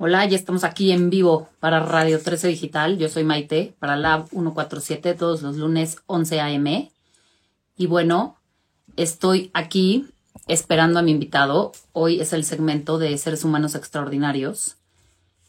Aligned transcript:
Hola, 0.00 0.24
ya 0.26 0.36
estamos 0.36 0.62
aquí 0.62 0.92
en 0.92 1.10
vivo 1.10 1.48
para 1.58 1.80
Radio 1.80 2.22
13 2.22 2.46
Digital. 2.46 2.98
Yo 2.98 3.08
soy 3.08 3.24
Maite 3.24 3.74
para 3.80 3.96
Lab 3.96 4.28
147 4.28 5.14
todos 5.14 5.42
los 5.42 5.56
lunes 5.56 5.96
11 6.06 6.40
a.m. 6.40 6.92
Y 7.76 7.86
bueno, 7.88 8.36
estoy 8.96 9.50
aquí 9.54 10.06
esperando 10.46 11.00
a 11.00 11.02
mi 11.02 11.10
invitado. 11.10 11.72
Hoy 11.92 12.20
es 12.20 12.32
el 12.32 12.44
segmento 12.44 12.98
de 12.98 13.18
seres 13.18 13.42
humanos 13.42 13.74
extraordinarios 13.74 14.76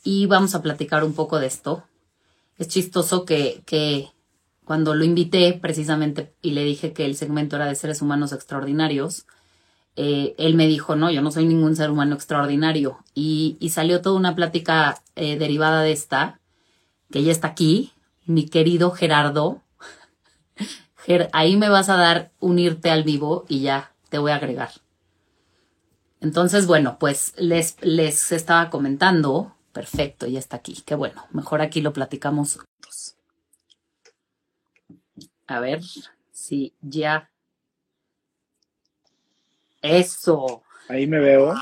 y 0.04 0.26
vamos 0.26 0.56
a 0.56 0.64
platicar 0.64 1.04
un 1.04 1.14
poco 1.14 1.38
de 1.38 1.46
esto. 1.46 1.84
Es 2.58 2.70
chistoso 2.70 3.26
que, 3.26 3.62
que 3.68 4.10
cuando 4.66 4.96
lo 4.96 5.04
invité 5.04 5.54
precisamente 5.54 6.34
y 6.42 6.52
le 6.54 6.64
dije 6.64 6.92
que 6.92 7.06
el 7.06 7.16
segmento 7.16 7.56
era 7.58 7.68
de 7.68 7.76
seres 7.76 8.02
humanos 8.02 8.34
extraordinarios, 8.34 9.28
eh, 10.02 10.34
él 10.38 10.56
me 10.56 10.66
dijo, 10.66 10.96
no, 10.96 11.12
yo 11.12 11.22
no 11.22 11.30
soy 11.30 11.46
ningún 11.46 11.76
ser 11.76 11.92
humano 11.92 12.16
extraordinario. 12.16 13.00
Y, 13.14 13.58
salió 13.70 14.02
toda 14.02 14.16
una 14.16 14.34
plática 14.34 15.04
eh, 15.18 15.38
derivada 15.38 15.82
de 15.82 15.92
esta, 15.92 16.40
que 17.12 17.22
ya 17.22 17.34
está 17.34 17.50
aquí, 17.50 17.92
mi 18.26 18.46
querido 18.46 18.92
Gerardo. 18.92 19.62
ahí 21.34 21.58
me 21.58 21.68
vas 21.68 21.90
a 21.90 21.98
dar 21.98 22.32
unirte 22.40 22.90
al 22.92 23.04
vivo 23.04 23.44
y 23.50 23.60
ya 23.60 23.92
te 24.08 24.20
voy 24.20 24.32
a 24.32 24.36
agregar. 24.36 24.70
Entonces, 26.22 26.66
bueno, 26.66 26.96
pues 26.98 27.34
les, 27.38 27.76
les 27.82 28.32
estaba 28.32 28.70
comentando. 28.70 29.54
Perfecto, 29.74 30.28
ya 30.28 30.40
está 30.40 30.56
aquí. 30.56 30.82
Qué 30.86 30.96
bueno. 30.96 31.26
Mejor 31.32 31.62
aquí 31.62 31.82
lo 31.82 31.92
platicamos. 31.92 32.60
A 35.46 35.60
ver 35.60 35.82
si 36.32 36.74
ya 36.80 37.30
eso. 39.82 40.64
Ahí 40.88 41.08
me 41.08 41.20
veo. 41.20 41.56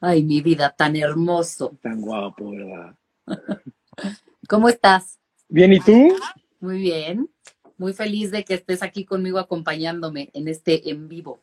Ay, 0.00 0.22
mi 0.22 0.40
vida, 0.40 0.74
tan 0.76 0.96
hermoso. 0.96 1.76
Tan 1.82 2.00
guapo, 2.00 2.50
¿verdad? 2.50 2.94
¿Cómo 4.48 4.68
estás? 4.68 5.18
Bien, 5.48 5.72
¿y 5.72 5.80
tú? 5.80 6.16
Muy 6.60 6.78
bien. 6.78 7.30
Muy 7.76 7.92
feliz 7.92 8.30
de 8.30 8.44
que 8.44 8.54
estés 8.54 8.82
aquí 8.82 9.04
conmigo 9.04 9.38
acompañándome 9.38 10.30
en 10.34 10.48
este 10.48 10.90
en 10.90 11.08
vivo. 11.08 11.42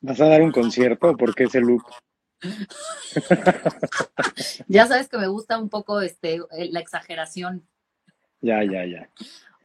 ¿Vas 0.00 0.20
a 0.20 0.26
dar 0.26 0.42
un 0.42 0.52
concierto? 0.52 1.16
¿Por 1.16 1.34
qué 1.34 1.44
ese 1.44 1.60
look? 1.60 1.84
ya 4.68 4.86
sabes 4.86 5.08
que 5.08 5.18
me 5.18 5.26
gusta 5.26 5.58
un 5.58 5.68
poco 5.68 6.00
este, 6.00 6.40
la 6.70 6.80
exageración. 6.80 7.66
Ya, 8.40 8.62
ya, 8.62 8.84
ya. 8.84 9.10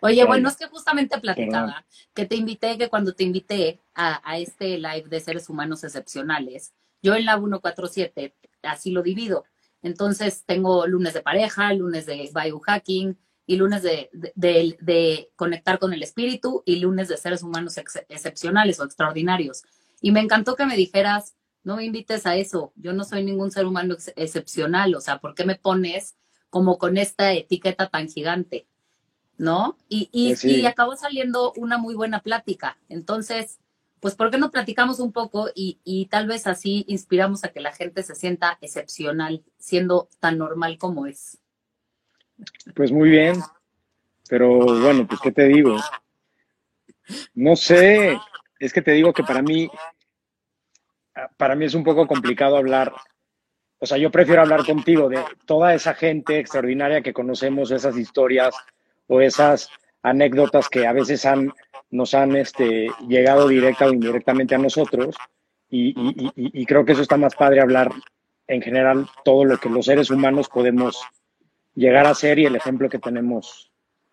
Oye, 0.03 0.25
bueno, 0.25 0.49
es 0.49 0.57
que 0.57 0.66
justamente 0.66 1.19
platicaba 1.19 1.85
que 2.16 2.25
te 2.25 2.35
invité, 2.35 2.77
que 2.77 2.89
cuando 2.89 3.13
te 3.13 3.23
invité 3.23 3.80
a, 3.94 4.39
este 4.39 4.80
live 4.80 5.08
de 5.08 5.19
seres 5.19 5.47
humanos 5.47 5.83
excepcionales, 5.83 6.73
yo 7.03 7.13
en 7.13 7.25
la 7.25 7.38
147 7.38 8.35
así 8.63 8.91
lo 8.91 9.03
divido. 9.03 9.45
Entonces 9.83 10.43
tengo 10.45 10.88
lunes 10.88 11.13
de 11.13 11.21
pareja, 11.21 11.71
lunes 11.73 12.08
de 12.08 12.31
biohacking 12.33 13.16
y 13.45 13.55
lunes 13.58 13.83
de, 13.83 14.09
de, 14.11 15.30
conectar 15.35 15.77
con 15.77 15.93
el 15.93 16.02
espíritu 16.02 16.63
y 16.65 16.77
lunes 16.77 17.08
de 17.08 17.17
seres 17.17 17.43
humanos 17.43 17.77
excepcionales 17.77 18.80
o 18.80 18.86
extraordinarios. 18.86 19.63
Y 20.02 20.11
me 20.11 20.19
encantó 20.19 20.55
que 20.55 20.65
me 20.65 20.77
dijeras, 20.77 21.36
no 21.63 21.75
me 21.75 21.86
invites 21.86 22.25
a 22.25 22.36
eso, 22.36 22.73
yo 22.75 22.93
no 22.93 23.03
soy 23.03 23.23
ningún 23.23 23.52
ser 23.52 23.67
humano 23.67 23.95
excepcional, 24.15 24.95
o 24.95 25.02
sea, 25.02 25.19
¿por 25.19 25.36
qué 25.36 25.45
me 25.45 25.55
pones 25.55 26.15
como 26.49 26.80
con 26.80 26.97
esta 26.97 27.33
etiqueta 27.33 27.88
tan 27.88 28.09
gigante? 28.09 28.67
¿No? 29.42 29.75
Y, 29.89 30.09
y, 30.14 30.66
acabó 30.67 30.95
saliendo 30.95 31.52
una 31.58 31.80
muy 31.80 31.95
buena 31.95 32.22
plática. 32.22 32.78
Entonces, 32.89 33.59
pues, 34.00 34.16
¿por 34.16 34.30
qué 34.30 34.38
no 34.38 34.52
platicamos 34.52 35.00
un 35.00 35.11
poco 35.11 35.50
y, 35.56 35.80
y, 35.83 36.06
tal 36.06 36.28
vez 36.28 36.45
así 36.45 36.86
inspiramos 36.88 37.44
a 37.44 37.50
que 37.50 37.59
la 37.59 37.73
gente 37.73 38.03
se 38.03 38.14
sienta 38.14 38.59
excepcional, 38.61 39.44
siendo 39.58 40.08
tan 40.20 40.38
normal 40.38 40.78
como 40.78 41.08
es? 41.08 41.39
Pues 42.75 42.92
muy 42.92 43.09
bien, 43.09 43.42
pero 44.30 44.80
bueno, 44.80 45.08
pues, 45.08 45.20
¿qué 45.20 45.31
te 45.31 45.48
digo? 45.48 45.78
No 47.33 47.55
sé, 47.55 48.17
es 48.60 48.71
que 48.71 48.82
te 48.83 48.92
digo 48.92 49.11
que 49.11 49.23
para 49.23 49.42
mí, 49.42 49.70
para 51.36 51.55
mí 51.55 51.65
es 51.65 51.73
un 51.73 51.83
poco 51.83 52.05
complicado 52.05 52.58
hablar 52.58 52.94
o 53.83 53.88
sea, 53.88 53.98
yo 53.98 54.11
prefiero 54.11 54.44
hablar 54.44 54.64
contigo 54.64 55.10
de 55.10 55.26
toda 55.48 55.73
esa 55.73 55.95
gente 55.95 56.38
extraordinaria 56.38 57.02
que 57.02 57.14
conocemos, 57.14 57.71
esas 57.71 57.98
historias, 57.98 58.54
o 59.11 59.20
esas 59.20 59.70
anécdotas 60.04 60.70
que 60.70 60.88
a 60.88 60.94
veces 60.94 61.26
han, 61.26 61.54
nos 61.89 62.14
han 62.14 62.33
este, 62.38 62.89
llegado 63.10 63.49
directa 63.49 63.86
o 63.86 63.94
indirectamente 63.94 64.55
a 64.55 64.58
nosotros. 64.58 65.17
Y, 65.70 66.66
creo 66.66 66.86
que 66.86 66.94
eso 66.94 67.02
está 67.02 67.17
más 67.17 67.36
padre 67.36 67.61
hablar 67.61 67.92
en 68.48 68.61
general 68.61 69.10
todo 69.23 69.45
lo 69.45 69.58
que 69.58 69.70
los 69.70 69.86
seres 69.86 70.10
humanos 70.10 70.50
podemos 70.50 71.02
llegar 71.76 72.08
a 72.08 72.16
ser 72.16 72.39
y 72.39 72.45
el 72.45 72.55
ejemplo 72.55 72.89
que 72.89 73.00
tenemos 73.00 73.71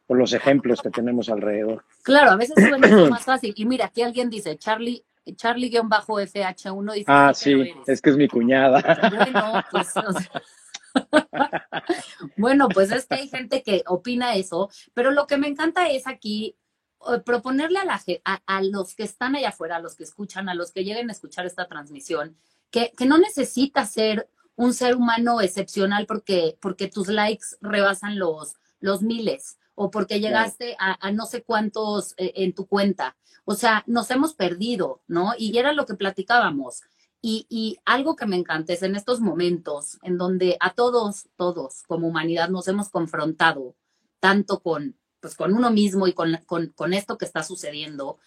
o 0.08 0.14
los 0.14 0.32
ejemplos 0.32 0.82
que 0.82 0.90
tenemos 0.90 1.28
alrededor. 1.28 1.84
Claro, 2.02 2.32
a 2.32 2.36
veces 2.36 2.56
es 2.56 2.70
más 3.10 3.24
fácil. 3.24 3.54
Y 3.56 3.66
mira, 3.66 3.86
aquí 3.86 4.02
alguien 4.02 4.30
dice, 4.30 4.56
Charlie, 4.58 5.04
Charlie-FH1 5.26 6.92
dice... 6.92 7.04
Ah, 7.06 7.32
sí, 7.34 7.72
es 7.86 8.02
que 8.02 8.10
es 8.10 8.16
mi 8.16 8.26
cuñada. 8.26 8.82
pues, 9.70 9.94
bueno, 12.36 12.68
pues 12.68 12.90
es 12.92 13.06
que 13.06 13.14
hay 13.16 13.28
gente 13.28 13.62
que 13.62 13.82
opina 13.86 14.34
eso, 14.34 14.70
pero 14.94 15.10
lo 15.10 15.26
que 15.26 15.38
me 15.38 15.48
encanta 15.48 15.88
es 15.88 16.06
aquí 16.06 16.56
proponerle 17.24 17.78
a, 17.78 17.84
la, 17.84 18.02
a, 18.46 18.62
los 18.62 18.94
que 18.94 19.04
están 19.04 19.36
allá 19.36 19.50
afuera, 19.50 19.76
a 19.76 19.80
los 19.80 19.94
que 19.94 20.04
escuchan, 20.04 20.48
a 20.48 20.54
los 20.54 20.72
que 20.72 20.84
lleguen 20.84 21.08
a 21.08 21.12
escuchar 21.12 21.46
esta 21.46 21.68
transmisión, 21.68 22.36
que, 22.70 22.92
que 22.96 23.06
no 23.06 23.18
necesita 23.18 23.86
ser 23.86 24.28
un 24.56 24.74
ser 24.74 24.96
humano 24.96 25.40
excepcional 25.40 26.06
porque, 26.06 26.58
porque 26.60 26.88
tus 26.88 27.08
likes 27.08 27.46
rebasan 27.60 28.18
los, 28.18 28.56
los 28.80 29.02
miles 29.02 29.58
o 29.76 29.90
porque 29.90 30.18
llegaste 30.18 30.76
a, 30.80 31.12
no 31.12 31.24
sé 31.26 31.44
cuántos 31.44 32.14
eh, 32.16 32.32
en 32.36 32.52
tu 32.52 32.66
cuenta. 32.66 33.16
O 33.44 33.54
sea, 33.54 33.84
nos 33.86 34.10
hemos 34.10 34.34
perdido, 34.34 35.00
¿no? 35.06 35.32
Y 35.38 35.56
era 35.56 35.72
lo 35.72 35.86
que 35.86 35.94
platicábamos. 35.94 36.82
Y, 37.20 37.78
algo 37.84 38.14
que 38.14 38.26
me 38.26 38.36
encanta 38.36 38.72
es 38.72 38.82
en 38.82 38.94
estos 38.94 39.20
momentos 39.20 39.98
en 40.02 40.18
donde 40.18 40.56
a 40.60 40.74
todos, 40.74 41.28
todos 41.36 41.82
como 41.86 42.08
humanidad 42.08 42.48
nos 42.48 42.68
hemos 42.68 42.90
confrontado 42.90 43.74
tanto 44.20 44.60
con, 44.60 44.96
pues, 45.20 45.34
con 45.34 45.52
uno 45.52 45.70
mismo 45.70 46.06
y 46.06 46.12
con, 46.12 46.38
con, 46.46 46.94
esto 46.94 47.18
que 47.18 47.24
está 47.24 47.42
sucediendo, 47.42 48.18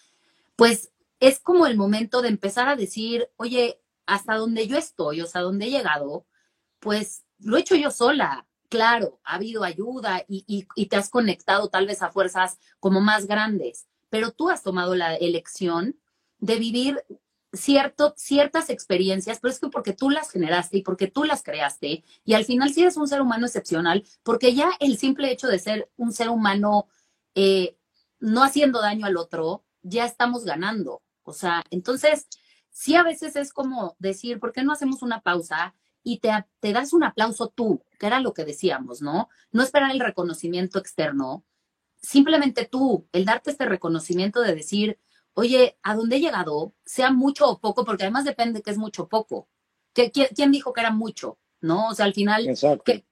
pues 0.56 0.90
es 1.20 1.38
como 1.38 1.66
el 1.66 1.76
momento 1.76 2.20
de 2.20 2.28
empezar 2.28 2.68
a 2.68 2.76
decir, 2.76 3.30
oye, 3.36 3.80
hasta 4.06 4.36
donde 4.36 4.66
yo 4.66 4.76
estoy, 4.76 5.20
o 5.22 5.26
sea, 5.26 5.40
donde 5.40 5.66
he 5.66 5.70
llegado, 5.70 6.26
pues 6.78 7.24
lo 7.38 7.56
he 7.56 7.60
hecho 7.60 7.76
yo 7.76 7.90
sola. 7.90 8.46
Claro, 8.68 9.20
ha 9.24 9.34
habido 9.34 9.64
ayuda 9.64 10.24
y, 10.28 10.66
y 10.74 10.86
te 10.86 10.96
has 10.96 11.10
conectado 11.10 11.68
tal 11.68 11.86
vez 11.86 12.02
a 12.02 12.10
fuerzas 12.10 12.58
como 12.80 13.00
más 13.00 13.26
grandes, 13.26 13.86
pero 14.10 14.32
tú 14.32 14.48
has 14.48 14.62
tomado 14.62 14.94
la 14.94 15.14
elección 15.14 15.96
de 16.38 16.56
vivir 16.56 17.04
cierto, 17.52 18.14
ciertas 18.16 18.70
experiencias, 18.70 19.38
pero 19.40 19.52
es 19.52 19.60
que 19.60 19.68
porque 19.68 19.92
tú 19.92 20.10
las 20.10 20.30
generaste 20.30 20.78
y 20.78 20.82
porque 20.82 21.06
tú 21.06 21.24
las 21.24 21.42
creaste, 21.42 22.04
y 22.24 22.34
al 22.34 22.44
final 22.44 22.72
si 22.72 22.82
eres 22.82 22.96
un 22.96 23.08
ser 23.08 23.20
humano 23.20 23.46
excepcional, 23.46 24.04
porque 24.22 24.54
ya 24.54 24.70
el 24.80 24.96
simple 24.96 25.30
hecho 25.30 25.48
de 25.48 25.58
ser 25.58 25.90
un 25.96 26.12
ser 26.12 26.30
humano 26.30 26.86
eh, 27.34 27.76
no 28.20 28.42
haciendo 28.42 28.80
daño 28.80 29.06
al 29.06 29.16
otro, 29.16 29.64
ya 29.82 30.04
estamos 30.06 30.44
ganando. 30.44 31.02
O 31.24 31.32
sea, 31.32 31.64
entonces, 31.70 32.26
sí 32.70 32.94
a 32.94 33.02
veces 33.02 33.36
es 33.36 33.52
como 33.52 33.96
decir, 33.98 34.38
¿por 34.40 34.52
qué 34.52 34.62
no 34.62 34.72
hacemos 34.72 35.02
una 35.02 35.20
pausa 35.20 35.74
y 36.02 36.18
te, 36.18 36.30
te 36.60 36.72
das 36.72 36.92
un 36.92 37.04
aplauso 37.04 37.48
tú? 37.48 37.84
Que 37.98 38.06
era 38.06 38.20
lo 38.20 38.32
que 38.32 38.44
decíamos, 38.44 39.02
¿no? 39.02 39.28
No 39.50 39.62
esperar 39.62 39.90
el 39.90 40.00
reconocimiento 40.00 40.78
externo, 40.78 41.44
simplemente 42.00 42.66
tú, 42.66 43.08
el 43.12 43.24
darte 43.24 43.50
este 43.50 43.66
reconocimiento 43.66 44.40
de 44.40 44.54
decir, 44.54 44.98
oye, 45.34 45.78
¿a 45.82 45.94
dónde 45.94 46.16
he 46.16 46.20
llegado? 46.20 46.74
Sea 46.84 47.10
mucho 47.10 47.48
o 47.48 47.58
poco, 47.60 47.84
porque 47.84 48.04
además 48.04 48.24
depende 48.24 48.62
que 48.62 48.70
es 48.70 48.78
mucho 48.78 49.04
o 49.04 49.08
poco. 49.08 49.48
¿Quién 49.92 50.52
dijo 50.52 50.72
que 50.72 50.80
era 50.80 50.90
mucho? 50.90 51.38
¿No? 51.60 51.88
O 51.88 51.94
sea, 51.94 52.06
al 52.06 52.14
final, 52.14 52.46
que, 52.84 53.04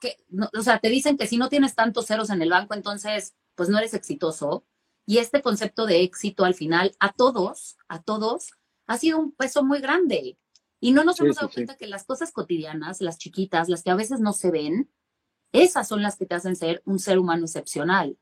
o 0.52 0.62
sea, 0.62 0.78
te 0.78 0.88
dicen 0.88 1.17
que 1.17 1.26
si 1.26 1.37
no 1.37 1.49
tienes 1.49 1.75
tantos 1.75 2.06
ceros 2.06 2.31
en 2.31 2.43
el 2.43 2.50
banco, 2.50 2.75
entonces, 2.75 3.34
pues 3.55 3.69
no 3.69 3.78
eres 3.78 3.94
exitoso. 3.94 4.64
Y 5.06 5.19
este 5.19 5.43
concepto 5.43 5.87
de 5.87 6.02
éxito 6.02 6.44
al 6.44 6.55
final, 6.55 6.94
a 6.99 7.12
todos, 7.12 7.76
a 7.88 8.02
todos, 8.02 8.52
ha 8.87 8.99
sido 8.99 9.19
un 9.19 9.32
peso 9.32 9.62
muy 9.64 9.81
grande. 9.81 10.37
Y 10.81 10.93
no 10.93 11.05
nos 11.05 11.20
hemos 11.20 11.37
dado 11.37 11.50
cuenta 11.50 11.76
que 11.76 11.87
las 11.87 12.05
cosas 12.05 12.32
cotidianas, 12.32 13.00
las 13.00 13.19
chiquitas, 13.19 13.69
las 13.69 13.82
que 13.82 13.90
a 13.90 13.94
veces 13.94 14.20
no 14.20 14.32
se 14.32 14.50
ven, 14.50 14.90
esas 15.52 15.87
son 15.87 16.02
las 16.02 16.17
que 16.17 16.26
te 16.26 16.34
hacen 16.34 16.56
ser 16.56 16.82
un 16.87 16.99
ser 16.99 17.19
humano 17.19 17.44
excepcional. 17.44 18.17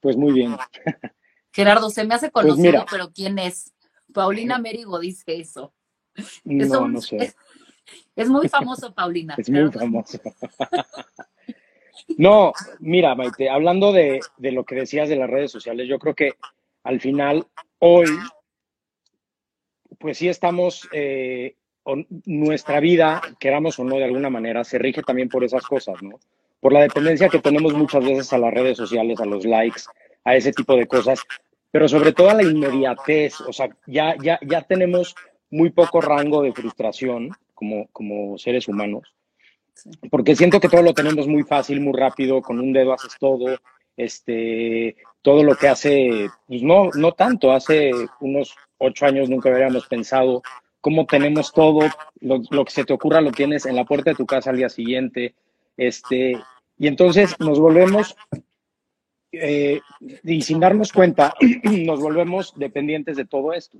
Pues 0.00 0.16
muy 0.16 0.32
bien. 0.32 0.56
Gerardo, 1.58 1.90
se 1.90 2.04
me 2.04 2.14
hace 2.14 2.30
pues 2.30 2.46
conocido, 2.46 2.86
pero 2.88 3.10
¿quién 3.12 3.36
es? 3.36 3.74
Paulina 4.14 4.58
Merigo 4.58 5.00
dice 5.00 5.40
eso. 5.40 5.74
No, 6.44 6.86
no 6.88 7.00
sé. 7.00 7.34
Es, 8.14 8.28
muy 8.28 8.50
famoso, 8.50 8.92
Paulina. 8.92 9.34
Es 9.38 9.48
muy 9.48 9.72
famoso. 9.72 10.20
no, 12.18 12.52
mira, 12.80 13.14
Maite, 13.14 13.48
hablando 13.48 13.92
de, 13.92 14.20
lo 14.36 14.64
que 14.64 14.74
decías 14.74 15.08
de 15.08 15.16
las 15.16 15.30
redes 15.30 15.50
sociales, 15.50 15.88
yo 15.88 15.98
creo 15.98 16.14
que 16.14 16.34
al 16.82 17.00
final, 17.00 17.46
hoy, 17.78 18.08
pues 19.98 20.18
sí 20.18 20.28
estamos, 20.28 20.86
eh, 20.92 21.56
nuestra 22.26 22.78
vida, 22.80 23.22
queramos 23.40 23.78
o 23.78 23.84
no 23.84 23.96
de 23.96 24.04
alguna 24.04 24.28
manera, 24.28 24.64
se 24.64 24.78
rige 24.78 25.02
también 25.02 25.30
por 25.30 25.44
esas 25.44 25.62
cosas, 25.62 26.02
¿no? 26.02 26.20
Por 26.60 26.74
la 26.74 26.82
dependencia 26.82 27.30
que 27.30 27.38
tenemos 27.38 27.72
muchas 27.72 28.04
veces 28.04 28.30
a 28.34 28.38
las 28.38 28.52
redes 28.52 28.76
sociales, 28.76 29.18
a 29.18 29.24
los 29.24 29.46
likes, 29.46 29.82
a 30.24 30.36
ese 30.36 30.52
tipo 30.52 30.76
de 30.76 30.86
cosas, 30.86 31.20
pero 31.70 31.88
sobre 31.88 32.12
todo 32.12 32.30
a 32.30 32.34
la 32.34 32.42
inmediatez, 32.42 33.40
o 33.40 33.52
sea, 33.52 33.68
ya, 33.86 34.14
ya, 34.22 34.38
ya 34.46 34.62
tenemos 34.62 35.14
muy 35.50 35.70
poco 35.70 36.00
rango 36.00 36.42
de 36.42 36.52
frustración 36.52 37.30
como, 37.54 37.88
como 37.88 38.38
seres 38.38 38.68
humanos, 38.68 39.14
porque 40.10 40.36
siento 40.36 40.60
que 40.60 40.68
todo 40.68 40.82
lo 40.82 40.94
tenemos 40.94 41.26
muy 41.26 41.42
fácil, 41.42 41.80
muy 41.80 41.92
rápido, 41.92 42.42
con 42.42 42.58
un 42.58 42.72
dedo 42.72 42.92
haces 42.92 43.16
todo, 43.18 43.58
este, 43.96 44.96
todo 45.22 45.42
lo 45.42 45.56
que 45.56 45.68
hace, 45.68 46.28
pues 46.46 46.62
no, 46.62 46.90
no 46.94 47.12
tanto, 47.12 47.52
hace 47.52 47.90
unos 48.20 48.54
ocho 48.78 49.06
años 49.06 49.28
nunca 49.28 49.50
habríamos 49.50 49.86
pensado 49.86 50.42
cómo 50.80 51.06
tenemos 51.06 51.52
todo, 51.52 51.80
lo, 52.20 52.64
que 52.64 52.70
se 52.70 52.84
te 52.84 52.92
ocurra 52.92 53.20
lo 53.20 53.32
tienes 53.32 53.66
en 53.66 53.76
la 53.76 53.84
puerta 53.84 54.10
de 54.10 54.16
tu 54.16 54.26
casa 54.26 54.50
al 54.50 54.56
día 54.56 54.68
siguiente, 54.68 55.34
este, 55.76 56.40
y 56.78 56.86
entonces 56.86 57.38
nos 57.40 57.58
volvemos, 57.58 58.16
eh, 59.32 59.80
y 60.24 60.42
sin 60.42 60.60
darnos 60.60 60.92
cuenta, 60.92 61.34
nos 61.64 62.00
volvemos 62.00 62.54
dependientes 62.56 63.16
de 63.16 63.24
todo 63.24 63.52
esto. 63.52 63.78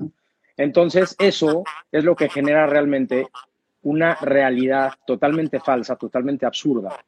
Entonces 0.56 1.14
eso 1.18 1.64
es 1.92 2.04
lo 2.04 2.16
que 2.16 2.28
genera 2.28 2.66
realmente 2.66 3.28
una 3.82 4.16
realidad 4.16 4.92
totalmente 5.06 5.60
falsa, 5.60 5.96
totalmente 5.96 6.46
absurda. 6.46 6.98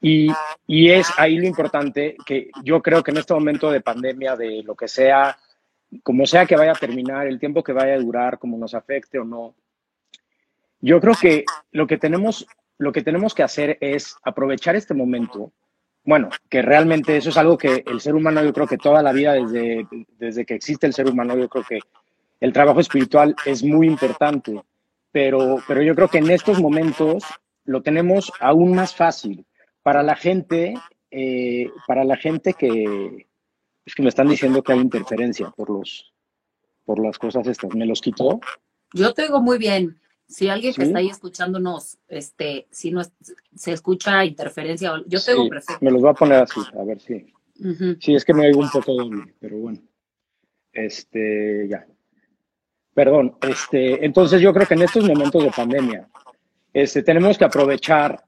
Y, 0.00 0.30
y, 0.66 0.90
es 0.90 1.08
ahí 1.18 1.36
lo 1.36 1.46
importante 1.46 2.16
que 2.24 2.50
yo 2.64 2.80
creo 2.80 3.02
que 3.02 3.10
en 3.10 3.18
este 3.18 3.34
momento 3.34 3.70
de 3.70 3.82
pandemia, 3.82 4.34
de 4.34 4.62
lo 4.62 4.74
que 4.74 4.88
sea, 4.88 5.36
como 6.02 6.24
sea 6.24 6.46
que 6.46 6.56
vaya 6.56 6.72
a 6.72 6.78
terminar, 6.78 7.26
el 7.26 7.38
tiempo 7.38 7.62
que 7.62 7.72
vaya 7.72 7.94
a 7.94 7.98
durar, 7.98 8.38
como 8.38 8.56
nos 8.56 8.74
afecte 8.74 9.18
o 9.18 9.24
no, 9.24 9.54
yo 10.80 11.00
creo 11.00 11.14
que 11.20 11.44
lo 11.72 11.86
que 11.86 11.98
tenemos, 11.98 12.46
lo 12.78 12.92
que, 12.92 13.02
tenemos 13.02 13.34
que 13.34 13.42
hacer 13.42 13.76
es 13.80 14.16
aprovechar 14.22 14.76
este 14.76 14.94
momento. 14.94 15.52
Bueno, 16.04 16.28
que 16.48 16.62
realmente 16.62 17.16
eso 17.16 17.28
es 17.30 17.36
algo 17.36 17.58
que 17.58 17.84
el 17.86 18.00
ser 18.00 18.14
humano, 18.14 18.42
yo 18.42 18.52
creo 18.52 18.66
que 18.66 18.78
toda 18.78 19.02
la 19.02 19.12
vida, 19.12 19.34
desde, 19.34 19.86
desde 20.18 20.44
que 20.44 20.54
existe 20.54 20.86
el 20.86 20.94
ser 20.94 21.08
humano, 21.08 21.36
yo 21.36 21.48
creo 21.48 21.64
que 21.64 21.80
el 22.40 22.52
trabajo 22.52 22.80
espiritual 22.80 23.34
es 23.44 23.62
muy 23.62 23.86
importante 23.86 24.60
pero, 25.12 25.56
pero 25.66 25.82
yo 25.82 25.94
creo 25.94 26.08
que 26.08 26.18
en 26.18 26.30
estos 26.30 26.60
momentos 26.60 27.24
lo 27.64 27.82
tenemos 27.82 28.32
aún 28.40 28.74
más 28.74 28.94
fácil. 28.94 29.46
Para 29.82 30.02
la 30.02 30.14
gente, 30.14 30.74
eh, 31.10 31.68
para 31.86 32.04
la 32.04 32.16
gente 32.16 32.54
que 32.54 33.26
es 33.84 33.94
que 33.94 34.02
me 34.02 34.10
están 34.10 34.28
diciendo 34.28 34.62
que 34.62 34.72
hay 34.72 34.78
interferencia 34.78 35.50
por 35.50 35.70
los 35.70 36.12
por 36.84 36.98
las 37.04 37.18
cosas 37.18 37.46
estas. 37.46 37.74
¿Me 37.74 37.86
los 37.86 38.00
quitó? 38.00 38.40
Yo 38.92 39.12
te 39.12 39.22
digo 39.22 39.40
muy 39.40 39.58
bien. 39.58 40.00
Si 40.30 40.48
alguien 40.48 40.72
que 40.72 40.84
está 40.84 41.00
ahí 41.00 41.08
escuchándonos, 41.08 41.98
este, 42.06 42.68
si 42.70 42.92
no 42.92 43.02
se 43.52 43.72
escucha 43.72 44.24
interferencia, 44.24 44.92
yo 45.06 45.20
tengo 45.20 45.48
perfecto. 45.48 45.84
Me 45.84 45.90
los 45.90 46.00
voy 46.00 46.10
a 46.10 46.14
poner 46.14 46.42
así, 46.42 46.60
a 46.78 46.84
ver 46.84 47.00
si. 47.00 47.26
Sí, 47.98 48.14
es 48.14 48.24
que 48.24 48.32
me 48.32 48.46
oigo 48.46 48.60
un 48.60 48.70
poco 48.70 48.94
doble, 48.94 49.34
pero 49.40 49.58
bueno. 49.58 49.80
Este, 50.72 51.66
ya. 51.68 51.84
Perdón, 52.94 53.36
este, 53.42 54.04
entonces 54.04 54.40
yo 54.40 54.54
creo 54.54 54.68
que 54.68 54.74
en 54.74 54.82
estos 54.82 55.04
momentos 55.04 55.42
de 55.42 55.50
pandemia 55.50 56.08
este, 56.72 57.02
tenemos 57.02 57.36
que 57.36 57.44
aprovechar 57.44 58.22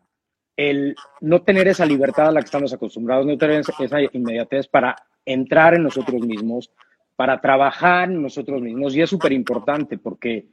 el 0.57 0.97
no 1.21 1.43
tener 1.43 1.69
esa 1.69 1.87
libertad 1.87 2.29
a 2.29 2.33
la 2.33 2.41
que 2.41 2.47
estamos 2.47 2.73
acostumbrados, 2.73 3.27
no 3.27 3.39
tener 3.39 3.61
esa 3.61 4.01
inmediatez 4.13 4.67
para 4.67 4.97
entrar 5.25 5.75
en 5.75 5.85
nosotros 5.85 6.21
mismos, 6.21 6.73
para 7.15 7.41
trabajar 7.41 8.11
en 8.11 8.23
nosotros 8.23 8.61
mismos. 8.61 8.97
Y 8.97 9.03
es 9.03 9.11
súper 9.11 9.33
importante 9.33 9.99
porque 9.99 10.49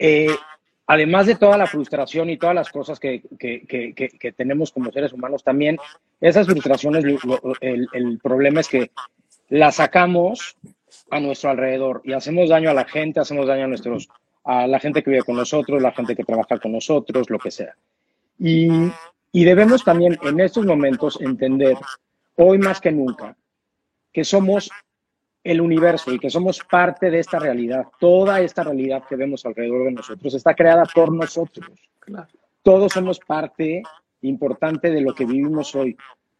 eh, 0.00 0.34
además 0.86 1.26
de 1.26 1.36
toda 1.36 1.58
la 1.58 1.66
frustración 1.66 2.30
y 2.30 2.38
todas 2.38 2.54
las 2.54 2.70
cosas 2.70 2.98
que, 2.98 3.22
que, 3.38 3.66
que, 3.68 3.94
que 3.94 4.32
tenemos 4.32 4.72
como 4.72 4.90
seres 4.90 5.12
humanos, 5.12 5.44
también 5.44 5.76
esas 6.20 6.46
frustraciones, 6.46 7.04
el, 7.60 7.88
el 7.92 8.18
problema 8.18 8.60
es 8.60 8.68
que 8.68 8.90
las 9.50 9.76
sacamos 9.76 10.56
a 11.10 11.20
nuestro 11.20 11.50
alrededor 11.50 12.00
y 12.02 12.14
hacemos 12.14 12.48
daño 12.48 12.70
a 12.70 12.74
la 12.74 12.86
gente, 12.86 13.20
hacemos 13.20 13.46
daño 13.46 13.64
a 13.64 13.68
nuestros 13.68 14.08
a 14.42 14.66
la 14.66 14.80
gente 14.80 15.02
que 15.02 15.10
vive 15.10 15.22
con 15.22 15.36
nosotros, 15.36 15.82
la 15.82 15.92
gente 15.92 16.16
que 16.16 16.24
trabaja 16.24 16.58
con 16.58 16.72
nosotros, 16.72 17.28
lo 17.28 17.38
que 17.38 17.50
sea. 17.50 17.74
Y, 18.38 18.68
y 19.32 19.44
debemos 19.44 19.84
también 19.84 20.18
en 20.22 20.40
estos 20.40 20.64
momentos 20.64 21.20
entender, 21.20 21.76
hoy 22.36 22.56
más 22.56 22.80
que 22.80 22.90
nunca, 22.90 23.36
que 24.12 24.24
somos 24.24 24.70
el 25.42 25.60
universo 25.60 26.12
y 26.12 26.18
que 26.18 26.30
somos 26.30 26.60
parte 26.70 27.10
de 27.10 27.20
esta 27.20 27.38
realidad. 27.38 27.86
Toda 27.98 28.40
esta 28.40 28.62
realidad 28.62 29.04
que 29.08 29.16
vemos 29.16 29.44
alrededor 29.46 29.84
de 29.84 29.92
nosotros 29.92 30.34
está 30.34 30.54
creada 30.54 30.84
por 30.94 31.12
nosotros. 31.12 31.70
Todos 32.62 32.92
somos 32.92 33.18
parte 33.20 33.82
importante 34.22 34.90
de 34.90 35.00
lo 35.00 35.14
que 35.14 35.24
vivimos 35.24 35.74
hoy. 35.74 35.96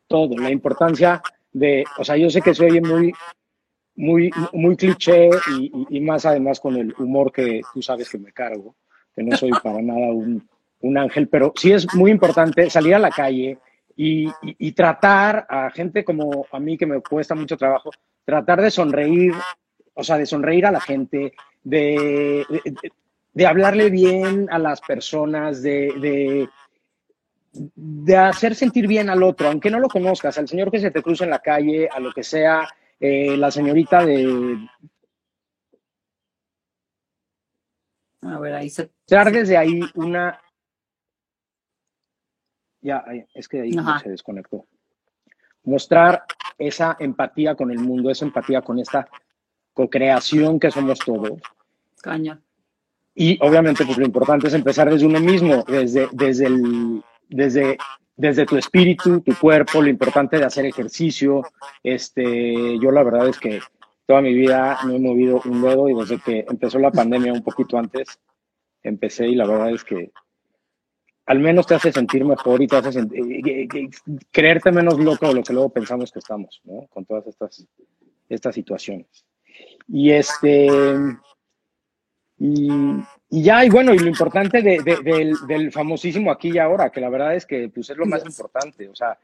Todo. 0.06 0.36
La 0.36 0.50
importancia 0.50 1.22
de, 1.52 1.84
o 1.98 2.04
sea, 2.04 2.16
yo 2.16 2.28
sé 2.30 2.42
que 2.42 2.54
se 2.54 2.66
oye 2.66 2.80
muy 2.80 3.12
muy, 4.00 4.30
muy 4.52 4.76
cliché 4.76 5.28
y, 5.90 6.00
más 6.00 6.24
además 6.24 6.58
con 6.58 6.76
el 6.76 6.94
humor 6.98 7.32
que 7.32 7.60
tú 7.74 7.82
sabes 7.82 8.08
que 8.08 8.18
me 8.18 8.32
cargo, 8.32 8.74
que 9.14 9.22
no 9.22 9.36
soy 9.36 9.50
para 9.62 9.82
nada 9.82 10.12
un, 10.12 10.48
un 10.80 10.98
ángel, 10.98 11.28
pero 11.28 11.52
sí 11.56 11.72
es 11.72 11.92
muy 11.94 12.10
importante 12.10 12.70
salir 12.70 12.94
a 12.94 12.98
la 12.98 13.10
calle 13.10 13.58
y, 14.02 14.32
y, 14.40 14.72
tratar 14.72 15.46
a 15.46 15.70
gente 15.70 16.02
como 16.02 16.46
a 16.50 16.58
mí 16.58 16.78
que 16.78 16.86
me 16.86 17.02
cuesta 17.02 17.34
mucho 17.34 17.58
trabajo, 17.58 17.90
tratar 18.24 18.62
de 18.62 18.70
sonreír, 18.70 19.34
o 19.92 20.02
sea, 20.02 20.16
de 20.16 20.24
sonreír 20.24 20.64
a 20.64 20.70
la 20.70 20.80
gente, 20.80 21.34
de, 21.62 22.46
de, 23.34 23.46
hablarle 23.46 23.90
bien 23.90 24.48
a 24.50 24.58
las 24.58 24.80
personas, 24.80 25.62
de, 25.62 25.92
de, 26.00 26.48
de 27.52 28.16
hacer 28.16 28.54
sentir 28.54 28.86
bien 28.86 29.10
al 29.10 29.22
otro, 29.22 29.48
aunque 29.48 29.70
no 29.70 29.78
lo 29.78 29.88
conozcas, 29.88 30.38
al 30.38 30.48
señor 30.48 30.70
que 30.70 30.80
se 30.80 30.90
te 30.90 31.02
cruza 31.02 31.24
en 31.24 31.30
la 31.30 31.40
calle, 31.40 31.86
a 31.92 32.00
lo 32.00 32.10
que 32.10 32.24
sea, 32.24 32.66
eh, 32.98 33.36
la 33.36 33.50
señorita 33.50 34.06
de... 34.06 34.66
A 38.22 38.38
ver, 38.38 38.54
ahí 38.54 38.70
se... 38.70 38.88
Dar 39.06 39.30
desde 39.30 39.58
ahí 39.58 39.78
una... 39.94 40.40
Ya, 42.82 43.04
es 43.34 43.48
que 43.48 43.62
ahí 43.62 43.72
se 44.02 44.10
desconectó. 44.10 44.66
Mostrar 45.64 46.24
esa 46.58 46.96
empatía 46.98 47.54
con 47.54 47.70
el 47.70 47.78
mundo, 47.78 48.10
esa 48.10 48.24
empatía 48.24 48.62
con 48.62 48.78
esta 48.78 49.08
co-creación 49.74 50.58
que 50.58 50.70
somos 50.70 50.98
todos. 50.98 51.40
Caña. 52.02 52.40
Y 53.14 53.38
obviamente, 53.42 53.84
pues 53.84 53.98
lo 53.98 54.06
importante 54.06 54.48
es 54.48 54.54
empezar 54.54 54.90
desde 54.90 55.06
uno 55.06 55.20
mismo, 55.20 55.64
desde, 55.66 56.08
desde, 56.12 56.46
el, 56.46 57.02
desde 57.28 57.76
desde 58.20 58.44
tu 58.44 58.58
espíritu, 58.58 59.22
tu 59.22 59.34
cuerpo, 59.34 59.80
lo 59.80 59.88
importante 59.88 60.36
de 60.36 60.44
hacer 60.44 60.66
ejercicio. 60.66 61.42
Este, 61.82 62.78
yo 62.78 62.90
la 62.90 63.02
verdad 63.02 63.28
es 63.28 63.38
que 63.38 63.60
toda 64.04 64.20
mi 64.20 64.34
vida 64.34 64.78
no 64.84 64.94
he 64.94 64.98
movido 64.98 65.40
un 65.46 65.62
dedo 65.62 65.88
y 65.88 65.94
desde 65.94 66.18
que 66.18 66.44
empezó 66.46 66.78
la 66.78 66.90
pandemia 66.90 67.32
un 67.32 67.42
poquito 67.42 67.78
antes, 67.78 68.20
empecé 68.82 69.26
y 69.26 69.34
la 69.34 69.46
verdad 69.46 69.70
es 69.70 69.84
que 69.84 70.12
al 71.26 71.38
menos 71.38 71.66
te 71.66 71.74
hace 71.74 71.92
sentir 71.92 72.24
mejor 72.24 72.62
y 72.62 72.66
te 72.66 72.76
hace 72.76 72.92
sentir, 72.92 73.90
creerte 74.30 74.72
menos 74.72 74.98
loco 74.98 75.28
de 75.28 75.34
lo 75.34 75.42
que 75.42 75.52
luego 75.52 75.68
pensamos 75.70 76.10
que 76.10 76.18
estamos, 76.18 76.60
¿no? 76.64 76.86
Con 76.88 77.04
todas 77.04 77.26
estas, 77.26 77.66
estas 78.28 78.54
situaciones. 78.54 79.24
Y 79.88 80.10
este, 80.10 80.68
y, 82.42 82.68
ya, 83.28 83.64
y 83.66 83.68
bueno, 83.68 83.92
y 83.92 83.98
lo 83.98 84.08
importante 84.08 84.62
del, 84.62 85.70
famosísimo 85.72 86.30
aquí 86.30 86.52
y 86.54 86.58
ahora, 86.58 86.90
que 86.90 87.00
la 87.00 87.10
verdad 87.10 87.34
es 87.34 87.44
que 87.44 87.68
pues, 87.68 87.90
es 87.90 87.96
lo 87.98 88.06
más 88.06 88.24
importante. 88.24 88.88
O 88.88 88.94
sea, 88.94 89.18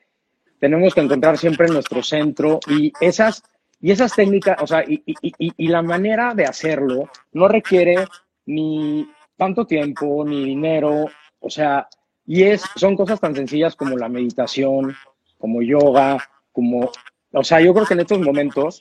tenemos 0.58 0.94
que 0.94 1.00
encontrar 1.00 1.38
siempre 1.38 1.66
nuestro 1.68 2.02
centro 2.02 2.60
y 2.68 2.92
esas, 3.00 3.42
y 3.80 3.90
esas 3.90 4.14
técnicas, 4.14 4.60
o 4.60 4.66
sea, 4.66 4.84
y, 4.86 5.02
y, 5.06 5.68
la 5.68 5.80
manera 5.80 6.34
de 6.34 6.44
hacerlo 6.44 7.08
no 7.32 7.48
requiere 7.48 8.06
ni 8.44 9.08
tanto 9.34 9.66
tiempo, 9.66 10.22
ni 10.22 10.44
dinero, 10.44 11.06
o 11.46 11.50
sea, 11.50 11.88
y 12.26 12.42
es, 12.42 12.62
son 12.74 12.96
cosas 12.96 13.20
tan 13.20 13.34
sencillas 13.34 13.76
como 13.76 13.96
la 13.96 14.08
meditación, 14.08 14.94
como 15.38 15.62
yoga, 15.62 16.18
como, 16.52 16.90
o 17.32 17.44
sea, 17.44 17.60
yo 17.60 17.72
creo 17.72 17.86
que 17.86 17.94
en 17.94 18.00
estos 18.00 18.18
momentos 18.18 18.80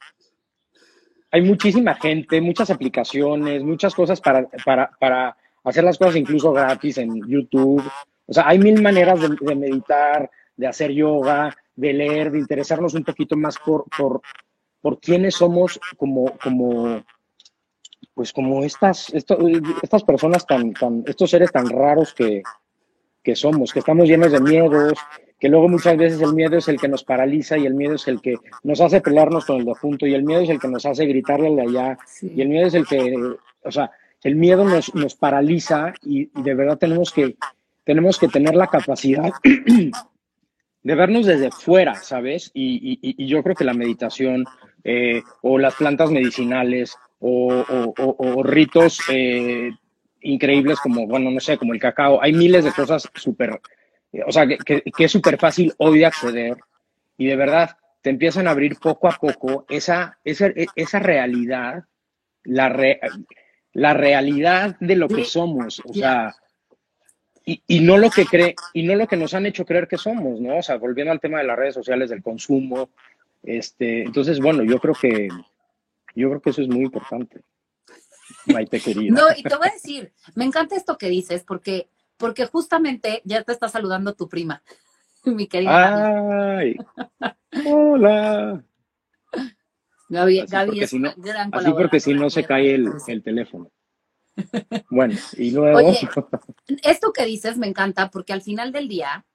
hay 1.31 1.41
muchísima 1.41 1.93
gente, 1.95 2.41
muchas 2.41 2.71
aplicaciones, 2.71 3.63
muchas 3.63 3.93
cosas 3.93 4.19
para, 4.19 4.47
para, 4.65 4.89
para 4.99 5.37
hacer 5.63 5.83
las 5.83 5.97
cosas 5.97 6.15
incluso 6.15 6.53
gratis 6.53 6.97
en 6.97 7.21
YouTube. 7.27 7.83
O 8.25 8.33
sea, 8.33 8.47
hay 8.47 8.57
mil 8.57 8.81
maneras 8.81 9.19
de, 9.21 9.55
meditar, 9.55 10.31
de 10.55 10.67
hacer 10.67 10.91
yoga, 10.91 11.55
de 11.75 11.93
leer, 11.93 12.31
de 12.31 12.39
interesarnos 12.39 12.95
un 12.95 13.03
poquito 13.03 13.37
más 13.37 13.57
por, 13.57 13.85
por, 13.95 14.21
por 14.81 14.99
quiénes 14.99 15.35
somos 15.35 15.79
como, 15.97 16.35
como, 16.37 17.03
pues 18.15 18.33
como 18.33 18.63
estas, 18.63 19.13
estas 19.13 20.03
personas 20.03 20.47
tan, 20.47 20.73
tan, 20.73 21.03
estos 21.05 21.29
seres 21.29 21.51
tan 21.51 21.69
raros 21.69 22.13
que, 22.13 22.41
que 23.21 23.35
somos, 23.35 23.73
que 23.73 23.79
estamos 23.79 24.07
llenos 24.07 24.31
de 24.31 24.39
miedos, 24.39 24.93
que 25.39 25.49
luego 25.49 25.67
muchas 25.67 25.97
veces 25.97 26.21
el 26.21 26.33
miedo 26.33 26.57
es 26.57 26.67
el 26.69 26.79
que 26.79 26.87
nos 26.87 27.03
paraliza 27.03 27.57
y 27.57 27.65
el 27.65 27.73
miedo 27.73 27.95
es 27.95 28.07
el 28.07 28.21
que 28.21 28.37
nos 28.63 28.79
hace 28.79 29.01
pelearnos 29.01 29.45
con 29.45 29.57
el 29.57 29.65
de 29.65 29.73
junto 29.73 30.07
y 30.07 30.13
el 30.13 30.23
miedo 30.23 30.41
es 30.41 30.49
el 30.49 30.59
que 30.59 30.69
nos 30.69 30.85
hace 30.85 31.05
gritarle 31.05 31.47
al 31.47 31.55
de 31.57 31.61
allá 31.63 31.97
y 32.21 32.41
el 32.41 32.47
miedo 32.47 32.67
es 32.67 32.73
el 32.73 32.85
que, 32.85 33.15
o 33.63 33.71
sea, 33.71 33.91
el 34.23 34.35
miedo 34.35 34.63
nos, 34.63 34.95
nos 34.95 35.15
paraliza 35.15 35.93
y, 36.03 36.29
de 36.41 36.53
verdad 36.55 36.77
tenemos 36.77 37.11
que, 37.11 37.35
tenemos 37.83 38.17
que 38.17 38.27
tener 38.27 38.55
la 38.55 38.67
capacidad 38.67 39.31
de 40.83 40.95
vernos 40.95 41.25
desde 41.25 41.51
fuera, 41.51 41.95
¿sabes? 41.95 42.51
Y, 42.53 43.27
yo 43.27 43.43
creo 43.43 43.55
que 43.55 43.65
la 43.65 43.73
meditación 43.73 44.45
eh, 44.83 45.21
o 45.41 45.57
las 45.57 45.75
plantas 45.75 46.11
medicinales 46.11 46.95
o, 47.19 48.43
ritos 48.43 48.99
eh, 49.09 49.71
increíbles 50.21 50.79
como, 50.79 51.07
bueno, 51.07 51.31
no 51.31 51.39
sé, 51.39 51.57
como 51.57 51.73
el 51.73 51.79
cacao, 51.79 52.21
hay 52.21 52.33
miles 52.33 52.63
de 52.65 52.71
cosas 52.71 53.09
súper, 53.13 53.59
o 54.25 54.31
sea, 54.31 54.47
que, 54.47 54.83
es 54.97 55.11
súper 55.11 55.37
fácil 55.37 55.73
hoy 55.77 55.99
de 55.99 56.05
acceder 56.05 56.57
y 57.17 57.27
de 57.27 57.35
verdad 57.35 57.77
te 58.01 58.09
empiezan 58.09 58.47
a 58.47 58.51
abrir 58.51 58.77
poco 58.77 59.07
a 59.07 59.13
poco 59.13 59.65
esa, 59.69 60.19
esa, 60.23 60.51
esa 60.75 60.99
realidad, 60.99 61.83
la, 62.43 62.75
la 63.73 63.93
realidad 63.93 64.77
de 64.79 64.95
lo 64.95 65.07
que 65.07 65.25
somos, 65.25 65.81
o 65.85 65.93
sea, 65.93 66.35
y, 67.45 67.79
no 67.81 67.97
lo 67.97 68.09
que 68.09 68.25
cree, 68.25 68.55
y 68.73 68.83
no 68.83 68.95
lo 68.95 69.07
que 69.07 69.17
nos 69.17 69.33
han 69.33 69.45
hecho 69.45 69.65
creer 69.65 69.87
que 69.87 69.97
somos, 69.97 70.41
¿no? 70.41 70.57
O 70.57 70.63
sea, 70.63 70.77
volviendo 70.77 71.11
al 71.11 71.19
tema 71.19 71.39
de 71.39 71.45
las 71.45 71.57
redes 71.57 71.75
sociales, 71.75 72.09
del 72.09 72.23
consumo, 72.23 72.89
este, 73.43 74.01
entonces, 74.01 74.39
bueno, 74.39 74.63
yo 74.63 74.79
creo 74.79 74.95
que, 74.95 75.27
yo 76.15 76.29
creo 76.29 76.41
que 76.41 76.49
eso 76.49 76.61
es 76.61 76.67
muy 76.67 76.85
importante. 76.85 77.43
Maite 78.47 78.79
querida. 78.79 79.13
No, 79.13 79.25
y 79.35 79.43
te 79.43 79.55
voy 79.55 79.67
a 79.67 79.73
decir, 79.73 80.13
me 80.35 80.45
encanta 80.45 80.75
esto 80.75 80.97
que 80.97 81.09
dices, 81.09 81.43
porque, 81.45 81.89
porque 82.17 82.45
justamente 82.45 83.21
ya 83.23 83.43
te 83.43 83.51
está 83.51 83.69
saludando 83.69 84.13
tu 84.13 84.27
prima, 84.27 84.63
mi 85.25 85.47
querida. 85.47 86.57
Ay, 86.57 86.77
hola. 87.65 88.63
Gaby, 90.07 90.45
Gaby 90.45 90.83
es 90.83 90.93
no, 90.93 91.11
gran 91.17 91.49
Así 91.53 91.71
porque 91.71 91.99
si 91.99 92.13
no 92.13 92.29
se 92.29 92.43
cae 92.43 92.75
el, 92.75 92.91
el 93.07 93.23
teléfono. 93.23 93.71
Bueno, 94.89 95.15
y 95.37 95.51
luego. 95.51 95.77
Oye, 95.77 95.97
esto 96.83 97.11
que 97.13 97.25
dices 97.25 97.57
me 97.57 97.67
encanta 97.67 98.09
porque 98.11 98.33
al 98.33 98.41
final 98.41 98.71
del 98.71 98.87
día, 98.87 99.25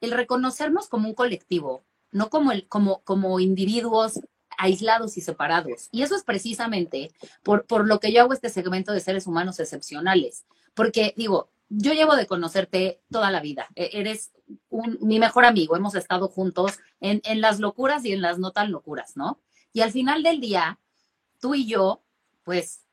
el 0.00 0.10
reconocernos 0.12 0.88
como 0.88 1.08
un 1.08 1.14
colectivo, 1.14 1.84
no 2.10 2.28
como, 2.30 2.52
el, 2.52 2.66
como, 2.66 3.02
como 3.02 3.38
individuos 3.38 4.20
aislados 4.60 5.16
y 5.16 5.20
separados. 5.20 5.88
Y 5.90 6.02
eso 6.02 6.14
es 6.14 6.22
precisamente 6.22 7.10
por, 7.42 7.66
por 7.66 7.86
lo 7.86 7.98
que 7.98 8.12
yo 8.12 8.22
hago 8.22 8.32
este 8.32 8.50
segmento 8.50 8.92
de 8.92 9.00
seres 9.00 9.26
humanos 9.26 9.58
excepcionales. 9.58 10.44
Porque 10.74 11.14
digo, 11.16 11.50
yo 11.68 11.92
llevo 11.92 12.16
de 12.16 12.26
conocerte 12.26 13.00
toda 13.10 13.30
la 13.30 13.40
vida. 13.40 13.68
E, 13.74 13.90
eres 13.94 14.32
un, 14.68 14.98
mi 15.00 15.18
mejor 15.18 15.44
amigo. 15.44 15.76
Hemos 15.76 15.94
estado 15.94 16.28
juntos 16.28 16.78
en, 17.00 17.20
en 17.24 17.40
las 17.40 17.58
locuras 17.58 18.04
y 18.04 18.12
en 18.12 18.22
las 18.22 18.38
no 18.38 18.52
tan 18.52 18.70
locuras, 18.70 19.16
¿no? 19.16 19.40
Y 19.72 19.80
al 19.80 19.92
final 19.92 20.22
del 20.22 20.40
día, 20.40 20.78
tú 21.40 21.54
y 21.54 21.66
yo, 21.66 22.02
pues 22.44 22.84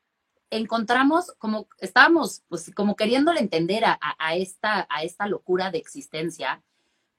encontramos 0.49 1.33
como 1.39 1.67
estábamos 1.79 2.43
pues 2.47 2.71
como 2.73 2.95
queriéndole 2.95 3.41
entender 3.41 3.83
a, 3.85 3.97
esta, 4.35 4.87
a 4.89 5.03
esta 5.03 5.27
locura 5.27 5.71
de 5.71 5.77
existencia, 5.77 6.63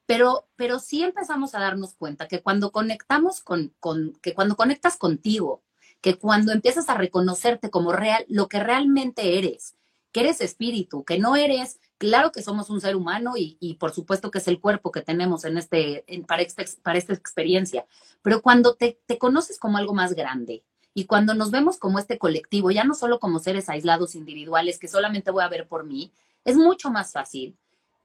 pero, 0.09 0.49
pero 0.57 0.79
sí 0.79 1.03
empezamos 1.03 1.55
a 1.55 1.61
darnos 1.61 1.93
cuenta 1.93 2.29
que 2.29 2.41
cuando 2.41 2.73
conectamos 2.73 3.43
con, 3.43 3.75
con, 3.79 4.15
que 4.23 4.33
cuando 4.33 4.57
conectas 4.57 4.97
contigo, 4.97 5.63
que 6.01 6.17
cuando 6.17 6.53
empiezas 6.53 6.89
a 6.89 6.95
reconocerte 6.95 7.69
como 7.69 7.93
real, 7.93 8.25
lo 8.27 8.49
que 8.49 8.59
realmente 8.59 9.37
eres, 9.37 9.77
que 10.11 10.21
eres 10.21 10.41
espíritu, 10.41 11.05
que 11.05 11.19
no 11.19 11.37
eres, 11.37 11.79
claro 11.99 12.33
que 12.33 12.41
somos 12.41 12.71
un 12.71 12.81
ser 12.81 12.97
humano 12.97 13.37
y, 13.37 13.59
y 13.61 13.75
por 13.75 13.93
supuesto 13.93 14.31
que 14.31 14.39
es 14.39 14.49
el 14.49 14.61
cuerpo 14.61 14.93
que 14.93 15.03
tenemos 15.03 15.45
en 15.45 15.59
este, 15.59 16.07
para, 16.27 16.41
este, 16.41 16.65
para 16.83 16.97
esta 16.97 17.13
experiencia, 17.13 17.85
pero 18.23 18.41
cuando 18.41 18.77
te, 18.77 18.99
te 19.05 19.19
conoces 19.19 19.59
como 19.59 19.77
algo 19.77 19.93
más 19.93 20.15
grande, 20.15 20.65
y 20.95 21.05
cuando 21.05 21.35
nos 21.35 21.51
vemos 21.51 21.77
como 21.77 21.99
este 21.99 22.17
colectivo, 22.17 22.71
ya 22.71 22.85
no 22.85 22.95
solo 22.95 23.21
como 23.21 23.41
seres 23.41 23.69
aislados 23.69 24.15
individuales 24.15 24.79
que 24.79 24.89
solamente 24.89 25.31
voy 25.31 25.45
a 25.45 25.49
ver 25.49 25.69
por 25.69 25.85
mí, 25.85 26.13
es 26.47 26.57
mucho 26.57 26.91
más 26.91 27.13
fácil 27.13 27.59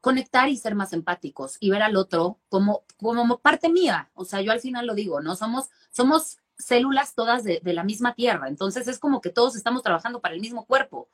conectar 0.03 0.49
y 0.49 0.57
ser 0.57 0.75
más 0.75 0.91
empáticos 0.91 1.55
y 1.61 1.69
ver 1.69 1.81
al 1.81 1.95
otro 1.95 2.37
como, 2.49 2.83
como 2.97 3.37
parte 3.37 3.69
mía. 3.69 4.11
O 4.15 4.25
sea, 4.25 4.41
yo 4.41 4.51
al 4.51 4.59
final 4.59 4.85
lo 4.85 4.95
digo, 4.95 5.21
¿no? 5.21 5.37
Somos, 5.37 5.69
somos 5.91 6.39
células 6.57 7.15
todas 7.15 7.45
de, 7.45 7.61
la 7.63 7.85
misma 7.85 8.13
tierra. 8.13 8.49
Entonces 8.49 8.89
es 8.89 8.99
como 8.99 9.21
que 9.21 9.29
todos 9.29 9.55
estamos 9.55 9.81
trabajando 9.81 10.19
para 10.19 10.35
el 10.35 10.41
mismo 10.41 10.65
cuerpo. 10.65 11.07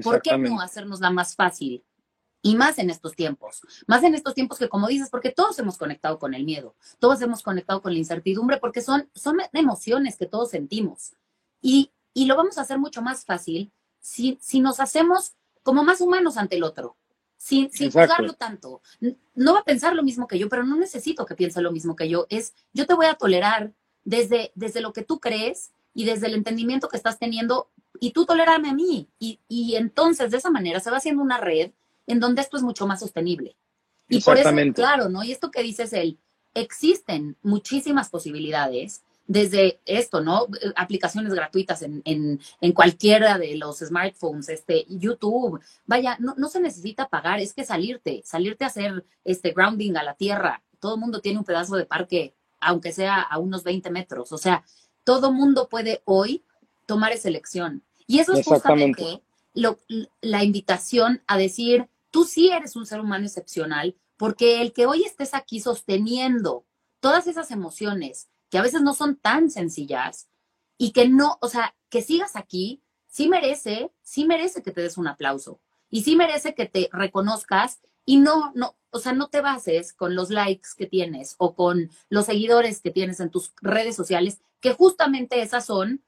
¿Por 0.00 0.22
qué 0.22 0.38
no 0.38 0.60
hacernos 0.60 1.00
la 1.00 1.10
más 1.10 1.34
fácil? 1.34 1.82
Y 2.40 2.54
más 2.54 2.78
en 2.78 2.88
estos 2.88 3.16
tiempos, 3.16 3.62
más 3.88 4.04
en 4.04 4.14
estos 4.14 4.32
tiempos 4.34 4.60
que 4.60 4.68
como 4.68 4.86
dices, 4.86 5.10
porque 5.10 5.32
todos 5.32 5.58
hemos 5.58 5.76
conectado 5.76 6.20
con 6.20 6.32
el 6.32 6.44
miedo, 6.44 6.76
todos 7.00 7.20
hemos 7.22 7.42
conectado 7.42 7.82
con 7.82 7.94
la 7.94 7.98
incertidumbre, 7.98 8.58
porque 8.58 8.80
son, 8.80 9.10
son 9.12 9.38
emociones 9.54 10.16
que 10.16 10.26
todos 10.26 10.50
sentimos. 10.50 11.16
Y, 11.60 11.90
lo 12.14 12.36
vamos 12.36 12.58
a 12.58 12.60
hacer 12.60 12.78
mucho 12.78 13.02
más 13.02 13.24
fácil 13.24 13.72
si, 13.98 14.38
si 14.40 14.60
nos 14.60 14.78
hacemos 14.78 15.32
como 15.64 15.82
más 15.82 16.00
humanos 16.00 16.36
ante 16.36 16.54
el 16.54 16.62
otro, 16.62 16.96
sin, 17.36 17.70
sin 17.70 17.90
juzgarlo 17.90 18.32
tanto. 18.34 18.80
No 19.34 19.54
va 19.54 19.60
a 19.60 19.64
pensar 19.64 19.94
lo 19.94 20.02
mismo 20.02 20.26
que 20.26 20.38
yo, 20.38 20.48
pero 20.48 20.64
no 20.64 20.76
necesito 20.76 21.26
que 21.26 21.34
piense 21.34 21.60
lo 21.60 21.72
mismo 21.72 21.96
que 21.96 22.08
yo. 22.08 22.26
Es, 22.30 22.54
yo 22.72 22.86
te 22.86 22.94
voy 22.94 23.06
a 23.06 23.14
tolerar 23.14 23.72
desde, 24.04 24.52
desde 24.54 24.80
lo 24.80 24.92
que 24.92 25.02
tú 25.02 25.20
crees 25.20 25.70
y 25.94 26.04
desde 26.04 26.26
el 26.26 26.34
entendimiento 26.34 26.88
que 26.88 26.96
estás 26.96 27.18
teniendo 27.18 27.68
y 28.00 28.12
tú 28.12 28.26
tolerarme 28.26 28.70
a 28.70 28.74
mí. 28.74 29.08
Y, 29.18 29.40
y 29.48 29.76
entonces 29.76 30.30
de 30.30 30.38
esa 30.38 30.50
manera 30.50 30.80
se 30.80 30.90
va 30.90 30.98
haciendo 30.98 31.22
una 31.22 31.38
red 31.38 31.70
en 32.06 32.20
donde 32.20 32.42
esto 32.42 32.56
es 32.56 32.62
mucho 32.62 32.86
más 32.86 33.00
sostenible. 33.00 33.56
Y 34.08 34.20
por 34.20 34.38
eso, 34.38 34.50
claro, 34.74 35.08
¿no? 35.08 35.24
Y 35.24 35.32
esto 35.32 35.50
que 35.50 35.62
dices 35.62 35.92
él, 35.92 36.18
existen 36.54 37.36
muchísimas 37.42 38.08
posibilidades 38.08 39.02
desde 39.26 39.80
esto, 39.84 40.20
¿no? 40.20 40.46
Aplicaciones 40.76 41.34
gratuitas 41.34 41.82
en, 41.82 42.02
en, 42.04 42.40
en, 42.60 42.72
cualquiera 42.72 43.38
de 43.38 43.56
los 43.56 43.78
smartphones, 43.78 44.48
este, 44.48 44.86
YouTube. 44.88 45.60
Vaya, 45.84 46.16
no, 46.20 46.34
no, 46.36 46.48
se 46.48 46.60
necesita 46.60 47.08
pagar, 47.08 47.40
es 47.40 47.52
que 47.52 47.64
salirte, 47.64 48.22
salirte 48.24 48.64
a 48.64 48.68
hacer 48.68 49.04
este 49.24 49.52
grounding 49.52 49.96
a 49.96 50.02
la 50.02 50.14
tierra. 50.14 50.62
Todo 50.78 50.94
el 50.94 51.00
mundo 51.00 51.20
tiene 51.20 51.38
un 51.38 51.44
pedazo 51.44 51.76
de 51.76 51.86
parque, 51.86 52.34
aunque 52.60 52.92
sea 52.92 53.20
a 53.20 53.38
unos 53.38 53.64
20 53.64 53.90
metros. 53.90 54.32
O 54.32 54.38
sea, 54.38 54.64
todo 55.04 55.32
mundo 55.32 55.68
puede 55.68 56.02
hoy 56.04 56.44
tomar 56.86 57.12
esa 57.12 57.28
elección. 57.28 57.82
Y 58.06 58.20
eso 58.20 58.32
es 58.34 58.46
justamente 58.46 59.22
lo, 59.54 59.78
la 60.20 60.44
invitación 60.44 61.22
a 61.26 61.36
decir, 61.36 61.88
tú 62.10 62.24
sí 62.24 62.50
eres 62.50 62.76
un 62.76 62.86
ser 62.86 63.00
humano 63.00 63.26
excepcional, 63.26 63.96
porque 64.16 64.62
el 64.62 64.72
que 64.72 64.86
hoy 64.86 65.04
estés 65.04 65.34
aquí 65.34 65.60
sosteniendo 65.60 66.64
todas 67.00 67.26
esas 67.26 67.50
emociones, 67.50 68.28
que 68.56 68.60
a 68.60 68.62
veces 68.62 68.80
no 68.80 68.94
son 68.94 69.16
tan 69.16 69.50
sencillas 69.50 70.30
y 70.78 70.92
que 70.92 71.06
no, 71.10 71.36
o 71.42 71.48
sea, 71.50 71.76
que 71.90 72.00
sigas 72.00 72.36
aquí, 72.36 72.82
sí 73.06 73.28
merece, 73.28 73.92
sí 74.00 74.24
merece 74.24 74.62
que 74.62 74.72
te 74.72 74.80
des 74.80 74.96
un 74.96 75.08
aplauso 75.08 75.60
y 75.90 76.04
sí 76.04 76.16
merece 76.16 76.54
que 76.54 76.64
te 76.64 76.88
reconozcas 76.90 77.80
y 78.06 78.16
no, 78.16 78.52
no, 78.54 78.74
o 78.88 78.98
sea, 78.98 79.12
no 79.12 79.28
te 79.28 79.42
bases 79.42 79.92
con 79.92 80.14
los 80.14 80.30
likes 80.30 80.70
que 80.74 80.86
tienes 80.86 81.34
o 81.36 81.54
con 81.54 81.90
los 82.08 82.24
seguidores 82.24 82.80
que 82.80 82.90
tienes 82.90 83.20
en 83.20 83.28
tus 83.28 83.52
redes 83.60 83.94
sociales, 83.94 84.40
que 84.60 84.72
justamente 84.72 85.42
esas 85.42 85.66
son, 85.66 86.02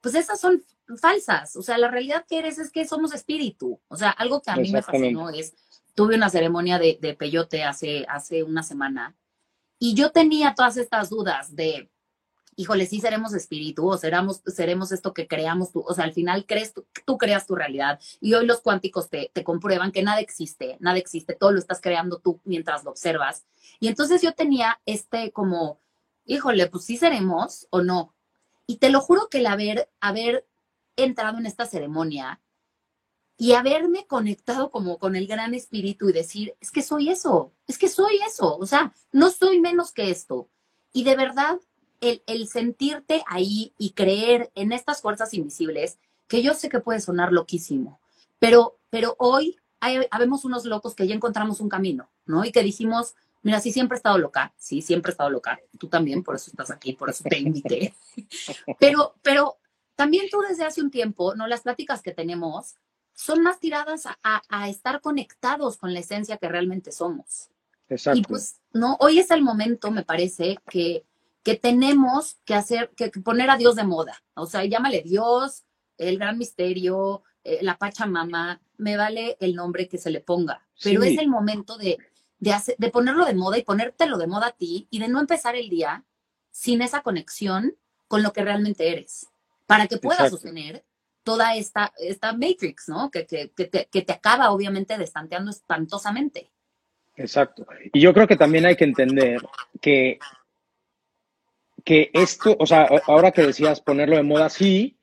pues 0.00 0.14
esas 0.14 0.40
son 0.40 0.64
falsas. 0.98 1.54
O 1.54 1.62
sea, 1.62 1.76
la 1.76 1.88
realidad 1.88 2.24
que 2.26 2.38
eres 2.38 2.58
es 2.58 2.70
que 2.70 2.88
somos 2.88 3.12
espíritu. 3.12 3.78
O 3.88 3.96
sea, 3.98 4.08
algo 4.08 4.40
que 4.40 4.50
a 4.50 4.56
mí 4.56 4.72
me 4.72 4.80
fascinó 4.80 5.28
es, 5.28 5.52
tuve 5.94 6.14
una 6.14 6.30
ceremonia 6.30 6.78
de, 6.78 6.98
de 6.98 7.12
peyote 7.12 7.62
hace, 7.62 8.06
hace 8.08 8.42
una 8.42 8.62
semana 8.62 9.18
y 9.82 9.94
yo 9.94 10.12
tenía 10.12 10.54
todas 10.54 10.76
estas 10.76 11.08
dudas 11.08 11.56
de, 11.56 11.90
híjole, 12.54 12.84
sí 12.84 13.00
seremos 13.00 13.32
espíritu 13.32 13.88
o 13.88 13.96
seremos, 13.96 14.42
seremos 14.44 14.92
esto 14.92 15.14
que 15.14 15.26
creamos 15.26 15.72
tú. 15.72 15.82
O 15.88 15.94
sea, 15.94 16.04
al 16.04 16.12
final 16.12 16.44
crees 16.44 16.74
tú, 16.74 16.86
tú 17.06 17.16
creas 17.16 17.46
tu 17.46 17.54
realidad. 17.54 17.98
Y 18.20 18.34
hoy 18.34 18.44
los 18.44 18.60
cuánticos 18.60 19.08
te, 19.08 19.30
te 19.32 19.42
comprueban 19.42 19.90
que 19.90 20.02
nada 20.02 20.20
existe, 20.20 20.76
nada 20.80 20.98
existe, 20.98 21.34
todo 21.34 21.52
lo 21.52 21.58
estás 21.58 21.80
creando 21.80 22.18
tú 22.18 22.42
mientras 22.44 22.84
lo 22.84 22.90
observas. 22.90 23.46
Y 23.80 23.88
entonces 23.88 24.20
yo 24.20 24.34
tenía 24.34 24.78
este 24.84 25.32
como, 25.32 25.80
híjole, 26.26 26.66
pues 26.66 26.84
sí 26.84 26.98
seremos 26.98 27.66
o 27.70 27.80
no. 27.80 28.14
Y 28.66 28.76
te 28.76 28.90
lo 28.90 29.00
juro 29.00 29.28
que 29.30 29.38
el 29.38 29.46
haber, 29.46 29.90
haber 29.98 30.46
entrado 30.96 31.38
en 31.38 31.46
esta 31.46 31.64
ceremonia 31.64 32.42
y 33.40 33.54
haberme 33.54 34.06
conectado 34.06 34.70
como 34.70 34.98
con 34.98 35.16
el 35.16 35.26
gran 35.26 35.54
espíritu 35.54 36.10
y 36.10 36.12
decir, 36.12 36.54
es 36.60 36.70
que 36.70 36.82
soy 36.82 37.08
eso, 37.08 37.54
es 37.66 37.78
que 37.78 37.88
soy 37.88 38.20
eso, 38.26 38.58
o 38.58 38.66
sea, 38.66 38.92
no 39.12 39.30
soy 39.30 39.60
menos 39.60 39.92
que 39.92 40.10
esto. 40.10 40.50
Y 40.92 41.04
de 41.04 41.16
verdad, 41.16 41.58
el, 42.02 42.22
el 42.26 42.48
sentirte 42.48 43.24
ahí 43.26 43.72
y 43.78 43.92
creer 43.92 44.52
en 44.54 44.72
estas 44.72 45.00
fuerzas 45.00 45.32
invisibles, 45.32 45.98
que 46.28 46.42
yo 46.42 46.52
sé 46.52 46.68
que 46.68 46.80
puede 46.80 47.00
sonar 47.00 47.32
loquísimo, 47.32 47.98
pero, 48.38 48.78
pero 48.90 49.16
hoy 49.18 49.56
hay, 49.80 50.06
habemos 50.10 50.44
unos 50.44 50.66
locos 50.66 50.94
que 50.94 51.08
ya 51.08 51.14
encontramos 51.14 51.60
un 51.60 51.70
camino, 51.70 52.10
¿no? 52.26 52.44
Y 52.44 52.52
que 52.52 52.62
dijimos, 52.62 53.14
mira, 53.40 53.58
sí, 53.58 53.72
siempre 53.72 53.96
he 53.96 54.00
estado 54.00 54.18
loca, 54.18 54.52
sí, 54.58 54.82
siempre 54.82 55.12
he 55.12 55.14
estado 55.14 55.30
loca, 55.30 55.58
tú 55.78 55.88
también, 55.88 56.22
por 56.22 56.36
eso 56.36 56.50
estás 56.50 56.70
aquí, 56.70 56.92
por 56.92 57.08
eso 57.08 57.24
te 57.24 57.38
invité. 57.38 57.94
Pero, 58.78 59.14
pero 59.22 59.56
también 59.96 60.26
tú 60.30 60.42
desde 60.46 60.64
hace 60.64 60.82
un 60.82 60.90
tiempo, 60.90 61.34
¿no? 61.34 61.46
Las 61.46 61.62
pláticas 61.62 62.02
que 62.02 62.12
tenemos, 62.12 62.74
son 63.20 63.42
más 63.42 63.60
tiradas 63.60 64.04
a, 64.06 64.68
estar 64.68 65.02
conectados 65.02 65.76
con 65.76 65.92
la 65.92 66.00
esencia 66.00 66.38
que 66.38 66.48
realmente 66.48 66.90
somos. 66.90 67.50
Exacto. 67.90 68.18
Y 68.18 68.22
pues, 68.22 68.60
no, 68.72 68.96
hoy 68.98 69.18
es 69.18 69.30
el 69.30 69.42
momento, 69.42 69.90
me 69.90 70.04
parece, 70.04 70.58
que, 70.70 71.04
que 71.42 71.54
tenemos 71.56 72.38
que 72.46 72.54
hacer, 72.54 72.90
que, 72.96 73.10
poner 73.10 73.50
a 73.50 73.58
Dios 73.58 73.76
de 73.76 73.84
moda. 73.84 74.22
O 74.34 74.46
sea, 74.46 74.64
llámale 74.64 75.02
Dios, 75.02 75.64
el 75.98 76.18
gran 76.18 76.38
misterio, 76.38 77.22
eh, 77.44 77.58
la 77.60 77.76
Pachamama, 77.76 78.58
me 78.78 78.96
vale 78.96 79.36
el 79.40 79.54
nombre 79.54 79.86
que 79.86 79.98
se 79.98 80.10
le 80.10 80.20
ponga, 80.20 80.66
pero 80.82 81.02
es 81.02 81.18
el 81.18 81.28
momento 81.28 81.76
de, 81.76 81.98
de, 82.38 82.90
ponerlo 82.90 83.26
de 83.26 83.34
moda 83.34 83.58
y 83.58 83.64
ponértelo 83.64 84.16
de 84.16 84.28
moda 84.28 84.46
a 84.46 84.52
ti 84.52 84.88
y 84.88 84.98
de 84.98 85.08
no 85.08 85.20
empezar 85.20 85.56
el 85.56 85.68
día 85.68 86.04
sin 86.50 86.80
esa 86.80 87.02
conexión 87.02 87.76
con 88.08 88.22
lo 88.22 88.32
que 88.32 88.42
realmente 88.42 88.90
eres, 88.90 89.26
para 89.66 89.86
que 89.86 89.98
puedas 89.98 90.30
sostener 90.30 90.84
toda 91.22 91.54
esta, 91.54 91.92
esta 91.98 92.32
matrix, 92.32 92.88
¿no? 92.88 93.10
Que, 93.10 93.26
que, 93.26 93.50
que, 93.50 93.66
te, 93.66 93.88
que 93.90 94.02
te 94.02 94.12
acaba 94.12 94.50
obviamente 94.50 94.96
destanteando 94.98 95.50
espantosamente. 95.50 96.50
Exacto. 97.16 97.66
Y 97.92 98.00
yo 98.00 98.14
creo 98.14 98.26
que 98.26 98.36
también 98.36 98.66
hay 98.66 98.76
que 98.76 98.84
entender 98.84 99.40
que, 99.80 100.18
que 101.84 102.10
esto, 102.12 102.56
o 102.58 102.66
sea, 102.66 102.88
ahora 103.06 103.32
que 103.32 103.42
decías 103.42 103.80
ponerlo 103.80 104.16
de 104.16 104.22
moda, 104.22 104.48
sí, 104.48 104.96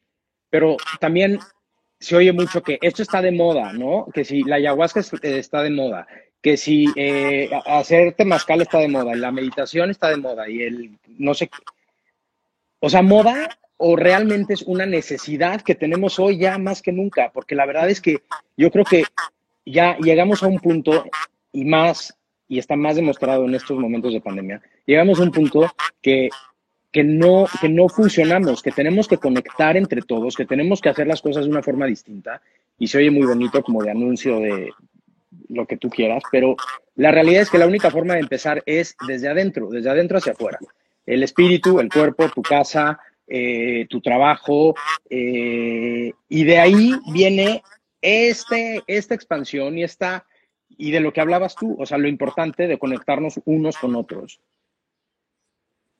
pero 0.49 0.77
también 0.99 1.39
se 1.99 2.15
oye 2.15 2.31
mucho 2.31 2.63
que 2.63 2.79
esto 2.81 3.01
está 3.01 3.21
de 3.21 3.31
moda, 3.31 3.73
¿no? 3.73 4.07
Que 4.13 4.23
si 4.23 4.43
la 4.43 4.55
ayahuasca 4.55 4.99
está 4.99 5.61
de 5.61 5.69
moda, 5.69 6.07
que 6.41 6.57
si 6.57 6.85
eh, 6.95 7.49
hacer 7.65 8.15
está 8.17 8.79
de 8.79 8.87
moda, 8.87 9.15
la 9.15 9.31
meditación 9.31 9.89
está 9.89 10.09
de 10.09 10.17
moda, 10.17 10.49
y 10.49 10.61
el 10.61 10.99
no 11.07 11.33
sé. 11.33 11.49
O 12.79 12.89
sea, 12.89 13.01
moda 13.01 13.57
o 13.77 13.95
realmente 13.95 14.53
es 14.53 14.63
una 14.63 14.85
necesidad 14.85 15.61
que 15.61 15.75
tenemos 15.75 16.19
hoy 16.19 16.37
ya 16.37 16.57
más 16.57 16.81
que 16.81 16.91
nunca, 16.91 17.31
porque 17.33 17.55
la 17.55 17.65
verdad 17.65 17.89
es 17.89 18.01
que 18.01 18.21
yo 18.57 18.71
creo 18.71 18.83
que 18.83 19.03
ya 19.65 19.97
llegamos 19.97 20.43
a 20.43 20.47
un 20.47 20.59
punto 20.59 21.05
y 21.53 21.63
más, 21.65 22.17
y 22.47 22.57
está 22.57 22.75
más 22.75 22.95
demostrado 22.95 23.45
en 23.45 23.55
estos 23.55 23.77
momentos 23.77 24.13
de 24.13 24.21
pandemia, 24.21 24.61
llegamos 24.85 25.19
a 25.19 25.23
un 25.23 25.31
punto 25.31 25.71
que, 26.01 26.29
que, 26.91 27.03
no, 27.03 27.45
que 27.61 27.69
no 27.69 27.87
funcionamos, 27.87 28.63
que 28.63 28.71
tenemos 28.71 29.07
que 29.07 29.17
conectar 29.17 29.77
entre 29.77 30.01
todos, 30.01 30.35
que 30.35 30.45
tenemos 30.45 30.81
que 30.81 30.89
hacer 30.89 31.05
las 31.05 31.21
cosas 31.21 31.45
de 31.45 31.51
una 31.51 31.63
forma 31.63 31.85
distinta, 31.85 32.41
y 32.79 32.87
se 32.87 32.97
oye 32.97 33.11
muy 33.11 33.27
bonito 33.27 33.61
como 33.61 33.83
de 33.83 33.91
anuncio 33.91 34.39
de 34.39 34.71
lo 35.49 35.65
que 35.65 35.77
tú 35.77 35.89
quieras, 35.89 36.23
pero 36.31 36.55
la 36.95 37.11
realidad 37.11 37.43
es 37.43 37.49
que 37.49 37.57
la 37.57 37.67
única 37.67 37.91
forma 37.91 38.15
de 38.15 38.21
empezar 38.21 38.63
es 38.65 38.95
desde 39.07 39.27
adentro, 39.27 39.69
desde 39.69 39.89
adentro 39.89 40.17
hacia 40.17 40.33
afuera. 40.33 40.57
El 41.05 41.23
espíritu, 41.23 41.79
el 41.79 41.89
cuerpo, 41.89 42.29
tu 42.29 42.41
casa, 42.41 42.99
eh, 43.27 43.85
tu 43.89 44.01
trabajo, 44.01 44.75
eh, 45.09 46.11
y 46.29 46.43
de 46.43 46.59
ahí 46.59 46.91
viene 47.11 47.61
este, 48.01 48.83
esta 48.87 49.15
expansión 49.15 49.77
y 49.77 49.83
esta 49.83 50.25
y 50.77 50.91
de 50.91 50.99
lo 50.99 51.11
que 51.11 51.21
hablabas 51.21 51.55
tú, 51.55 51.75
o 51.79 51.85
sea, 51.85 51.97
lo 51.97 52.07
importante 52.07 52.67
de 52.67 52.77
conectarnos 52.77 53.39
unos 53.45 53.77
con 53.77 53.95
otros. 53.95 54.39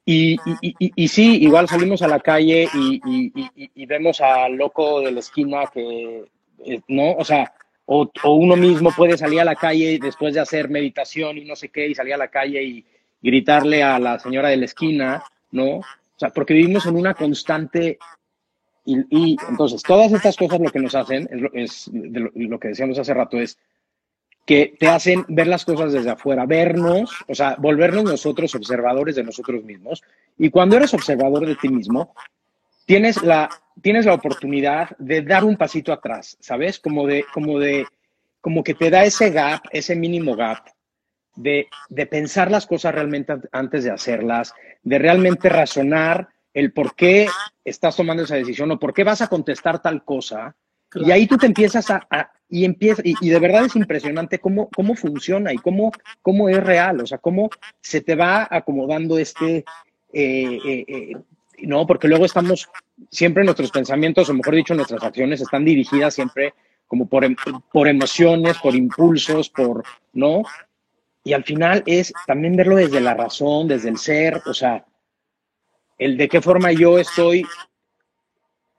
Y, 0.09 0.37
y, 0.61 1.07
sí, 1.09 1.43
igual 1.43 1.67
salimos 1.67 2.01
a 2.01 2.07
la 2.07 2.21
calle 2.21 2.69
y, 2.73 3.85
vemos 3.85 4.21
al 4.21 4.53
loco 4.53 5.01
de 5.01 5.11
la 5.11 5.19
esquina 5.19 5.65
que, 5.73 6.23
eh, 6.65 6.79
¿no? 6.87 7.11
O 7.11 7.25
sea, 7.25 7.53
o, 7.85 8.09
uno 8.23 8.55
mismo 8.55 8.91
puede 8.95 9.17
salir 9.17 9.41
a 9.41 9.45
la 9.45 9.55
calle 9.55 9.99
después 10.01 10.33
de 10.33 10.39
hacer 10.39 10.69
meditación 10.69 11.37
y 11.37 11.43
no 11.43 11.57
sé 11.57 11.67
qué, 11.67 11.89
y 11.89 11.95
salir 11.95 12.13
a 12.13 12.17
la 12.17 12.29
calle 12.29 12.63
y 12.63 12.85
gritarle 13.21 13.83
a 13.83 13.99
la 13.99 14.17
señora 14.17 14.47
de 14.47 14.57
la 14.57 14.65
esquina, 14.65 15.23
¿no? 15.51 15.81
O 16.17 16.19
sea, 16.19 16.29
porque 16.29 16.55
vivimos 16.55 16.87
en 16.87 16.95
una 16.95 17.13
constante 17.13 17.99
y, 18.85 19.35
entonces, 19.49 19.83
todas 19.83 20.11
estas 20.13 20.37
cosas 20.37 20.61
lo 20.61 20.71
que 20.71 20.79
nos 20.79 20.95
hacen, 20.95 21.29
es, 21.53 21.91
lo, 21.91 22.57
que 22.57 22.69
decíamos 22.69 22.97
hace 22.97 23.13
rato, 23.13 23.37
es 23.37 23.59
que 24.45 24.75
te 24.79 24.87
hacen 24.87 25.25
ver 25.27 25.47
las 25.47 25.65
cosas 25.65 25.91
desde 25.91 26.09
afuera, 26.09 26.45
vernos, 26.45 27.11
o 27.27 27.35
sea, 27.35 27.57
volvernos 27.59 28.05
nosotros 28.05 28.55
observadores 28.55 29.15
de 29.17 29.25
nosotros 29.25 29.61
mismos. 29.63 30.01
Y 30.37 30.49
cuando 30.49 30.77
eres 30.77 30.93
observador 30.93 31.45
de 31.45 31.55
ti 31.57 31.67
mismo, 31.67 32.15
tienes 32.85 33.21
la, 33.21 33.49
tienes 33.81 34.05
la 34.05 34.13
oportunidad 34.13 34.95
de 34.97 35.21
dar 35.21 35.43
un 35.43 35.57
pasito 35.57 35.91
atrás, 35.91 36.37
¿sabes? 36.39 36.79
Como 36.79 37.05
de, 37.05 37.25
como 37.33 37.59
de, 37.59 37.85
como 38.39 38.63
que 38.63 38.73
te 38.73 38.89
da 38.89 39.03
ese 39.03 39.31
gap, 39.31 39.63
ese 39.71 39.97
mínimo 39.97 40.35
gap 40.35 40.65
de, 41.37 41.67
de 41.87 42.05
pensar 42.05 42.51
las 42.51 42.65
cosas 42.67 42.93
realmente 42.93 43.33
antes 43.53 43.85
de 43.85 43.91
hacerlas, 43.91 44.53
de 44.83 44.99
realmente 44.99 45.47
razonar 45.47 46.29
el 46.53 46.73
por 46.73 46.95
qué 46.95 47.27
estás 47.63 47.95
tomando 47.95 48.23
esa 48.23 48.35
decisión 48.35 48.71
o 48.71 48.79
por 48.79 48.93
qué 48.93 49.03
vas 49.03 49.21
a 49.21 49.27
contestar 49.27 49.81
tal 49.81 50.03
cosa. 50.03 50.55
Y 50.95 51.11
ahí 51.11 51.27
tú 51.27 51.37
te 51.37 51.45
empiezas 51.45 51.89
a, 51.91 52.31
y 52.49 52.65
empieza, 52.65 53.01
y, 53.05 53.29
de 53.29 53.39
verdad 53.39 53.65
es 53.65 53.75
impresionante 53.75 54.39
cómo, 54.39 54.69
cómo 54.75 54.95
funciona 54.95 55.53
y 55.53 55.57
cómo, 55.57 55.91
cómo 56.21 56.49
es 56.49 56.63
real, 56.63 57.01
o 57.01 57.05
sea, 57.05 57.17
cómo 57.17 57.49
se 57.81 58.01
te 58.01 58.15
va 58.15 58.47
acomodando 58.49 59.19
este, 59.19 59.65
eh, 60.13 60.59
eh, 60.65 60.85
eh, 60.87 61.17
no, 61.59 61.85
porque 61.85 62.07
luego 62.07 62.25
estamos, 62.25 62.69
siempre 63.11 63.43
nuestros 63.43 63.69
pensamientos, 63.69 64.29
o 64.29 64.33
mejor 64.33 64.55
dicho, 64.55 64.73
nuestras 64.73 65.03
acciones 65.03 65.41
están 65.41 65.65
dirigidas 65.65 66.15
siempre 66.15 66.53
como 66.87 67.07
por, 67.07 67.25
em, 67.25 67.35
por 67.71 67.87
emociones, 67.87 68.57
por 68.59 68.73
impulsos, 68.73 69.49
por, 69.49 69.83
¿no? 70.13 70.43
Y 71.27 71.33
al 71.33 71.43
final 71.43 71.83
es 71.85 72.13
también 72.25 72.55
verlo 72.55 72.77
desde 72.77 73.01
la 73.01 73.13
razón, 73.13 73.67
desde 73.67 73.89
el 73.89 73.97
ser, 73.97 74.41
o 74.45 74.53
sea, 74.53 74.85
el 75.97 76.15
de 76.15 76.29
qué 76.29 76.41
forma 76.41 76.71
yo 76.71 76.97
estoy 76.97 77.45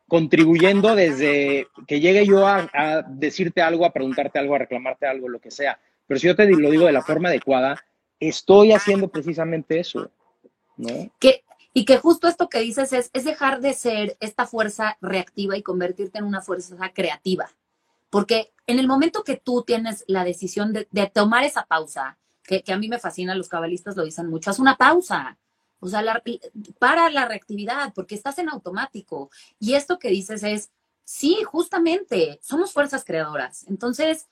contribuyendo 0.08 0.94
desde 0.94 1.66
que 1.86 2.00
llegue 2.00 2.24
yo 2.24 2.46
a, 2.46 3.04
decirte 3.06 3.60
algo, 3.60 3.84
a 3.84 3.92
preguntarte 3.92 4.38
algo, 4.38 4.54
a 4.54 4.60
reclamarte 4.60 5.06
algo, 5.06 5.28
lo 5.28 5.40
que 5.40 5.50
sea. 5.50 5.78
Pero 6.06 6.18
si 6.18 6.26
yo 6.26 6.34
te 6.34 6.48
lo 6.48 6.70
digo 6.70 6.86
de 6.86 6.92
la 6.92 7.02
forma 7.02 7.28
adecuada, 7.28 7.84
estoy 8.18 8.72
haciendo 8.72 9.08
precisamente 9.08 9.78
eso, 9.78 10.10
¿no? 10.78 10.88
Que, 11.18 11.44
y 11.74 11.84
que 11.84 11.98
justo 11.98 12.28
esto 12.28 12.48
que 12.48 12.60
dices 12.60 12.94
es, 12.94 13.10
es 13.12 13.24
dejar 13.26 13.60
de 13.60 13.74
ser 13.74 14.16
esta 14.20 14.46
fuerza 14.46 14.96
reactiva 15.02 15.54
y 15.58 15.62
convertirte 15.62 16.18
en 16.18 16.24
una 16.24 16.40
fuerza 16.40 16.76
creativa. 16.94 17.50
Porque 18.08 18.54
en 18.66 18.78
el 18.78 18.86
momento 18.86 19.24
que 19.24 19.36
tú 19.36 19.64
tienes 19.66 20.04
la 20.06 20.24
decisión 20.24 20.72
de, 20.72 20.86
tomar 21.12 21.44
esa 21.44 21.66
pausa, 21.66 22.18
que, 22.48 22.62
que, 22.62 22.72
a 22.72 22.78
mí 22.78 22.88
me 22.88 22.98
fascina, 22.98 23.34
los 23.34 23.48
cabalistas 23.48 23.94
lo 23.94 24.04
dicen 24.04 24.28
mucho, 24.28 24.50
haz 24.50 24.58
una 24.58 24.76
pausa. 24.76 25.36
O 25.80 25.86
sea, 25.86 26.02
para 26.78 27.10
la 27.10 27.28
reactividad, 27.28 27.92
porque 27.94 28.14
estás 28.14 28.38
en 28.38 28.48
automático. 28.48 29.30
Y 29.60 29.74
esto 29.74 29.98
que 29.98 30.08
dices 30.08 30.42
es, 30.42 30.70
sí, 31.04 31.42
justamente, 31.44 32.40
somos 32.42 32.72
fuerzas 32.72 33.04
creadoras. 33.04 33.66
Entonces, 33.68 34.26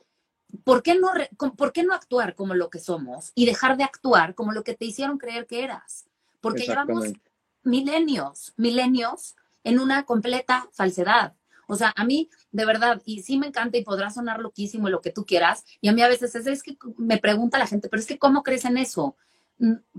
¿por 0.64 0.82
qué 0.82 0.94
no, 0.98 1.10
por 1.56 1.72
qué 1.72 1.84
no 1.84 1.94
actuar 1.94 2.34
como 2.34 2.54
lo 2.54 2.70
que 2.70 2.78
somos 2.78 3.32
y 3.34 3.44
dejar 3.44 3.76
de 3.76 3.84
actuar 3.84 4.34
como 4.34 4.52
lo 4.52 4.64
que 4.64 4.74
te 4.74 4.86
hicieron 4.86 5.18
creer 5.18 5.46
que 5.46 5.62
eras? 5.62 6.06
Porque 6.40 6.64
llevamos 6.64 7.12
milenios, 7.62 8.54
milenios 8.56 9.36
en 9.62 9.78
una 9.78 10.04
completa 10.04 10.68
falsedad. 10.72 11.34
O 11.66 11.76
sea, 11.76 11.92
a 11.96 12.04
mí, 12.04 12.30
de 12.50 12.64
verdad, 12.64 13.02
y 13.04 13.22
sí 13.22 13.38
me 13.38 13.48
encanta 13.48 13.78
y 13.78 13.84
podrá 13.84 14.10
sonar 14.10 14.40
loquísimo 14.40 14.88
lo 14.88 15.00
que 15.00 15.12
tú 15.12 15.24
quieras, 15.24 15.64
y 15.80 15.88
a 15.88 15.92
mí 15.92 16.02
a 16.02 16.08
veces 16.08 16.34
es, 16.34 16.46
es 16.46 16.62
que 16.62 16.76
me 16.96 17.18
pregunta 17.18 17.58
la 17.58 17.66
gente, 17.66 17.88
pero 17.88 18.00
es 18.00 18.06
que 18.06 18.18
¿cómo 18.18 18.42
crees 18.42 18.64
en 18.64 18.78
eso? 18.78 19.16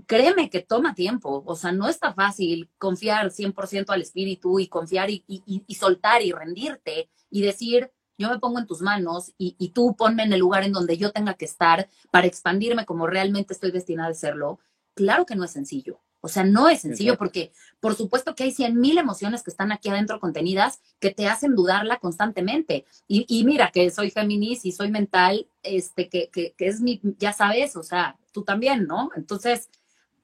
créeme 0.06 0.50
que 0.50 0.60
toma 0.60 0.94
tiempo, 0.94 1.42
o 1.44 1.56
sea, 1.56 1.72
no 1.72 1.88
está 1.88 2.14
fácil 2.14 2.70
confiar 2.78 3.30
100% 3.30 3.90
al 3.90 4.02
espíritu 4.02 4.60
y 4.60 4.68
confiar 4.68 5.10
y, 5.10 5.64
soltar 5.74 6.22
y 6.22 6.32
rendirte 6.32 7.10
y 7.30 7.42
decir, 7.42 7.90
yo 8.16 8.30
me 8.30 8.38
pongo 8.38 8.58
en 8.58 8.66
tus 8.66 8.82
manos 8.82 9.32
y, 9.36 9.56
y, 9.58 9.70
tú 9.70 9.96
ponme 9.96 10.22
en 10.24 10.32
el 10.32 10.40
lugar 10.40 10.64
en 10.64 10.72
donde 10.72 10.96
yo 10.96 11.12
tenga 11.12 11.34
que 11.34 11.44
estar 11.44 11.88
para 12.10 12.26
expandirme 12.26 12.86
como 12.86 13.06
realmente 13.06 13.52
estoy 13.52 13.70
destinada 13.70 14.10
a 14.10 14.14
serlo. 14.14 14.58
Claro 14.94 15.26
que 15.26 15.36
no 15.36 15.44
es 15.44 15.52
sencillo. 15.52 16.00
O 16.20 16.28
sea, 16.28 16.44
no 16.44 16.68
es 16.68 16.80
sencillo 16.80 17.16
porque 17.16 17.52
por 17.80 17.94
supuesto 17.94 18.34
que 18.34 18.44
hay 18.44 18.50
cien 18.50 18.80
mil 18.80 18.98
emociones 18.98 19.42
que 19.42 19.50
están 19.50 19.70
aquí 19.70 19.88
adentro 19.88 20.18
contenidas 20.18 20.80
que 20.98 21.10
te 21.10 21.28
hacen 21.28 21.54
dudarla 21.54 21.98
constantemente. 21.98 22.84
Y, 23.06 23.44
mira 23.44 23.70
que 23.70 23.90
soy 23.90 24.10
Géminis 24.10 24.64
y 24.64 24.72
soy 24.72 24.90
mental, 24.90 25.48
este, 25.62 26.08
que, 26.08 26.28
que, 26.30 26.54
que, 26.56 26.66
es 26.66 26.80
mi, 26.80 27.00
ya 27.18 27.32
sabes, 27.32 27.76
o 27.76 27.82
sea, 27.82 28.18
tú 28.32 28.42
también, 28.42 28.86
¿no? 28.86 29.10
Entonces, 29.14 29.70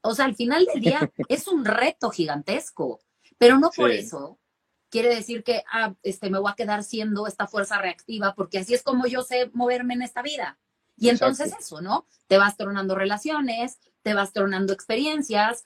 o 0.03 0.15
sea, 0.15 0.25
al 0.25 0.35
final 0.35 0.67
del 0.67 0.83
día 0.83 1.13
es 1.29 1.47
un 1.47 1.65
reto 1.65 2.11
gigantesco, 2.11 3.01
pero 3.39 3.59
no 3.59 3.71
por 3.71 3.91
eso 3.91 4.39
quiere 4.95 5.13
decir 5.13 5.43
que 5.43 5.65
ah, 5.73 5.93
este, 6.05 6.31
me 6.31 6.39
voy 6.39 6.53
a 6.53 6.55
quedar 6.55 6.85
siendo 6.85 7.27
esta 7.27 7.49
fuerza 7.49 7.79
reactiva 7.79 8.33
porque 8.37 8.59
así 8.59 8.75
es 8.75 8.85
como 8.85 9.09
yo 9.09 9.23
sé 9.23 9.51
moverme 9.53 9.95
en 9.95 10.03
esta 10.03 10.23
vida. 10.23 10.57
Y 10.97 11.09
entonces 11.09 11.53
eso, 11.59 11.81
¿no? 11.81 12.07
Te 12.29 12.39
vas 12.39 12.57
tronando 12.57 12.95
relaciones, 12.95 13.81
te 14.03 14.15
vas 14.15 14.33
tronando 14.33 14.73
experiencias, 14.73 15.65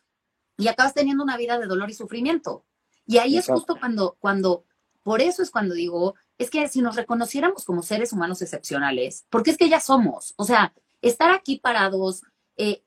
y 0.58 0.68
acabas 0.68 0.92
teniendo 0.92 1.22
una 1.22 1.36
vida 1.36 1.58
de 1.58 1.66
dolor 1.66 1.88
y 1.88 1.94
sufrimiento. 1.94 2.64
Y 3.06 3.18
ahí 3.18 3.38
es 3.38 3.46
justo 3.46 3.76
cuando, 3.78 4.16
cuando, 4.20 4.64
por 5.02 5.22
eso 5.22 5.42
es 5.42 5.50
cuando 5.50 5.74
digo, 5.74 6.14
es 6.36 6.50
que 6.50 6.68
si 6.68 6.82
nos 6.82 6.96
reconociéramos 6.96 7.64
como 7.64 7.82
seres 7.82 8.12
humanos 8.12 8.42
excepcionales, 8.42 9.24
porque 9.30 9.52
es 9.52 9.56
que 9.56 9.70
ya 9.70 9.80
somos, 9.80 10.34
o 10.36 10.44
sea, 10.44 10.74
estar 11.00 11.30
aquí 11.30 11.56
parados, 11.56 12.22
eh, 12.56 12.82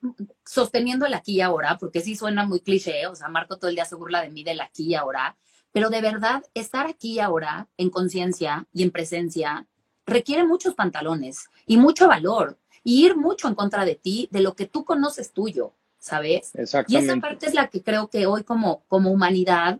sosteniendo 0.45 1.05
el 1.05 1.13
aquí 1.13 1.35
y 1.35 1.41
ahora, 1.41 1.77
porque 1.79 2.01
sí 2.01 2.15
suena 2.15 2.45
muy 2.45 2.59
cliché, 2.59 3.07
o 3.07 3.15
sea, 3.15 3.29
Marco 3.29 3.57
todo 3.57 3.69
el 3.69 3.75
día 3.75 3.85
se 3.85 3.95
burla 3.95 4.21
de 4.21 4.29
mí 4.29 4.43
del 4.43 4.61
aquí 4.61 4.83
y 4.83 4.95
ahora, 4.95 5.37
pero 5.71 5.89
de 5.89 6.01
verdad, 6.01 6.43
estar 6.53 6.87
aquí 6.87 7.13
y 7.13 7.19
ahora 7.19 7.69
en 7.77 7.89
conciencia 7.89 8.67
y 8.73 8.83
en 8.83 8.91
presencia 8.91 9.65
requiere 10.05 10.45
muchos 10.45 10.75
pantalones 10.75 11.49
y 11.65 11.77
mucho 11.77 12.07
valor 12.07 12.59
y 12.83 13.05
ir 13.05 13.15
mucho 13.15 13.47
en 13.47 13.55
contra 13.55 13.85
de 13.85 13.95
ti, 13.95 14.27
de 14.31 14.41
lo 14.41 14.55
que 14.55 14.65
tú 14.65 14.83
conoces 14.83 15.31
tuyo. 15.31 15.73
¿Sabes? 16.01 16.51
Y 16.87 16.97
esa 16.97 17.15
parte 17.17 17.45
es 17.45 17.53
la 17.53 17.67
que 17.67 17.83
creo 17.83 18.09
que 18.09 18.25
hoy 18.25 18.43
como, 18.43 18.83
como 18.87 19.11
humanidad 19.11 19.79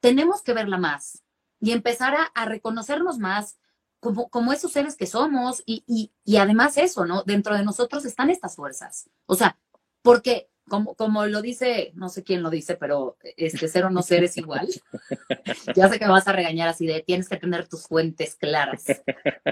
tenemos 0.00 0.42
que 0.42 0.52
verla 0.52 0.76
más 0.76 1.22
y 1.60 1.70
empezar 1.70 2.14
a, 2.34 2.44
reconocernos 2.44 3.18
más 3.18 3.58
como, 4.00 4.28
como 4.28 4.52
esos 4.52 4.72
seres 4.72 4.96
que 4.96 5.06
somos 5.06 5.62
y, 5.64 5.84
y, 5.86 6.10
y 6.24 6.36
además 6.38 6.76
eso, 6.76 7.06
¿no? 7.06 7.22
Dentro 7.22 7.54
de 7.54 7.64
nosotros 7.64 8.04
están 8.04 8.28
estas 8.28 8.56
fuerzas. 8.56 9.08
O 9.26 9.36
sea, 9.36 9.56
porque 10.02 10.50
como, 10.68 10.94
como 10.94 11.26
lo 11.26 11.42
dice, 11.42 11.92
no 11.94 12.08
sé 12.08 12.24
quién 12.24 12.42
lo 12.42 12.50
dice, 12.50 12.74
pero 12.74 13.16
este 13.36 13.68
ser 13.68 13.84
o 13.84 13.90
no 13.90 14.02
ser 14.02 14.24
es 14.24 14.36
igual. 14.36 14.68
ya 15.76 15.88
sé 15.88 16.00
que 16.00 16.06
me 16.06 16.12
vas 16.12 16.26
a 16.26 16.32
regañar 16.32 16.68
así 16.68 16.86
de 16.86 17.02
tienes 17.02 17.28
que 17.28 17.36
tener 17.36 17.68
tus 17.68 17.86
fuentes 17.86 18.34
claras. 18.34 18.86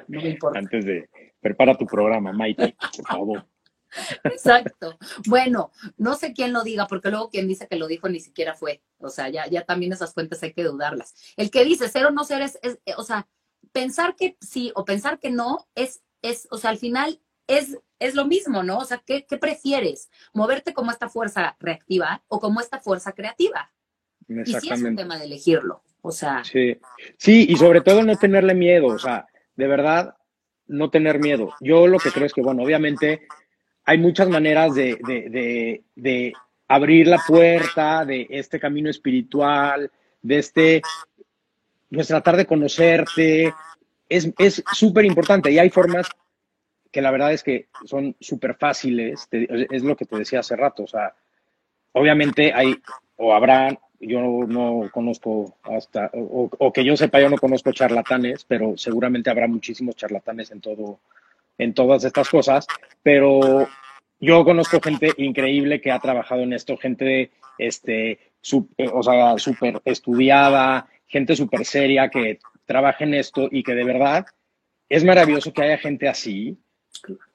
No 0.08 0.20
me 0.20 0.30
importa. 0.30 0.58
Antes 0.58 0.84
de 0.84 1.08
prepara 1.40 1.76
tu 1.76 1.86
programa, 1.86 2.32
Maite, 2.32 2.74
por 2.96 3.06
favor. 3.06 3.46
Exacto. 4.24 4.98
Bueno, 5.26 5.72
no 5.96 6.14
sé 6.14 6.32
quién 6.32 6.52
lo 6.52 6.62
diga, 6.62 6.86
porque 6.86 7.10
luego 7.10 7.30
quien 7.30 7.48
dice 7.48 7.66
que 7.68 7.76
lo 7.76 7.86
dijo 7.86 8.08
ni 8.08 8.20
siquiera 8.20 8.54
fue. 8.54 8.82
O 8.98 9.08
sea, 9.08 9.28
ya, 9.28 9.46
ya 9.48 9.64
también 9.64 9.92
esas 9.92 10.14
fuentes 10.14 10.42
hay 10.42 10.52
que 10.52 10.64
dudarlas. 10.64 11.14
El 11.36 11.50
que 11.50 11.64
dice 11.64 11.88
ser 11.88 12.06
o 12.06 12.10
no 12.10 12.24
ser 12.24 12.42
es, 12.42 12.58
es 12.62 12.78
o 12.96 13.02
sea, 13.02 13.28
pensar 13.72 14.16
que 14.16 14.36
sí 14.40 14.72
o 14.74 14.84
pensar 14.84 15.18
que 15.18 15.30
no 15.30 15.68
es, 15.74 16.02
es, 16.22 16.48
o 16.50 16.58
sea, 16.58 16.70
al 16.70 16.78
final 16.78 17.20
es, 17.46 17.78
es 17.98 18.14
lo 18.14 18.26
mismo, 18.26 18.62
¿no? 18.62 18.78
O 18.78 18.84
sea, 18.84 19.02
¿qué, 19.04 19.26
¿qué, 19.26 19.36
prefieres? 19.36 20.10
¿Moverte 20.32 20.72
como 20.72 20.90
esta 20.90 21.08
fuerza 21.08 21.56
reactiva 21.58 22.22
o 22.28 22.40
como 22.40 22.60
esta 22.60 22.80
fuerza 22.80 23.12
creativa? 23.12 23.72
Y 24.28 24.54
sí 24.54 24.70
es 24.70 24.82
un 24.82 24.94
tema 24.94 25.18
de 25.18 25.24
elegirlo, 25.24 25.82
o 26.02 26.12
sea. 26.12 26.44
Sí. 26.44 26.78
sí, 27.18 27.46
y 27.48 27.56
sobre 27.56 27.80
todo 27.80 28.02
no 28.04 28.16
tenerle 28.16 28.54
miedo, 28.54 28.86
o 28.86 28.98
sea, 28.98 29.26
de 29.56 29.66
verdad, 29.66 30.14
no 30.68 30.90
tener 30.90 31.18
miedo. 31.18 31.52
Yo 31.60 31.88
lo 31.88 31.98
que 31.98 32.12
creo 32.12 32.26
es 32.26 32.32
que, 32.32 32.42
bueno, 32.42 32.62
obviamente 32.62 33.26
hay 33.90 33.98
muchas 33.98 34.28
maneras 34.28 34.72
de, 34.76 34.96
de, 35.04 35.28
de, 35.30 35.82
de 35.96 36.32
abrir 36.68 37.08
la 37.08 37.18
puerta 37.26 38.04
de 38.04 38.24
este 38.30 38.60
camino 38.60 38.88
espiritual, 38.88 39.90
de 40.22 40.38
este, 40.38 40.82
pues 41.90 42.06
tratar 42.06 42.36
de 42.36 42.46
conocerte, 42.46 43.52
es 44.08 44.62
súper 44.74 45.04
importante 45.06 45.50
y 45.50 45.58
hay 45.58 45.70
formas 45.70 46.08
que 46.92 47.02
la 47.02 47.10
verdad 47.10 47.32
es 47.32 47.42
que 47.42 47.66
son 47.84 48.14
súper 48.20 48.54
fáciles, 48.54 49.26
es 49.32 49.82
lo 49.82 49.96
que 49.96 50.04
te 50.04 50.18
decía 50.18 50.38
hace 50.38 50.54
rato, 50.54 50.84
o 50.84 50.86
sea, 50.86 51.12
obviamente 51.90 52.52
hay 52.54 52.76
o 53.16 53.34
habrá, 53.34 53.76
yo 53.98 54.20
no 54.46 54.88
conozco 54.92 55.56
hasta, 55.64 56.12
o, 56.14 56.48
o, 56.56 56.72
que 56.72 56.84
yo 56.84 56.96
sepa, 56.96 57.20
yo 57.20 57.28
no 57.28 57.38
conozco 57.38 57.72
charlatanes, 57.72 58.44
pero 58.44 58.76
seguramente 58.76 59.30
habrá 59.30 59.48
muchísimos 59.48 59.96
charlatanes 59.96 60.52
en 60.52 60.60
todo, 60.60 61.00
en 61.58 61.74
todas 61.74 62.04
estas 62.04 62.28
cosas, 62.28 62.68
pero 63.02 63.68
yo 64.20 64.44
conozco 64.44 64.80
gente 64.80 65.12
increíble 65.16 65.80
que 65.80 65.90
ha 65.90 65.98
trabajado 65.98 66.42
en 66.42 66.52
esto, 66.52 66.76
gente, 66.76 67.30
este, 67.58 68.18
o 68.92 69.02
sea, 69.02 69.38
súper 69.38 69.80
estudiada, 69.84 70.88
gente 71.06 71.34
súper 71.34 71.64
seria 71.64 72.10
que 72.10 72.38
trabaja 72.66 73.04
en 73.04 73.14
esto 73.14 73.48
y 73.50 73.62
que 73.62 73.74
de 73.74 73.84
verdad 73.84 74.26
es 74.88 75.04
maravilloso 75.04 75.52
que 75.52 75.62
haya 75.62 75.78
gente 75.78 76.08
así, 76.08 76.58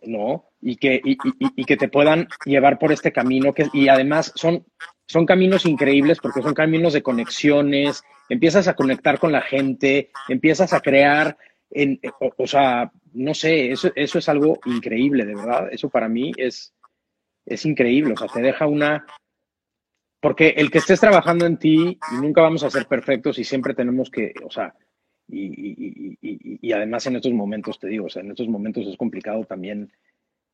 ¿no? 0.03 0.45
Y 0.61 0.75
que, 0.75 1.01
y, 1.03 1.13
y, 1.13 1.17
y, 1.55 1.65
que 1.65 1.77
te 1.77 1.87
puedan 1.87 2.27
llevar 2.45 2.77
por 2.77 2.91
este 2.91 3.11
camino, 3.11 3.53
que, 3.53 3.67
y 3.73 3.87
además 3.87 4.31
son, 4.35 4.65
son 5.07 5.25
caminos 5.25 5.65
increíbles 5.65 6.19
porque 6.19 6.41
son 6.41 6.53
caminos 6.53 6.93
de 6.93 7.01
conexiones, 7.01 8.03
empiezas 8.29 8.67
a 8.67 8.75
conectar 8.75 9.19
con 9.19 9.31
la 9.31 9.41
gente, 9.41 10.11
empiezas 10.27 10.73
a 10.73 10.81
crear, 10.81 11.37
en, 11.71 11.99
o, 12.19 12.31
o 12.37 12.47
sea, 12.47 12.91
no 13.13 13.33
sé, 13.33 13.71
eso, 13.71 13.91
eso 13.95 14.19
es 14.19 14.29
algo 14.29 14.59
increíble, 14.65 15.25
de 15.25 15.35
verdad, 15.35 15.69
eso 15.71 15.89
para 15.89 16.09
mí 16.09 16.33
es, 16.37 16.73
es 17.45 17.65
increíble, 17.65 18.13
o 18.13 18.17
sea, 18.17 18.27
te 18.27 18.41
deja 18.41 18.67
una... 18.67 19.05
Porque 20.19 20.49
el 20.57 20.71
que 20.71 20.79
estés 20.79 20.99
trabajando 20.99 21.45
en 21.45 21.57
ti, 21.57 21.99
y 22.11 22.15
nunca 22.15 22.41
vamos 22.41 22.63
a 22.63 22.69
ser 22.69 22.87
perfectos 22.87 23.37
y 23.37 23.43
siempre 23.43 23.75
tenemos 23.75 24.09
que, 24.09 24.33
o 24.43 24.49
sea, 24.49 24.73
y, 25.27 25.45
y, 25.45 26.17
y, 26.21 26.59
y, 26.61 26.71
además 26.71 27.05
en 27.05 27.17
estos 27.17 27.31
momentos, 27.31 27.79
te 27.79 27.87
digo, 27.87 28.07
o 28.07 28.09
sea, 28.09 28.23
en 28.23 28.31
estos 28.31 28.47
momentos 28.47 28.87
es 28.87 28.97
complicado 28.97 29.43
también 29.45 29.91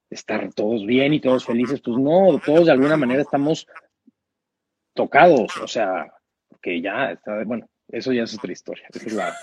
estar 0.10 0.54
todos 0.54 0.86
bien 0.86 1.14
y 1.14 1.22
todos 1.22 1.46
felices, 1.46 1.82
pues 1.82 1.98
no, 1.98 2.40
todos 2.46 2.66
de 2.66 2.74
alguna 2.74 2.98
manera 2.98 3.22
estamos 3.22 3.66
tocados, 4.94 5.56
o 5.58 5.68
sea, 5.68 6.14
que 6.62 6.82
ya 6.82 7.12
está, 7.12 7.44
bueno, 7.46 7.70
eso 7.88 8.12
ya 8.12 8.24
es 8.24 8.36
otra 8.36 8.52
historia. 8.52 8.88
Es 8.94 9.14
la... 9.14 9.36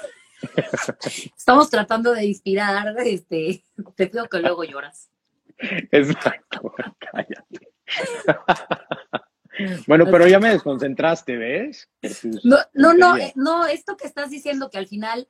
Estamos 1.37 1.68
tratando 1.68 2.12
de 2.12 2.26
inspirar, 2.26 2.94
este, 3.04 3.64
te 3.96 4.06
pido 4.06 4.28
que 4.28 4.38
luego 4.40 4.64
lloras. 4.64 5.11
Exacto, 5.90 6.75
cállate. 7.12 7.73
Bueno, 9.88 10.05
pero 10.09 10.29
ya 10.29 10.38
me 10.38 10.51
desconcentraste, 10.51 11.37
¿ves? 11.37 11.88
No, 12.44 12.59
no, 12.75 12.94
no, 12.94 13.16
no, 13.35 13.66
esto 13.66 13.97
que 13.97 14.07
estás 14.07 14.31
diciendo 14.31 14.71
que 14.71 14.79
al 14.79 14.87
final 14.87 15.29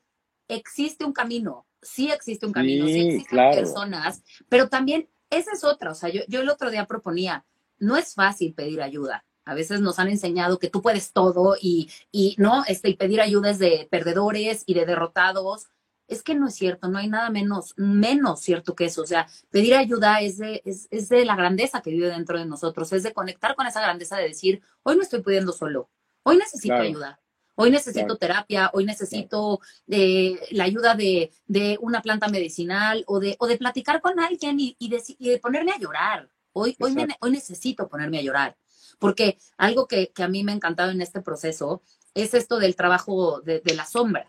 existe 0.48 1.06
un 1.06 1.14
camino, 1.14 1.66
sí 1.80 2.10
existe 2.10 2.44
un 2.44 2.52
camino, 2.52 2.86
sí, 2.86 2.92
sí 2.92 3.00
existen 3.00 3.30
claro. 3.30 3.56
personas, 3.56 4.22
pero 4.50 4.68
también 4.68 5.08
esa 5.30 5.52
es 5.52 5.64
otra, 5.64 5.92
o 5.92 5.94
sea, 5.94 6.10
yo, 6.10 6.20
yo 6.28 6.42
el 6.42 6.50
otro 6.50 6.70
día 6.70 6.84
proponía, 6.86 7.46
no 7.78 7.96
es 7.96 8.14
fácil 8.14 8.52
pedir 8.52 8.82
ayuda. 8.82 9.24
A 9.46 9.54
veces 9.54 9.80
nos 9.80 9.98
han 9.98 10.08
enseñado 10.08 10.58
que 10.58 10.68
tú 10.68 10.82
puedes 10.82 11.14
todo 11.14 11.56
y, 11.58 11.90
y 12.12 12.34
no, 12.36 12.64
este, 12.66 12.90
y 12.90 12.96
pedir 12.96 13.22
ayuda 13.22 13.48
es 13.48 13.58
de 13.58 13.88
perdedores 13.90 14.62
y 14.66 14.74
de 14.74 14.84
derrotados 14.84 15.68
es 16.08 16.22
que 16.22 16.34
no 16.34 16.48
es 16.48 16.54
cierto, 16.54 16.88
no 16.88 16.98
hay 16.98 17.08
nada 17.08 17.30
menos, 17.30 17.74
menos 17.76 18.40
cierto 18.40 18.74
que 18.74 18.86
eso. 18.86 19.02
O 19.02 19.06
sea, 19.06 19.28
pedir 19.50 19.74
ayuda 19.74 20.20
es 20.20 20.38
de, 20.38 20.62
es, 20.64 20.88
es 20.90 21.08
de 21.08 21.24
la 21.24 21.36
grandeza 21.36 21.82
que 21.82 21.90
vive 21.90 22.08
dentro 22.08 22.38
de 22.38 22.46
nosotros, 22.46 22.92
es 22.92 23.02
de 23.02 23.12
conectar 23.12 23.54
con 23.54 23.66
esa 23.66 23.80
grandeza 23.80 24.16
de 24.16 24.28
decir, 24.28 24.62
hoy 24.82 24.96
no 24.96 25.02
estoy 25.02 25.22
pudiendo 25.22 25.52
solo, 25.52 25.90
hoy 26.24 26.38
necesito 26.38 26.74
claro. 26.74 26.88
ayuda. 26.88 27.20
Hoy 27.60 27.72
necesito 27.72 28.06
claro. 28.06 28.18
terapia, 28.18 28.70
hoy 28.72 28.84
necesito 28.84 29.58
eh, 29.88 30.38
la 30.52 30.62
ayuda 30.62 30.94
de, 30.94 31.32
de, 31.48 31.76
una 31.80 32.02
planta 32.02 32.28
medicinal 32.28 33.02
o 33.08 33.18
de, 33.18 33.34
o 33.40 33.48
de 33.48 33.58
platicar 33.58 34.00
con 34.00 34.20
alguien 34.20 34.60
y, 34.60 34.76
y, 34.78 34.88
de, 34.88 35.02
y 35.18 35.30
de 35.30 35.38
ponerme 35.38 35.72
a 35.72 35.78
llorar. 35.78 36.30
Hoy, 36.52 36.76
hoy, 36.78 36.94
me, 36.94 37.08
hoy, 37.18 37.32
necesito 37.32 37.88
ponerme 37.88 38.20
a 38.20 38.22
llorar. 38.22 38.56
Porque 39.00 39.38
algo 39.56 39.88
que, 39.88 40.12
que, 40.12 40.22
a 40.22 40.28
mí 40.28 40.44
me 40.44 40.52
ha 40.52 40.54
encantado 40.54 40.92
en 40.92 41.02
este 41.02 41.20
proceso 41.20 41.82
es 42.14 42.32
esto 42.32 42.60
del 42.60 42.76
trabajo 42.76 43.40
de, 43.40 43.58
de 43.58 43.74
la 43.74 43.86
sombra. 43.86 44.28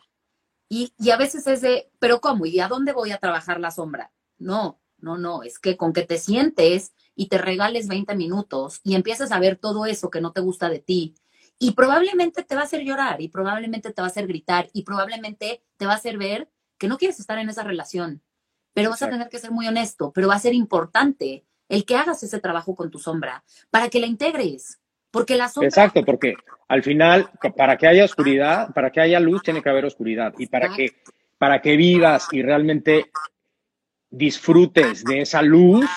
Y, 0.70 0.94
y, 1.00 1.10
a 1.10 1.18
veces 1.18 1.48
es 1.48 1.62
de, 1.62 1.92
pero 2.00 2.22
¿cómo? 2.22 2.46
¿Y 2.46 2.60
a 2.60 2.68
dónde 2.68 2.94
voy 2.94 3.12
a 3.12 3.18
trabajar 3.18 3.60
la 3.60 3.72
sombra? 3.72 4.12
No, 4.38 4.80
no, 5.00 5.18
no, 5.18 5.44
es 5.44 5.60
que 5.60 5.78
con 5.78 5.94
que 5.94 6.04
te 6.04 6.18
sientes 6.18 6.94
y 7.16 7.28
te 7.28 7.38
regales 7.38 7.88
20 7.88 8.16
minutos 8.16 8.80
y 8.84 8.96
empieces 8.96 9.32
a 9.32 9.40
ver 9.40 9.58
todo 9.58 9.86
eso 9.86 10.10
que 10.10 10.22
no 10.22 10.32
te 10.32 10.42
gusta 10.42 10.70
de 10.70 10.80
ti 10.80 11.16
y 11.60 11.72
probablemente 11.72 12.44
te 12.44 12.56
va 12.56 12.62
a 12.62 12.64
hacer 12.64 12.84
llorar 12.84 13.22
y 13.22 13.28
probablemente 13.28 13.92
te 13.92 14.02
va 14.02 14.08
a 14.08 14.12
hacer 14.12 14.28
gritar 14.28 14.70
y 14.74 14.84
probablemente 14.84 15.64
te 15.78 15.86
va 15.86 15.94
a 15.94 15.96
hacer 15.96 16.18
ver 16.18 16.50
que 16.78 16.88
no 16.88 16.98
quieres 16.98 17.20
estar 17.20 17.38
en 17.38 17.50
esa 17.50 17.64
relación, 17.64 18.24
pero 18.74 18.90
vas 18.90 19.02
a 19.02 19.10
tener 19.10 19.28
que 19.28 19.40
ser 19.40 19.52
muy 19.52 19.68
honesto, 19.68 20.12
pero 20.14 20.30
va 20.30 20.36
a 20.36 20.40
ser 20.40 20.54
importante 20.54 21.46
el 21.68 21.86
que 21.86 21.98
hagas 21.98 22.24
ese 22.24 22.40
trabajo 22.40 22.76
con 22.76 22.90
tu 22.90 22.98
sombra 22.98 23.44
para 23.70 23.90
que 23.90 24.00
la 24.00 24.08
integres, 24.08 24.80
porque 25.12 25.36
la 25.36 25.48
sombra... 25.48 25.68
Exacto, 25.68 26.04
porque 26.04 26.36
al 26.68 26.84
final, 26.84 27.30
para 27.58 27.78
que 27.78 27.88
haya 27.88 28.06
oscuridad, 28.06 28.74
para 28.74 28.92
que 28.92 29.02
haya 29.02 29.20
luz, 29.20 29.42
tiene 29.42 29.62
que 29.62 29.70
haber 29.70 29.86
oscuridad. 29.86 30.34
Y 30.38 30.48
para 30.48 30.70
que, 30.70 30.92
para 31.38 31.62
que 31.62 31.76
vivas 31.76 32.28
y 32.32 32.44
realmente 32.44 33.10
disfrutes 34.10 35.04
de 35.04 35.22
esa 35.22 35.42
luz, 35.42 35.90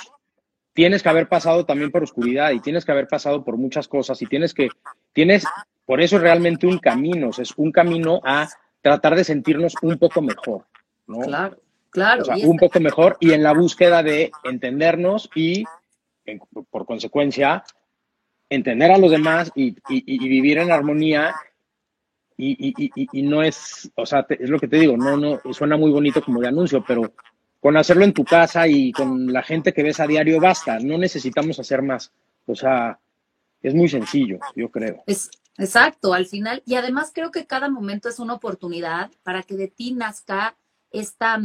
tienes 0.72 1.02
que 1.02 1.08
haber 1.08 1.28
pasado 1.28 1.66
también 1.66 1.90
por 1.90 2.02
oscuridad 2.02 2.52
y 2.52 2.60
tienes 2.60 2.84
que 2.84 2.92
haber 2.92 3.08
pasado 3.08 3.44
por 3.44 3.56
muchas 3.56 3.88
cosas 3.88 4.20
y 4.22 4.26
tienes 4.26 4.54
que, 4.54 4.68
tienes, 5.12 5.44
por 5.84 6.00
eso 6.00 6.16
es 6.16 6.22
realmente 6.22 6.66
un 6.66 6.78
camino, 6.78 7.28
o 7.28 7.32
sea, 7.32 7.42
es 7.42 7.52
un 7.56 7.72
camino 7.72 8.20
a 8.24 8.48
tratar 8.80 9.14
de 9.14 9.24
sentirnos 9.24 9.74
un 9.82 9.98
poco 9.98 10.22
mejor, 10.22 10.64
¿no? 11.06 11.20
Claro, 11.20 11.58
claro. 11.90 12.22
O 12.22 12.24
sea, 12.24 12.36
un 12.36 12.56
poco 12.56 12.80
mejor 12.80 13.16
y 13.20 13.32
en 13.32 13.42
la 13.42 13.52
búsqueda 13.52 14.02
de 14.02 14.32
entendernos 14.44 15.30
y, 15.34 15.64
en, 16.24 16.40
por 16.70 16.86
consecuencia, 16.86 17.64
entender 18.54 18.90
a 18.90 18.98
los 18.98 19.10
demás 19.10 19.50
y, 19.54 19.68
y, 19.68 19.76
y 19.88 20.28
vivir 20.28 20.58
en 20.58 20.70
armonía 20.70 21.34
y, 22.36 23.08
y, 23.12 23.22
no 23.22 23.42
es, 23.42 23.90
o 23.94 24.06
sea, 24.06 24.24
te, 24.24 24.42
es 24.42 24.50
lo 24.50 24.58
que 24.58 24.68
te 24.68 24.78
digo, 24.78 24.96
no, 24.96 25.16
no, 25.16 25.40
suena 25.52 25.76
muy 25.76 25.90
bonito 25.90 26.22
como 26.22 26.40
de 26.40 26.48
anuncio, 26.48 26.84
pero 26.86 27.14
con 27.60 27.76
hacerlo 27.76 28.04
en 28.04 28.12
tu 28.12 28.24
casa 28.24 28.66
y 28.66 28.92
con 28.92 29.32
la 29.32 29.42
gente 29.42 29.72
que 29.72 29.82
ves 29.82 30.00
a 30.00 30.06
diario 30.06 30.40
basta, 30.40 30.78
no 30.80 30.98
necesitamos 30.98 31.58
hacer 31.60 31.82
más, 31.82 32.12
o 32.46 32.54
sea, 32.54 32.98
es 33.60 33.74
muy 33.74 33.88
sencillo, 33.88 34.40
yo 34.56 34.70
creo. 34.70 35.04
Es, 35.06 35.30
exacto, 35.56 36.14
al 36.14 36.26
final, 36.26 36.62
y 36.66 36.74
además 36.74 37.12
creo 37.14 37.30
que 37.30 37.46
cada 37.46 37.68
momento 37.68 38.08
es 38.08 38.18
una 38.18 38.34
oportunidad 38.34 39.10
para 39.22 39.42
que 39.42 39.56
de 39.56 39.68
ti 39.68 39.92
nazca 39.92 40.56
esta, 40.90 41.40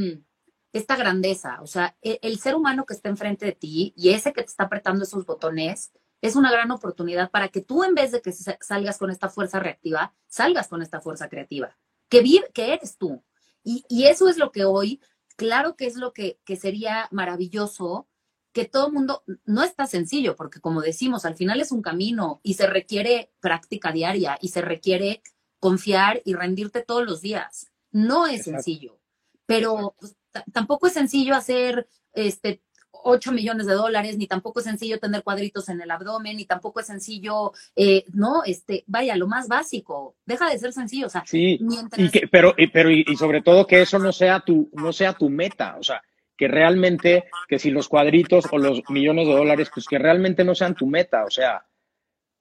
esta 0.74 0.96
grandeza, 0.96 1.60
o 1.62 1.68
sea, 1.68 1.96
el, 2.02 2.18
el 2.24 2.40
ser 2.40 2.56
humano 2.56 2.86
que 2.86 2.96
está 2.96 3.10
enfrente 3.10 3.46
de 3.46 3.52
ti 3.52 3.94
y 3.96 4.10
ese 4.10 4.34
que 4.34 4.42
te 4.42 4.50
está 4.50 4.64
apretando 4.64 5.04
esos 5.04 5.26
botones, 5.26 5.92
es 6.22 6.36
una 6.36 6.52
gran 6.52 6.72
oportunidad 6.72 7.30
para 7.30 7.50
que 7.50 7.62
tú 7.62 7.84
en 7.84 7.96
vez 7.96 8.12
de 8.12 8.22
que 8.22 8.32
salgas 8.32 8.98
con 8.98 9.10
esta 9.10 9.30
fuerza 9.30 9.60
reactiva, 9.60 10.14
salgas 10.28 10.68
con 10.68 10.82
esta 10.82 11.00
fuerza 11.00 11.30
creativa, 11.30 11.78
que, 12.10 12.22
vive, 12.22 12.50
que 12.54 12.74
eres 12.74 12.98
tú. 12.98 13.24
Y, 13.64 13.84
y, 13.90 14.06
eso 14.06 14.30
es 14.30 14.38
lo 14.38 14.52
que 14.52 14.66
hoy, 14.66 15.02
claro 15.36 15.76
que 15.76 15.86
es 15.86 15.96
lo 15.96 16.14
que, 16.14 16.40
que 16.46 16.56
sería 16.56 17.08
maravilloso, 17.12 18.08
que 18.54 18.66
todo 18.66 18.88
el 18.88 18.94
mundo, 18.94 19.24
no 19.46 19.64
está 19.64 19.86
sencillo, 19.86 20.36
porque 20.36 20.60
como 20.60 20.82
decimos, 20.82 21.26
al 21.26 21.36
final 21.36 21.62
es 21.62 21.72
un 21.72 21.82
camino 21.82 22.40
y 22.44 22.56
se 22.56 22.66
requiere 22.66 23.32
práctica 23.40 23.92
diaria 23.92 24.38
y 24.42 24.50
se 24.50 24.62
requiere 24.62 25.22
confiar 25.60 26.22
y 26.26 26.34
rendirte 26.34 26.82
todos 26.82 27.06
los 27.06 27.22
días. 27.22 27.68
No 27.92 28.26
es 28.26 28.40
Exacto. 28.40 28.64
sencillo, 28.64 29.00
pero 29.46 29.96
pues, 30.00 30.16
tampoco 30.54 30.88
es 30.88 30.94
sencillo 30.94 31.36
hacer 31.36 31.88
este 32.14 32.64
8 33.10 33.32
millones 33.32 33.66
de 33.66 33.74
dólares, 33.74 34.18
ni 34.18 34.28
tampoco 34.28 34.60
es 34.60 34.66
sencillo 34.66 35.00
tener 35.00 35.24
cuadritos 35.24 35.70
en 35.70 35.80
el 35.80 35.90
abdomen, 35.90 36.36
ni 36.36 36.46
tampoco 36.46 36.82
es 36.82 36.88
sencillo, 36.88 37.54
eh, 37.74 38.04
no, 38.14 38.44
este, 38.44 38.84
vaya, 38.86 39.16
lo 39.16 39.28
más 39.28 39.48
básico, 39.48 40.16
deja 40.26 40.50
de 40.50 40.58
ser 40.58 40.74
sencillo, 40.74 41.08
o 41.08 41.10
sea, 41.10 41.24
sí, 41.26 41.58
y 41.96 42.10
que, 42.10 42.28
pero, 42.28 42.54
y, 42.58 42.68
pero 42.68 42.92
y, 42.92 43.06
sobre 43.16 43.42
todo 43.42 43.66
que 43.66 43.82
eso 43.82 43.98
no 43.98 44.12
sea 44.12 44.42
tu, 44.42 44.70
no 44.74 44.92
sea 44.92 45.14
tu 45.14 45.30
meta, 45.30 45.78
o 45.80 45.84
sea, 45.84 46.02
que 46.36 46.50
realmente, 46.50 47.30
que 47.48 47.60
si 47.60 47.72
los 47.72 47.88
cuadritos 47.88 48.46
o 48.52 48.58
los 48.58 48.82
millones 48.90 49.28
de 49.28 49.34
dólares, 49.34 49.72
pues 49.74 49.88
que 49.88 49.98
realmente 49.98 50.44
no 50.44 50.54
sean 50.54 50.76
tu 50.76 50.86
meta, 50.86 51.24
o 51.24 51.32
sea, 51.32 51.66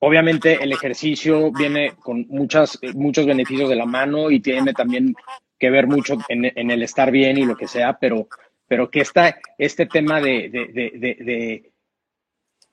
obviamente 0.00 0.64
el 0.64 0.72
ejercicio 0.72 1.52
viene 1.52 1.94
con 1.94 2.26
muchas, 2.28 2.76
muchos 2.94 3.24
beneficios 3.24 3.68
de 3.68 3.76
la 3.76 3.86
mano 3.86 4.32
y 4.32 4.40
tiene 4.40 4.72
también 4.72 5.14
que 5.60 5.70
ver 5.70 5.86
mucho 5.86 6.18
en, 6.28 6.44
en 6.44 6.70
el 6.72 6.82
estar 6.82 7.12
bien 7.12 7.38
y 7.38 7.46
lo 7.46 7.56
que 7.56 7.68
sea, 7.68 7.96
pero 7.98 8.28
pero 8.68 8.90
que 8.90 9.00
está 9.00 9.38
este 9.58 9.86
tema 9.86 10.20
de, 10.20 10.48
de, 10.50 11.72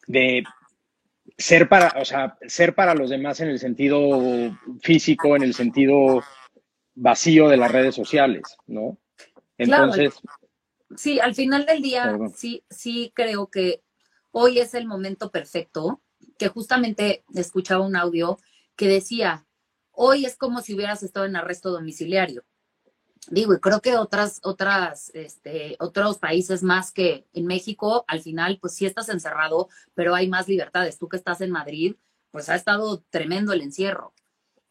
de, 0.08 0.44
ser 1.38 1.70
para, 1.70 2.00
o 2.00 2.06
sea, 2.06 2.38
ser 2.48 2.76
para 2.76 2.96
los 2.96 3.10
demás 3.10 3.40
en 3.40 3.50
el 3.50 3.60
sentido 3.60 4.58
físico, 4.82 5.36
en 5.36 5.44
el 5.44 5.54
sentido 5.54 6.24
vacío 6.96 7.48
de 7.48 7.58
las 7.58 7.72
redes 7.72 7.96
sociales, 7.96 8.44
¿no? 8.68 8.98
Entonces. 9.58 10.16
Sí, 10.96 11.20
al 11.20 11.34
final 11.34 11.66
del 11.66 11.82
día, 11.82 12.18
sí, 12.36 12.64
sí 12.70 13.12
creo 13.16 13.48
que 13.48 13.82
hoy 14.32 14.60
es 14.60 14.74
el 14.74 14.86
momento 14.86 15.32
perfecto, 15.32 16.02
que 16.38 16.50
justamente 16.50 17.24
escuchaba 17.34 17.86
un 17.86 17.96
audio 17.96 18.38
que 18.76 18.88
decía, 18.88 19.46
hoy 19.92 20.26
es 20.26 20.36
como 20.36 20.62
si 20.62 20.76
hubieras 20.76 21.02
estado 21.02 21.26
en 21.26 21.36
arresto 21.36 21.72
domiciliario 21.72 22.44
digo, 23.30 23.54
y 23.54 23.60
creo 23.60 23.82
que 23.82 23.98
otras, 23.98 24.40
otras, 24.44 25.12
este, 25.14 25.76
otros 25.80 26.18
países 26.18 26.64
más 26.64 26.92
que 26.92 27.28
en 27.34 27.46
México, 27.46 28.06
al 28.08 28.22
final, 28.22 28.58
pues 28.60 28.74
sí 28.76 28.86
estás 28.86 29.10
encerrado, 29.10 29.70
pero 29.94 30.16
hay 30.16 30.28
más 30.28 30.48
libertades. 30.48 30.98
Tú 30.98 31.10
que 31.10 31.18
estás 31.18 31.42
en 31.42 31.52
Madrid, 31.52 31.96
pues 32.32 32.50
ha 32.50 32.56
estado 32.56 33.04
tremendo 33.10 33.54
el 33.54 33.62
encierro. 33.62 34.14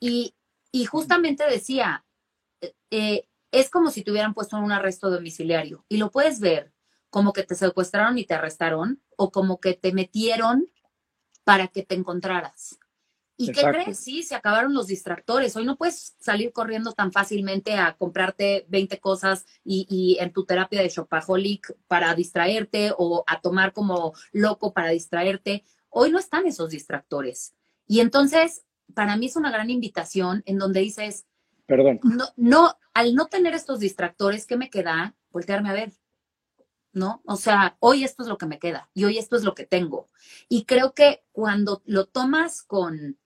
Y, 0.00 0.34
y 0.72 0.84
justamente 0.86 1.44
decía, 1.48 2.04
eh, 2.60 2.74
eh, 2.90 3.28
es 3.52 3.70
como 3.70 3.90
si 3.90 4.02
te 4.02 4.10
hubieran 4.10 4.34
puesto 4.34 4.56
en 4.56 4.64
un 4.64 4.72
arresto 4.72 5.10
domiciliario 5.10 5.84
y 5.88 5.98
lo 5.98 6.10
puedes 6.10 6.40
ver 6.40 6.72
como 7.10 7.32
que 7.34 7.42
te 7.42 7.54
secuestraron 7.54 8.16
y 8.18 8.24
te 8.24 8.34
arrestaron 8.34 9.02
o 9.16 9.30
como 9.30 9.60
que 9.60 9.74
te 9.74 9.92
metieron 9.92 10.66
para 11.44 11.68
que 11.68 11.82
te 11.82 11.94
encontraras. 11.94 12.78
¿Y 13.42 13.52
qué 13.52 13.62
crees? 13.62 13.98
Sí, 13.98 14.22
se 14.22 14.34
acabaron 14.34 14.74
los 14.74 14.86
distractores. 14.86 15.56
Hoy 15.56 15.64
no 15.64 15.76
puedes 15.76 16.14
salir 16.18 16.52
corriendo 16.52 16.92
tan 16.92 17.12
fácilmente 17.12 17.74
a 17.74 17.94
comprarte 17.96 18.66
20 18.68 18.98
cosas 19.00 19.46
y, 19.64 20.16
en 20.20 20.32
tu 20.32 20.44
terapia 20.44 20.80
de 20.80 20.88
shopaholic 20.88 21.76
para 21.88 22.14
distraerte 22.14 22.92
o 22.96 23.24
a 23.26 23.40
tomar 23.40 23.72
como 23.72 24.14
loco 24.32 24.72
para 24.72 24.90
distraerte. 24.90 25.64
Hoy 25.88 26.10
no 26.10 26.18
están 26.18 26.46
esos 26.46 26.70
distractores. 26.70 27.54
Y 27.86 28.00
entonces, 28.00 28.64
para 28.94 29.16
mí 29.16 29.26
es 29.26 29.36
una 29.36 29.50
gran 29.50 29.70
invitación 29.70 30.42
en 30.46 30.58
donde 30.58 30.80
dices, 30.80 31.26
perdón. 31.66 32.00
No, 32.02 32.26
no, 32.36 32.76
al 32.94 33.14
no 33.14 33.26
tener 33.26 33.54
estos 33.54 33.80
distractores, 33.80 34.46
¿qué 34.46 34.56
me 34.56 34.70
queda? 34.70 35.14
Voltearme 35.30 35.70
a 35.70 35.74
ver. 35.74 35.92
¿no? 36.92 37.22
O 37.24 37.36
sea, 37.36 37.76
hoy 37.80 38.04
esto 38.04 38.22
es 38.22 38.28
lo 38.28 38.38
que 38.38 38.46
me 38.46 38.58
queda 38.58 38.90
y 38.94 39.04
hoy 39.04 39.18
esto 39.18 39.36
es 39.36 39.44
lo 39.44 39.54
que 39.54 39.66
tengo. 39.66 40.08
Y 40.48 40.64
creo 40.64 40.92
que 40.92 41.24
cuando 41.32 41.82
lo 41.86 42.06
tomas 42.06 42.62
con, 42.62 43.18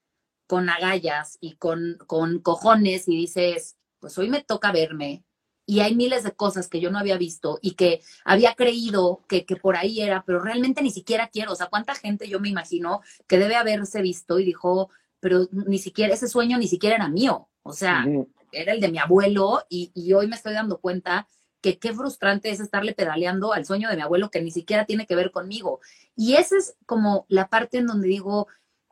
con 0.46 0.68
agallas 0.68 1.38
y 1.40 1.56
con, 1.56 1.98
con 2.06 2.40
cojones 2.40 3.08
y 3.08 3.16
dices, 3.16 3.76
pues 3.98 4.16
hoy 4.18 4.28
me 4.28 4.42
toca 4.42 4.72
verme 4.72 5.24
y 5.66 5.80
hay 5.80 5.96
miles 5.96 6.22
de 6.22 6.30
cosas 6.30 6.68
que 6.68 6.80
yo 6.80 6.90
no 6.90 6.98
había 6.98 7.18
visto 7.18 7.58
y 7.60 7.72
que 7.72 8.00
había 8.24 8.54
creído 8.54 9.24
que, 9.28 9.44
que, 9.44 9.56
por 9.56 9.76
ahí 9.76 10.00
era, 10.00 10.22
pero 10.24 10.38
realmente 10.38 10.80
ni 10.80 10.90
siquiera 10.90 11.28
quiero. 11.28 11.52
O 11.52 11.56
sea, 11.56 11.66
¿cuánta 11.66 11.96
gente 11.96 12.28
yo 12.28 12.38
me 12.38 12.48
imagino 12.48 13.02
que 13.26 13.36
debe 13.36 13.56
haberse 13.56 14.00
visto 14.00 14.38
y 14.38 14.44
dijo, 14.44 14.90
pero 15.18 15.48
ni 15.50 15.78
siquiera, 15.78 16.14
ese 16.14 16.28
sueño 16.28 16.56
ni 16.56 16.68
siquiera 16.68 16.94
era 16.94 17.08
mío? 17.08 17.48
O 17.62 17.72
sea, 17.72 18.06
era 18.52 18.72
el 18.72 18.80
de 18.80 18.92
mi 18.92 18.98
abuelo 18.98 19.64
y, 19.68 19.90
y, 19.92 20.12
hoy 20.12 20.28
me 20.28 20.36
estoy 20.36 20.54
dando 20.54 20.78
cuenta 20.78 21.26
que 21.60 21.80
qué 21.80 21.92
frustrante 21.92 22.50
es 22.50 22.60
estarle 22.60 22.94
pedaleando 22.94 23.52
al 23.52 23.66
sueño 23.66 23.90
de 23.90 23.96
mi 23.96 24.02
abuelo 24.02 24.30
que 24.30 24.40
ni 24.40 24.52
siquiera 24.52 24.84
tiene 24.84 25.04
que 25.04 25.16
ver 25.16 25.32
conmigo. 25.32 25.80
Y 26.14 26.34
esa 26.34 26.56
es 26.56 26.76
como 26.86 27.26
la 27.28 27.48
parte 27.48 27.78
en 27.78 27.88
donde 27.88 28.06
digo, 28.06 28.46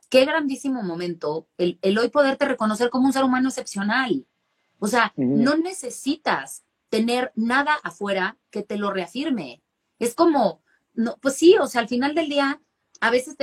qué 0.09 0.25
grandísimo 0.25 0.83
momento 0.83 1.47
el, 1.57 1.79
hoy 1.97 2.09
poderte 2.09 2.45
reconocer 2.45 2.89
como 2.89 3.07
un 3.07 3.13
ser 3.13 3.23
humano 3.23 3.49
excepcional. 3.49 4.25
O 4.79 4.87
sea, 4.87 5.13
no 5.15 5.55
necesitas 5.55 6.63
tener 6.89 7.31
nada 7.35 7.75
afuera 7.83 8.37
que 8.51 8.61
te 8.61 8.77
lo 8.77 8.91
reafirme. 8.91 9.61
Es 9.99 10.13
como, 10.15 10.61
no, 10.93 11.17
pues 11.21 11.35
sí, 11.35 11.55
o 11.59 11.67
sea, 11.67 11.81
al 11.81 11.87
final 11.87 12.13
del 12.13 12.29
día, 12.29 12.61
a 13.01 13.09
veces 13.09 13.35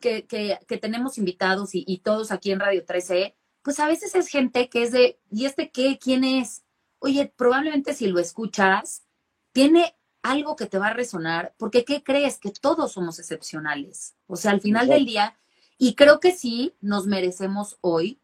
que, 0.00 0.26
que, 0.26 0.78
tenemos 0.78 1.18
invitados 1.18 1.74
y, 1.74 1.84
y, 1.86 1.98
todos 1.98 2.30
aquí 2.30 2.50
en 2.50 2.60
Radio 2.60 2.84
13, 2.84 3.36
pues 3.62 3.80
a 3.80 3.88
veces 3.88 4.14
es 4.14 4.28
gente 4.28 4.68
que 4.68 4.84
es 4.84 4.92
de, 4.92 5.18
¿y 5.30 5.46
este 5.46 5.70
qué? 5.70 5.98
¿Quién 5.98 6.24
es? 6.24 6.64
Oye, 6.98 7.32
probablemente 7.36 7.94
si 7.94 8.06
lo 8.06 8.18
escuchas, 8.20 9.04
tiene 9.52 9.96
algo 10.22 10.56
que 10.56 10.66
te 10.66 10.78
va 10.78 10.88
a 10.88 10.92
resonar, 10.92 11.54
porque 11.56 11.84
¿qué 11.84 12.02
crees? 12.02 12.38
Que 12.38 12.50
todos 12.50 12.92
somos 12.92 13.18
excepcionales. 13.18 14.16
O 14.26 14.36
sea, 14.36 14.50
al 14.50 14.60
final 14.60 14.88
del 14.88 15.06
día, 15.06 15.38
y 15.78 15.94
creo 15.94 16.20
que 16.20 16.32
sí 16.32 16.74
nos 16.80 17.06
merecemos 17.06 17.78
hoy 17.80 18.20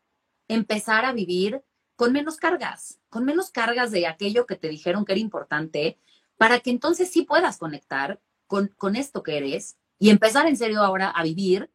empezar 0.48 1.04
a 1.04 1.12
vivir 1.12 1.62
con 1.96 2.12
menos 2.12 2.36
cargas, 2.36 2.98
con 3.08 3.24
menos 3.24 3.50
cargas 3.50 3.90
de 3.90 4.06
aquello 4.06 4.46
que 4.46 4.56
te 4.56 4.68
dijeron 4.68 5.04
que 5.04 5.12
era 5.12 5.20
importante, 5.20 5.98
para 6.36 6.60
que 6.60 6.70
entonces 6.70 7.10
sí 7.10 7.22
puedas 7.22 7.58
conectar 7.58 8.20
con, 8.46 8.68
con 8.76 8.96
esto 8.96 9.22
que 9.22 9.36
eres 9.36 9.76
y 9.98 10.10
empezar 10.10 10.46
en 10.46 10.56
serio 10.56 10.82
ahora 10.82 11.10
a 11.10 11.22
vivir, 11.22 11.70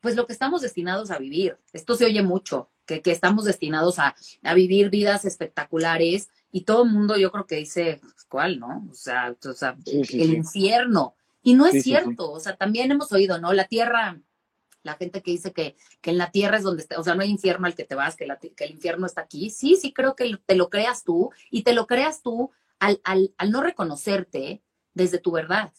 pues 0.00 0.14
lo 0.14 0.26
que 0.26 0.32
estamos 0.32 0.62
destinados 0.62 1.10
a 1.10 1.18
vivir. 1.18 1.58
Esto 1.72 1.96
se 1.96 2.04
oye 2.04 2.22
mucho, 2.22 2.70
que, 2.84 3.02
que 3.02 3.10
estamos 3.10 3.44
destinados 3.44 3.98
a, 3.98 4.14
a, 4.42 4.54
vivir 4.54 4.90
vidas 4.90 5.24
espectaculares 5.24 6.28
y 6.52 6.60
todo 6.60 6.84
el 6.84 6.90
mundo 6.90 7.16
yo 7.16 7.32
creo 7.32 7.46
que 7.46 7.56
dice, 7.56 7.98
pues, 8.00 8.24
¿cuál, 8.28 8.60
no? 8.60 8.86
O 8.88 8.94
sea, 8.94 9.34
o 9.44 9.52
sea 9.52 9.76
el 9.84 10.34
infierno. 10.34 11.16
Y 11.42 11.54
no 11.54 11.66
es 11.66 11.82
cierto, 11.82 12.30
o 12.30 12.40
sea, 12.40 12.56
también 12.56 12.90
hemos 12.90 13.10
oído, 13.12 13.38
¿no? 13.40 13.52
La 13.52 13.66
tierra 13.66 14.20
la 14.86 14.94
gente 14.94 15.22
que 15.22 15.32
dice 15.32 15.52
que, 15.52 15.76
que 16.00 16.10
en 16.10 16.18
la 16.18 16.30
tierra 16.30 16.56
es 16.56 16.62
donde 16.62 16.82
está, 16.82 16.98
o 16.98 17.04
sea, 17.04 17.14
no 17.14 17.22
hay 17.22 17.30
infierno 17.30 17.66
al 17.66 17.74
que 17.74 17.84
te 17.84 17.94
vas, 17.94 18.16
que, 18.16 18.24
el 18.24 18.70
infierno 18.70 19.06
está 19.06 19.22
aquí. 19.22 19.50
Sí, 19.50 19.76
sí 19.76 19.92
creo 19.92 20.16
que 20.16 20.38
te 20.46 20.54
lo 20.54 20.70
creas 20.70 21.04
tú 21.04 21.30
y 21.50 21.62
te 21.62 21.74
lo 21.74 21.86
creas 21.86 22.22
tú 22.22 22.50
al, 22.78 23.00
al, 23.04 23.34
al 23.36 23.50
no 23.50 23.62
reconocerte 23.62 24.62
desde 24.94 25.18
tu 25.18 25.32
verdad. 25.32 25.72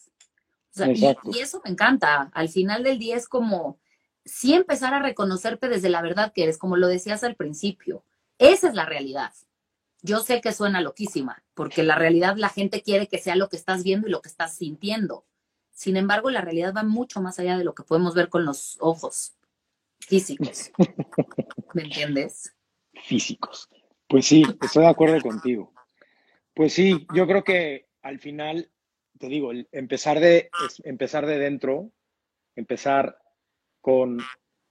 O 0.76 0.78
sea, 0.78 0.91
y, 0.91 1.04
y, 1.34 1.39
eso 1.39 1.62
me 1.63 1.72
encanta. 1.72 2.30
Al 2.34 2.50
final 2.50 2.84
del 2.84 3.00
día 3.00 3.15
es 3.15 3.28
como, 3.28 3.80
sí 4.26 4.54
empezar 4.54 4.93
a 4.93 5.00
reconocerte 5.00 5.70
desde 5.70 5.89
la 5.89 6.02
verdad 6.02 6.32
que 6.34 6.43
eres, 6.43 6.58
como 6.58 6.78
lo 6.78 6.88
decías 6.88 7.24
al 7.24 7.36
principio. 7.36 8.04
Esa 8.38 8.67
es 8.67 8.76
la 8.76 8.86
realidad. 8.86 9.34
Yo 10.02 10.20
sé 10.20 10.41
que 10.41 10.54
suena 10.54 10.82
loquísima, 10.82 11.43
porque 11.56 11.82
la 11.82 11.96
realidad 11.96 12.36
la 12.38 12.50
gente 12.50 12.84
quiere 12.84 13.08
que 13.08 13.17
sea 13.17 13.36
lo 13.36 13.50
que 13.50 13.56
estás 13.56 13.84
viendo 13.84 14.08
y 14.08 14.12
lo 14.12 14.22
que 14.22 14.30
estás 14.30 14.56
sintiendo. 14.56 15.26
Sin 15.78 15.96
embargo, 15.96 16.32
la 16.32 16.42
realidad 16.42 16.74
va 16.76 16.82
mucho 16.82 17.22
más 17.22 17.38
allá 17.38 17.56
de 17.56 17.63
lo 17.63 17.76
que 17.76 17.84
podemos 17.84 18.16
ver 18.16 18.30
con 18.30 18.46
los 18.46 18.78
ojos 18.80 19.38
físicos. 20.00 20.72
¿Me 21.76 21.84
entiendes? 21.84 22.52
Físicos. 23.04 23.70
Pues 24.08 24.26
sí, 24.26 24.44
estoy 24.60 24.82
de 24.82 24.90
acuerdo 24.90 25.22
contigo. 25.22 25.72
Pues 26.56 26.74
sí, 26.74 27.06
yo 27.13 27.28
creo 27.28 27.44
que 27.44 27.86
al 28.02 28.18
final, 28.18 28.72
te 29.20 29.28
digo, 29.28 29.52
empezar 29.72 30.20
de, 30.20 30.50
empezar 30.84 31.28
de 31.28 31.38
dentro, 31.38 31.92
empezar 32.56 33.20
con, 33.80 34.18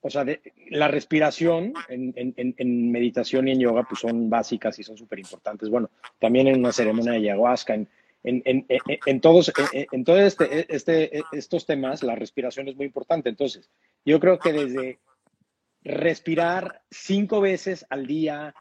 o 0.01 0.11
sea, 0.11 0.27
la 0.71 0.89
respiración 0.89 1.73
en, 1.89 2.15
en, 2.37 2.91
meditación 2.91 3.47
y 3.47 3.53
en 3.53 3.61
yoga, 3.61 3.85
pues 3.89 4.01
son 4.01 4.29
básicas 4.29 4.77
y 4.81 4.83
son 4.83 4.97
súper 4.97 5.21
importantes. 5.21 5.71
Bueno, 5.71 5.89
también 6.19 6.49
en 6.49 6.59
una 6.59 6.73
ceremonia 6.73 7.13
de 7.13 7.19
ayahuasca, 7.19 7.75
en, 7.75 7.89
en, 8.27 9.21
todos, 9.21 9.53
en, 9.73 10.05
todos 10.05 10.21
este, 10.21 10.75
este, 10.75 11.23
estos 11.33 11.65
temas, 11.65 12.03
la 12.03 12.17
respiración 12.17 12.69
es 12.69 12.77
muy 12.77 12.87
importante. 12.87 13.29
Entonces, 13.29 13.71
yo 14.05 14.19
creo 14.19 14.39
que 14.39 14.53
desde 14.53 14.99
respirar 15.83 16.83
cinco 16.91 17.41
veces 17.41 17.87
al 17.89 18.07
día 18.07 18.55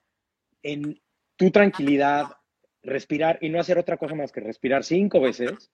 en 0.62 1.02
tu 1.36 1.50
tranquilidad, 1.50 2.28
respirar 2.84 3.40
y 3.42 3.50
no 3.50 3.60
hacer 3.60 3.80
otra 3.80 3.98
cosa 3.98 4.14
más 4.14 4.32
que 4.32 4.40
respirar 4.40 4.84
cinco 4.84 5.20
veces, 5.20 5.72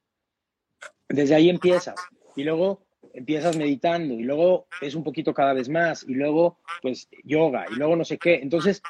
desde 1.09 1.35
ahí 1.35 1.49
empiezas. 1.49 1.95
Y 2.37 2.45
luego 2.45 2.85
empiezas 3.13 3.57
meditando 3.57 4.13
y 4.13 4.23
luego 4.23 4.67
es 4.79 4.95
un 4.95 5.03
poquito 5.03 5.33
cada 5.33 5.51
vez 5.51 5.67
más 5.67 6.03
y 6.07 6.13
luego 6.13 6.59
pues 6.81 7.09
yoga 7.25 7.65
y 7.69 7.75
luego 7.75 7.97
no 7.97 8.05
sé 8.05 8.17
qué. 8.17 8.35
Entonces, 8.35 8.81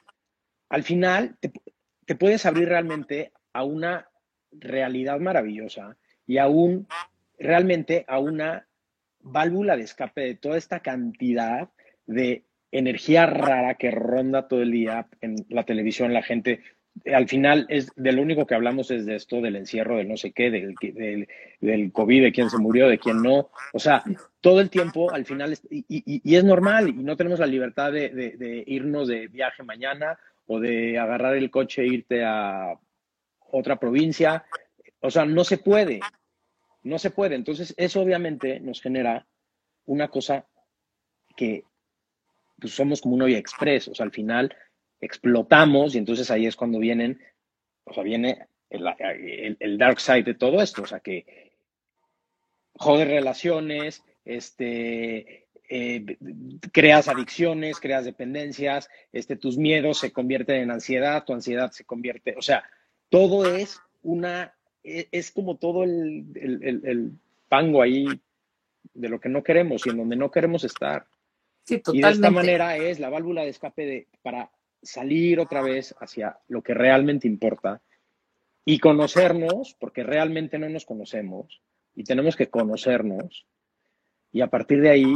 al 0.70 0.84
final 0.84 1.38
te 2.06 2.16
puedes 2.16 2.46
abrir 2.46 2.70
realmente 2.70 3.32
a 3.52 3.64
una 3.64 4.11
realidad 4.52 5.20
maravillosa 5.20 5.98
y 6.28 6.38
aún 6.38 6.88
realmente 7.40 8.06
a 8.08 8.20
una 8.20 8.68
válvula 9.22 9.76
de 9.76 9.84
escape 9.84 10.22
de 10.22 10.36
toda 10.36 10.58
esta 10.58 10.80
cantidad 10.80 11.70
de 12.06 12.44
energía 12.72 13.26
rara 13.26 13.76
que 13.76 13.92
ronda 13.92 14.48
todo 14.48 14.62
el 14.62 14.72
día 14.72 15.08
en 15.22 15.36
la 15.50 15.64
televisión, 15.64 16.14
la 16.14 16.24
gente 16.24 16.62
al 17.14 17.28
final 17.28 17.66
es 17.70 17.92
de 17.96 18.12
lo 18.12 18.22
único 18.22 18.46
que 18.46 18.56
hablamos 18.56 18.92
es 18.92 19.06
de 19.06 19.16
esto, 19.16 19.42
del 19.42 19.56
encierro, 19.56 19.98
del 19.98 20.10
no 20.10 20.18
sé 20.18 20.32
qué, 20.32 20.52
del, 20.52 20.76
del, 21.62 21.92
COVID, 21.92 22.24
de 22.24 22.32
quién 22.32 22.50
se 22.50 22.58
murió, 22.58 22.90
de 22.90 23.00
quién 23.00 23.22
no. 23.22 23.50
O 23.74 23.80
sea, 23.80 24.04
todo 24.42 24.60
el 24.60 24.70
tiempo 24.70 25.12
al 25.12 25.26
final, 25.26 25.58
y, 25.70 25.86
y, 25.88 26.36
es 26.36 26.44
normal, 26.44 26.90
y 26.90 26.94
no 26.94 27.16
tenemos 27.16 27.40
la 27.40 27.46
libertad 27.46 27.92
de, 27.92 28.10
de, 28.10 28.64
irnos 28.68 29.08
de 29.08 29.28
viaje 29.28 29.64
mañana 29.64 30.20
o 30.48 30.60
de 30.60 31.00
agarrar 31.00 31.36
el 31.36 31.50
coche 31.50 31.84
e 31.84 31.88
irte 31.88 32.24
a 32.26 32.74
otra 33.52 33.78
provincia. 33.78 34.46
O 35.00 35.10
sea, 35.10 35.26
no 35.26 35.44
se 35.44 35.58
puede, 35.58 36.00
no 36.84 37.00
se 37.00 37.12
puede. 37.12 37.36
Entonces, 37.36 37.74
eso 37.78 38.02
obviamente 38.02 38.60
nos 38.60 38.82
genera 38.82 39.28
una 39.86 40.10
cosa 40.10 40.46
que 41.36 41.64
pues, 42.60 42.74
somos 42.74 43.02
como 43.02 43.16
un 43.16 43.24
hoy 43.24 43.36
express, 43.36 43.88
o 43.88 43.96
sea, 43.96 44.06
al 44.06 44.12
final 44.12 44.56
explotamos 45.00 45.96
y 45.96 45.98
entonces 45.98 46.30
ahí 46.30 46.46
es 46.46 46.56
cuando 46.56 46.80
vienen, 46.80 47.20
o 47.86 47.94
sea, 47.94 48.04
viene 48.04 48.48
el, 48.70 49.78
dark 49.78 50.00
side 50.00 50.24
de 50.24 50.36
todo 50.36 50.62
esto, 50.62 50.84
o 50.84 50.86
sea, 50.86 51.00
que 51.00 51.52
joder 52.76 53.08
relaciones, 53.08 54.04
este, 54.24 55.48
eh, 55.68 56.18
creas 56.72 57.08
adicciones, 57.08 57.80
creas 57.80 58.06
dependencias, 58.06 58.90
este, 59.12 59.36
tus 59.36 59.58
miedos 59.58 60.00
se 60.00 60.14
convierten 60.14 60.58
en 60.58 60.72
ansiedad, 60.72 61.24
tu 61.26 61.34
ansiedad 61.34 61.72
se 61.72 61.84
convierte, 61.84 62.36
o 62.38 62.42
sea, 62.42 62.64
todo 63.12 63.46
es 63.46 63.80
una, 64.02 64.56
e, 64.84 65.08
es, 65.12 65.32
como 65.32 65.58
todo 65.58 65.84
el, 65.84 66.26
el, 66.34 67.12
pango 67.50 67.82
ahí 67.82 68.08
de 68.94 69.10
lo 69.10 69.20
que 69.20 69.28
no 69.28 69.44
queremos 69.44 69.86
y 69.86 69.90
en 69.90 69.98
donde 69.98 70.16
no 70.16 70.32
queremos 70.32 70.64
estar. 70.64 71.06
Sí, 71.64 71.80
totalmente. 71.80 72.00
Y 72.00 72.02
de 72.02 72.16
esta 72.16 72.32
manera 72.32 72.78
es 72.78 73.00
la 73.00 73.10
válvula 73.10 73.44
de 73.44 73.50
escape 73.50 73.86
de, 73.86 74.08
para 74.22 74.50
salir 74.82 75.40
otra 75.40 75.62
vez 75.62 75.94
hacia 76.00 76.40
lo 76.48 76.64
que 76.64 76.74
realmente 76.74 77.28
importa 77.28 77.82
y 78.64 78.80
conocernos, 78.80 79.76
porque 79.78 80.04
realmente 80.04 80.58
no 80.58 80.70
nos 80.70 80.86
conocemos 80.86 81.62
y 81.94 82.06
tenemos 82.06 82.38
que 82.38 82.50
conocernos 82.50 83.46
y 84.32 84.42
a 84.42 84.48
partir 84.48 84.82
de 84.82 84.90
ahí 84.90 85.14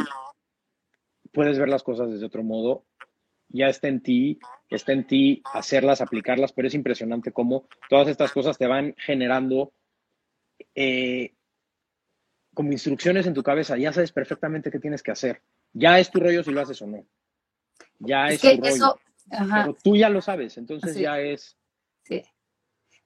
puedes 1.32 1.58
ver 1.58 1.70
las 1.70 1.84
cosas 1.84 2.12
desde 2.12 2.26
otro 2.26 2.44
modo. 2.44 2.84
Ya 3.50 3.68
está 3.68 3.88
en 3.88 4.02
ti, 4.02 4.40
está 4.70 4.92
en 4.92 5.06
ti 5.06 5.42
hacerlas, 5.54 6.02
aplicarlas, 6.02 6.52
pero 6.52 6.68
es 6.68 6.74
impresionante 6.74 7.32
cómo 7.32 7.68
todas 7.90 8.08
estas 8.08 8.32
cosas 8.32 8.58
te 8.58 8.68
van 8.68 8.96
generando 8.98 9.72
eh, 10.74 11.34
como 12.54 12.72
instrucciones 12.72 13.28
en 13.28 13.34
tu 13.34 13.44
cabeza. 13.44 13.78
Ya 13.78 13.94
sabes 13.94 14.12
perfectamente 14.12 14.72
qué 14.72 14.80
tienes 14.80 15.04
que 15.04 15.12
hacer. 15.12 15.42
Ya 15.74 16.00
es 16.00 16.10
tu 16.10 16.20
rollo 16.20 16.44
si 16.44 16.52
lo 16.52 16.62
haces 16.62 16.82
o 16.82 16.88
no. 16.88 17.06
Ya 18.00 18.28
es, 18.28 18.42
tu 18.42 18.48
rollo. 18.48 19.00
Pero 19.30 19.78
tú 19.84 19.96
ya 19.96 20.10
lo 20.10 20.22
sabes, 20.22 20.58
entonces 20.58 20.96
ya 20.96 21.20
es. 21.20 21.58
Sí. 22.04 22.24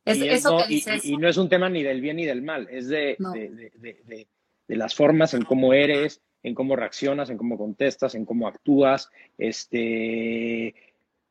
Es, 0.06 0.18
y, 0.18 0.30
eso 0.30 0.52
no, 0.52 0.64
que 0.64 0.68
dices. 0.68 1.06
Y, 1.06 1.18
no 1.18 1.28
es 1.28 1.38
un 1.38 1.50
tema 1.50 1.70
ni 1.70 1.84
del 1.84 2.02
bien 2.02 2.18
ni 2.18 2.26
del 2.26 2.42
mal, 2.42 2.68
es 2.70 2.88
de, 2.88 3.16
de, 3.20 3.72
de, 3.76 4.28
de, 4.68 4.76
las 4.76 4.96
formas 4.96 5.34
en 5.34 5.44
cómo 5.44 5.74
eres, 5.74 6.22
en 6.44 6.56
cómo 6.56 6.76
reaccionas, 6.76 7.30
en 7.30 7.38
cómo 7.38 7.58
contestas, 7.58 8.16
en 8.16 8.26
cómo 8.26 8.48
actúas, 8.48 9.10
este, 9.38 10.74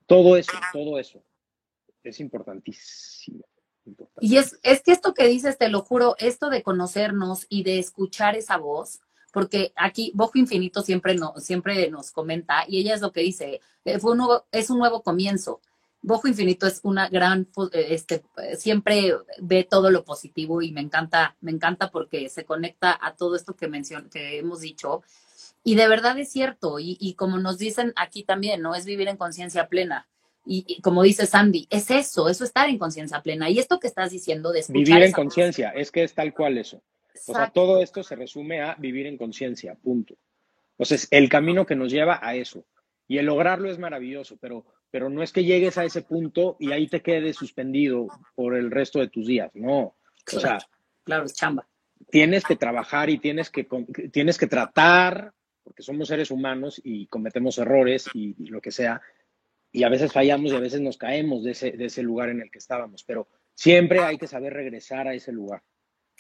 todo 0.07 0.37
eso, 0.37 0.53
todo 0.73 0.99
eso 0.99 1.23
es 2.03 2.21
importantísimo. 2.21 3.45
Y 4.21 4.37
es, 4.37 4.59
es 4.63 4.83
que 4.83 4.93
esto 4.93 5.15
que 5.15 5.27
dices, 5.29 5.57
te 5.57 5.69
lo 5.69 5.81
juro, 5.83 6.15
esto 6.19 6.51
de 6.51 6.63
conocernos 6.63 7.47
y 7.49 7.63
de 7.63 7.79
escuchar 7.79 8.37
esa 8.37 8.59
voz, 8.59 9.01
porque 9.33 9.73
aquí 9.77 10.13
Bojo 10.15 10.39
Infinito 10.39 10.83
siempre, 10.83 11.15
no, 11.15 11.35
siempre 11.39 11.91
nos 11.91 12.11
comenta, 12.11 12.65
y 12.67 12.79
ella 12.79 12.95
es 12.95 13.01
lo 13.01 13.13
que 13.13 13.21
dice, 13.21 13.61
eh, 13.85 13.99
fue 13.99 14.13
un 14.13 14.19
nuevo, 14.19 14.45
es 14.53 14.71
un 14.71 14.79
nuevo 14.79 15.03
comienzo. 15.03 15.61
Bojo 16.01 16.29
Infinito 16.29 16.67
es 16.67 16.81
una 16.85 17.09
gran, 17.09 17.49
eh, 17.73 17.87
este, 17.91 18.23
siempre 18.57 19.15
ve 19.41 19.65
todo 19.69 19.91
lo 19.91 20.05
positivo 20.05 20.63
y 20.63 20.73
me 20.73 20.81
encanta, 20.81 21.37
me 21.41 21.51
encanta 21.51 21.91
porque 21.91 22.29
se 22.29 22.45
conecta 22.45 22.99
a 23.01 23.15
todo 23.17 23.37
esto 23.37 23.55
que, 23.57 23.69
mencion, 23.69 24.09
que 24.09 24.39
hemos 24.39 24.61
dicho. 24.61 25.03
Y 25.65 25.75
de 25.75 25.89
verdad 25.89 26.19
es 26.19 26.31
cierto, 26.31 26.79
y, 26.79 26.97
y 27.01 27.15
como 27.15 27.39
nos 27.39 27.59
dicen 27.59 27.93
aquí 27.97 28.23
también, 28.23 28.63
¿no? 28.63 28.75
Es 28.75 28.85
vivir 28.85 29.09
en 29.09 29.17
conciencia 29.17 29.69
plena. 29.69 30.07
Y, 30.51 30.81
como 30.81 31.03
dice 31.03 31.27
Sandy, 31.27 31.67
es 31.69 31.91
eso, 31.91 32.31
eso 32.31 32.43
estar 32.43 32.71
en 32.71 32.79
conciencia 32.79 33.21
plena. 33.21 33.51
Y 33.51 33.59
esto 33.59 33.79
que 33.79 33.87
estás 33.87 34.11
diciendo 34.11 34.51
de 34.51 34.65
Vivir 34.71 35.03
en 35.03 35.13
conciencia, 35.13 35.71
es 35.71 35.93
que 35.93 36.03
es 36.03 36.15
tal 36.15 36.33
cual 36.33 36.57
eso. 36.57 36.83
O 37.27 37.35
sea, 37.35 37.51
todo 37.51 37.83
esto 37.83 38.03
se 38.03 38.17
resume 38.17 38.63
a 38.63 38.75
vivir 38.77 39.07
en 39.07 39.19
conciencia, 39.19 39.75
punto. 39.75 40.15
Entonces, 40.79 41.07
el 41.11 41.29
camino 41.29 41.67
que 41.67 41.77
nos 41.77 41.93
lleva 41.93 42.19
a 42.23 42.35
eso. 42.35 42.65
Y 43.07 43.19
el 43.19 43.27
lograrlo 43.27 43.71
es 43.71 43.79
maravilloso, 43.79 44.39
pero, 44.41 44.65
pero 44.91 45.11
no 45.11 45.23
es 45.23 45.33
que 45.33 45.45
llegues 45.45 45.79
a 45.79 45.85
ese 45.85 46.03
punto 46.03 46.57
y 46.59 46.73
ahí 46.73 46.89
te 46.89 47.03
quedes 47.03 47.37
suspendido 47.37 48.09
por 48.35 48.57
el 48.57 48.71
resto 48.71 49.01
de 49.01 49.09
tus 49.09 49.27
días, 49.27 49.51
no. 49.55 49.97
O 50.35 50.41
sea, 50.41 50.59
claro, 51.05 51.25
es 51.25 51.35
chamba. 51.35 51.67
Tienes 52.11 52.45
que 52.45 52.57
trabajar 52.57 53.11
y 53.11 53.19
tienes 53.19 53.51
que, 53.51 53.67
tienes 54.13 54.39
que 54.39 54.47
tratar, 54.47 55.33
porque 55.63 55.83
somos 55.83 56.09
seres 56.09 56.31
humanos 56.31 56.81
y 56.83 57.07
cometemos 57.07 57.59
errores 57.59 58.09
y, 58.15 58.35
y, 58.39 58.49
lo 58.49 58.61
que 58.61 58.71
sea, 58.71 59.01
y 59.73 59.83
a 59.83 59.89
veces 59.89 60.13
fallamos 60.13 60.53
y 60.53 60.57
a 60.57 60.61
veces 60.61 60.81
nos 60.81 60.97
caemos 60.97 61.45
de 61.45 61.51
ese, 61.53 61.73
de 61.73 61.87
ese 61.87 62.03
lugar 62.03 62.31
en 62.31 62.41
el 62.41 62.51
que 62.51 62.59
estábamos, 62.59 63.05
pero 63.05 63.29
siempre 63.55 64.01
hay 64.01 64.17
que 64.17 64.27
saber 64.27 64.55
regresar 64.55 65.09
a 65.09 65.15
ese 65.15 65.33
lugar. 65.33 65.63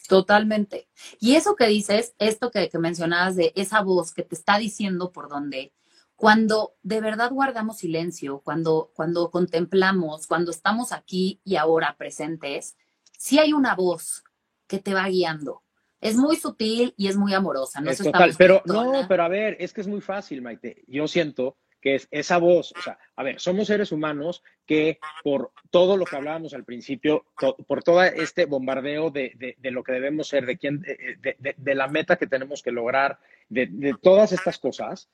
Totalmente. 0.06 0.88
Y 1.18 1.34
eso 1.34 1.56
que 1.56 1.66
dices, 1.66 2.14
esto 2.18 2.50
que, 2.50 2.68
que, 2.68 2.78
mencionabas 2.78 3.36
de 3.36 3.52
esa 3.56 3.82
voz 3.82 4.12
que 4.12 4.22
te 4.22 4.34
está 4.34 4.58
diciendo 4.58 5.12
por 5.12 5.28
dónde, 5.28 5.72
cuando 6.18 6.74
de 6.82 7.00
verdad 7.00 7.30
guardamos 7.30 7.78
silencio, 7.78 8.40
cuando, 8.40 8.90
cuando 8.92 9.30
contemplamos, 9.30 10.26
cuando 10.26 10.50
estamos 10.50 10.90
aquí 10.90 11.40
y 11.44 11.54
ahora 11.54 11.94
presentes, 11.96 12.76
sí 13.16 13.38
hay 13.38 13.52
una 13.52 13.76
voz 13.76 14.24
que 14.66 14.80
te 14.80 14.94
va 14.94 15.06
guiando. 15.06 15.62
Es 16.00 16.16
muy 16.16 16.34
sutil 16.34 16.92
y 16.96 17.06
es 17.06 17.16
muy 17.16 17.34
amorosa. 17.34 17.80
No 17.80 17.92
es 17.92 17.98
total, 17.98 18.34
pero 18.36 18.62
no, 18.64 19.06
pero 19.08 19.22
a 19.22 19.28
ver, 19.28 19.58
es 19.60 19.72
que 19.72 19.80
es 19.80 19.86
muy 19.86 20.00
fácil, 20.00 20.42
Maite. 20.42 20.82
Yo 20.88 21.06
siento 21.06 21.56
que 21.80 21.94
es 21.94 22.08
esa 22.10 22.38
voz, 22.38 22.74
o 22.76 22.82
sea, 22.82 22.98
a 23.14 23.22
ver, 23.22 23.38
somos 23.38 23.68
seres 23.68 23.92
humanos 23.92 24.42
que 24.66 24.98
por 25.22 25.52
todo 25.70 25.96
lo 25.96 26.04
que 26.04 26.16
hablábamos 26.16 26.52
al 26.52 26.64
principio, 26.64 27.26
por 27.68 27.84
todo 27.84 28.02
este 28.02 28.46
bombardeo 28.46 29.10
de, 29.10 29.56
de, 29.56 29.70
lo 29.70 29.84
que 29.84 29.92
debemos 29.92 30.26
ser, 30.26 30.46
de, 30.46 30.58
quién, 30.58 30.80
de, 30.80 31.74
la 31.76 31.86
meta 31.86 32.16
que 32.16 32.26
tenemos 32.26 32.60
que 32.60 32.72
lograr, 32.72 33.20
de, 33.48 33.94
todas 34.02 34.32
estas 34.32 34.58
cosas, 34.58 35.08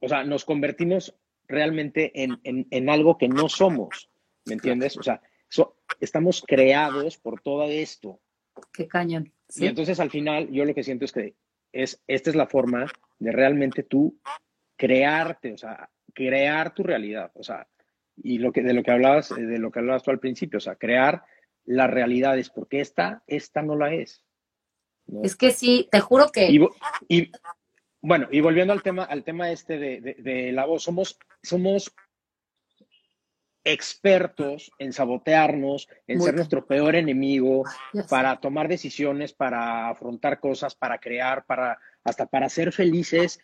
o 0.00 0.08
sea, 0.08 0.24
nos 0.24 0.44
convertimos 0.44 1.14
realmente 1.48 2.22
en, 2.22 2.38
en, 2.44 2.66
en 2.70 2.90
algo 2.90 3.18
que 3.18 3.28
no 3.28 3.48
somos, 3.48 4.10
¿me 4.44 4.54
entiendes? 4.54 4.96
O 4.96 5.02
sea, 5.02 5.20
estamos 6.00 6.42
creados 6.46 7.16
por 7.18 7.40
todo 7.40 7.64
esto. 7.64 8.20
Qué 8.72 8.86
cañón. 8.88 9.32
Y 9.54 9.66
entonces 9.66 10.00
al 10.00 10.10
final 10.10 10.50
yo 10.50 10.64
lo 10.64 10.74
que 10.74 10.82
siento 10.82 11.04
es 11.04 11.12
que 11.12 11.34
es, 11.72 12.02
esta 12.06 12.30
es 12.30 12.36
la 12.36 12.46
forma 12.46 12.86
de 13.18 13.32
realmente 13.32 13.82
tú 13.82 14.18
crearte, 14.76 15.52
o 15.52 15.58
sea, 15.58 15.90
crear 16.12 16.74
tu 16.74 16.82
realidad, 16.82 17.30
o 17.34 17.42
sea, 17.42 17.68
y 18.16 18.38
lo 18.38 18.52
que, 18.52 18.62
de 18.62 18.72
lo 18.72 18.82
que 18.82 18.90
hablabas, 18.90 19.30
eh, 19.32 19.42
de 19.42 19.58
lo 19.58 19.70
que 19.70 19.78
hablabas 19.78 20.02
tú 20.02 20.10
al 20.10 20.20
principio, 20.20 20.56
o 20.58 20.60
sea, 20.60 20.76
crear 20.76 21.24
las 21.64 21.90
realidades, 21.90 22.50
porque 22.50 22.80
esta, 22.80 23.22
esta 23.26 23.62
no 23.62 23.76
la 23.76 23.92
es. 23.92 24.22
Es 25.22 25.36
que 25.36 25.50
sí, 25.52 25.88
te 25.90 26.00
juro 26.00 26.28
que. 26.32 26.50
Y, 27.08 27.30
bueno, 28.00 28.28
y 28.30 28.40
volviendo 28.40 28.72
al 28.72 28.82
tema, 28.82 29.04
al 29.04 29.24
tema 29.24 29.50
este 29.50 29.78
de, 29.78 30.16
de, 30.18 30.52
la 30.52 30.64
voz, 30.64 30.82
somos, 30.82 31.18
somos 31.42 31.92
expertos 33.64 34.70
en 34.78 34.92
sabotearnos, 34.92 35.88
en 36.06 36.20
ser 36.20 36.36
nuestro 36.36 36.64
peor 36.64 36.94
enemigo, 36.94 37.64
para 38.08 38.36
tomar 38.40 38.68
decisiones, 38.68 39.32
para 39.32 39.88
afrontar 39.88 40.38
cosas, 40.38 40.76
para 40.76 40.98
crear, 40.98 41.44
para 41.46 41.78
hasta 42.06 42.26
para 42.26 42.48
ser 42.48 42.72
felices. 42.72 43.40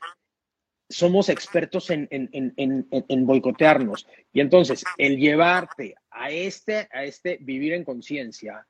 Somos 0.89 1.29
expertos 1.29 1.91
en, 1.91 2.09
en, 2.11 3.27
boicotearnos. 3.27 4.07
Y 4.33 4.41
entonces, 4.41 4.85
el 4.97 5.17
llevarte 5.19 5.97
a 6.11 6.31
este, 6.31 6.89
a 6.93 7.05
este 7.05 7.39
vivir 7.41 7.73
en 7.73 7.85
conciencia, 7.85 8.67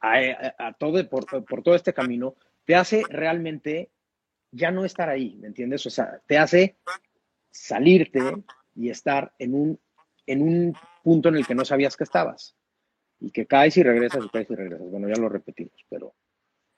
a, 0.00 0.72
todo, 0.78 1.06
por, 1.08 1.62
todo 1.62 1.74
este 1.74 1.92
camino, 1.92 2.36
te 2.64 2.74
hace 2.74 3.02
realmente 3.10 3.90
ya 4.54 4.70
no 4.70 4.84
estar 4.84 5.08
ahí, 5.08 5.36
¿me 5.36 5.48
entiendes? 5.48 5.84
O 5.86 5.90
sea, 5.90 6.20
te 6.26 6.38
hace 6.38 6.78
salirte 7.50 8.20
y 8.74 8.90
estar 8.90 9.32
en 9.38 9.54
un, 9.54 9.80
en 10.26 10.42
un 10.42 10.76
punto 11.02 11.28
en 11.28 11.36
el 11.36 11.46
que 11.46 11.54
no 11.54 11.64
sabías 11.64 11.96
que 11.96 12.04
estabas. 12.04 12.56
Y 13.20 13.30
que 13.30 13.46
caes 13.46 13.76
y 13.76 13.82
regresas 13.82 14.24
y 14.24 14.28
caes 14.28 14.50
y 14.50 14.54
regresas. 14.54 14.88
Bueno, 14.90 15.08
ya 15.08 15.20
lo 15.20 15.28
repetimos, 15.28 15.74
pero 15.88 16.14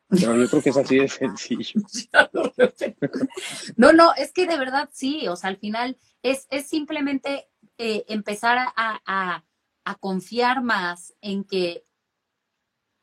pero 0.08 0.36
yo 0.36 0.48
creo 0.48 0.62
que 0.62 0.70
es 0.70 0.76
así 0.76 0.98
de 0.98 1.08
sencillo. 1.08 1.80
no, 3.76 3.92
no, 3.92 4.14
es 4.14 4.32
que 4.32 4.46
de 4.46 4.56
verdad 4.56 4.88
sí, 4.92 5.26
o 5.26 5.34
sea, 5.34 5.50
al 5.50 5.56
final 5.56 5.98
es, 6.22 6.46
es 6.50 6.68
simplemente 6.68 7.48
eh, 7.78 8.04
empezar 8.08 8.58
a, 8.58 8.72
a, 8.76 9.44
a, 9.84 9.94
confiar 9.96 10.62
más 10.62 11.14
en 11.20 11.42
que, 11.42 11.84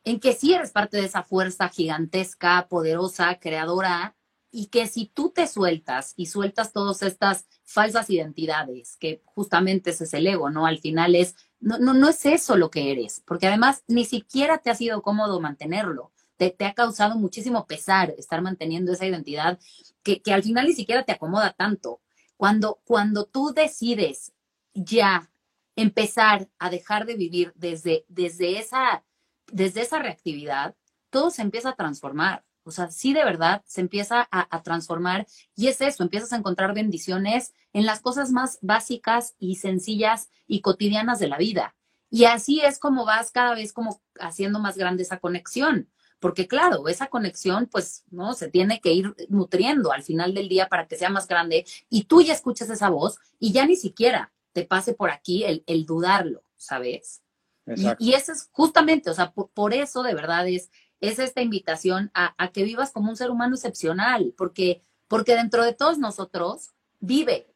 en 0.05 0.19
que 0.19 0.33
sí 0.33 0.53
eres 0.53 0.71
parte 0.71 0.97
de 0.97 1.05
esa 1.05 1.23
fuerza 1.23 1.67
gigantesca, 1.67 2.67
poderosa, 2.69 3.37
creadora, 3.39 4.15
y 4.55 4.67
que 4.67 4.85
si 4.85 5.07
tú 5.07 5.31
te 5.31 5.47
sueltas 5.47 6.13
y 6.15 6.27
sueltas 6.27 6.73
todas 6.73 7.01
estas 7.01 7.47
falsas 7.63 8.11
identidades, 8.11 8.97
que 8.97 9.23
justamente 9.25 9.89
ese 9.89 10.03
es 10.03 10.13
el 10.13 10.27
ego, 10.27 10.51
¿no? 10.51 10.67
Al 10.67 10.77
final 10.77 11.15
es 11.15 11.35
no, 11.59 11.79
no, 11.79 11.95
no 11.95 12.07
es 12.07 12.23
eso 12.27 12.55
lo 12.55 12.69
que 12.69 12.91
eres, 12.91 13.23
porque 13.25 13.47
además 13.47 13.83
ni 13.87 14.05
siquiera 14.05 14.59
te 14.59 14.69
ha 14.69 14.75
sido 14.75 15.01
cómodo 15.01 15.41
mantenerlo. 15.41 16.11
Te, 16.37 16.51
te 16.51 16.65
ha 16.65 16.73
causado 16.73 17.15
muchísimo 17.15 17.65
pesar 17.65 18.13
estar 18.17 18.43
manteniendo 18.43 18.91
esa 18.93 19.07
identidad 19.07 19.57
que, 20.03 20.21
que 20.21 20.33
al 20.33 20.43
final 20.43 20.67
ni 20.67 20.73
siquiera 20.73 21.03
te 21.03 21.13
acomoda 21.13 21.53
tanto. 21.53 22.01
Cuando, 22.37 22.79
cuando 22.83 23.25
tú 23.25 23.53
decides 23.55 24.33
ya 24.75 25.31
empezar 25.75 26.47
a 26.59 26.69
dejar 26.69 27.07
de 27.07 27.15
vivir 27.15 27.53
desde, 27.55 28.05
desde, 28.07 28.59
esa, 28.59 29.03
desde 29.51 29.81
esa 29.81 29.97
reactividad, 29.97 30.75
todo 31.09 31.31
se 31.31 31.41
empieza 31.41 31.69
a 31.69 31.75
transformar. 31.75 32.43
O 32.63 32.71
sea, 32.71 32.91
sí 32.91 33.13
de 33.13 33.23
verdad 33.23 33.61
se 33.65 33.81
empieza 33.81 34.27
a, 34.31 34.55
a, 34.55 34.63
transformar 34.63 35.27
y 35.55 35.67
es 35.67 35.81
eso, 35.81 36.03
empiezas 36.03 36.33
a 36.33 36.37
encontrar 36.37 36.73
bendiciones 36.73 37.53
en 37.73 37.85
las 37.85 37.99
cosas 37.99 38.31
más 38.31 38.59
básicas 38.61 39.35
y 39.39 39.55
sencillas 39.55 40.29
y 40.47 40.61
cotidianas 40.61 41.19
de 41.19 41.27
la 41.27 41.37
vida. 41.37 41.75
Y 42.09 42.25
así 42.25 42.61
es 42.61 42.79
como 42.79 43.05
vas 43.05 43.31
cada 43.31 43.55
vez 43.55 43.73
como 43.73 43.99
haciendo 44.19 44.59
más 44.59 44.77
grande 44.77 45.03
esa 45.03 45.17
conexión. 45.17 45.89
Porque 46.19 46.47
claro, 46.47 46.87
esa 46.87 47.07
conexión 47.07 47.67
pues 47.69 48.05
no 48.09 48.33
se 48.33 48.49
tiene 48.49 48.79
que 48.79 48.93
ir 48.93 49.13
nutriendo 49.27 49.91
al 49.91 50.03
final 50.03 50.33
del 50.33 50.47
día 50.47 50.69
para 50.69 50.87
que 50.87 50.95
sea 50.95 51.09
más 51.09 51.27
grande 51.27 51.65
y 51.89 52.05
tú 52.05 52.21
ya 52.21 52.33
escuchas 52.33 52.69
esa 52.69 52.89
voz 52.89 53.17
y 53.39 53.51
ya 53.51 53.65
ni 53.65 53.75
siquiera 53.75 54.31
te 54.53 54.63
pase 54.63 54.93
por 54.93 55.09
aquí 55.09 55.43
el, 55.43 55.63
el 55.67 55.85
dudarlo, 55.85 56.43
¿sabes? 56.55 57.23
Y, 57.65 57.87
y, 57.97 58.13
eso 58.13 58.31
es 58.31 58.47
justamente, 58.51 59.09
o 59.09 59.13
sea, 59.13 59.31
por, 59.31 59.49
por, 59.49 59.73
eso 59.73 60.03
de 60.03 60.13
verdad 60.13 60.47
es, 60.47 60.69
es 61.03 61.19
esta 61.19 61.41
invitación 61.41 62.11
a, 62.13 62.33
a, 62.41 62.51
que 62.51 62.63
vivas 62.63 62.91
como 62.91 63.09
un 63.09 63.17
ser 63.17 63.29
humano 63.29 63.55
excepcional, 63.55 64.33
porque, 64.37 64.81
porque 65.07 65.35
dentro 65.35 65.63
de 65.63 65.73
todos 65.73 65.97
nosotros 65.99 66.71
vive. 66.99 67.47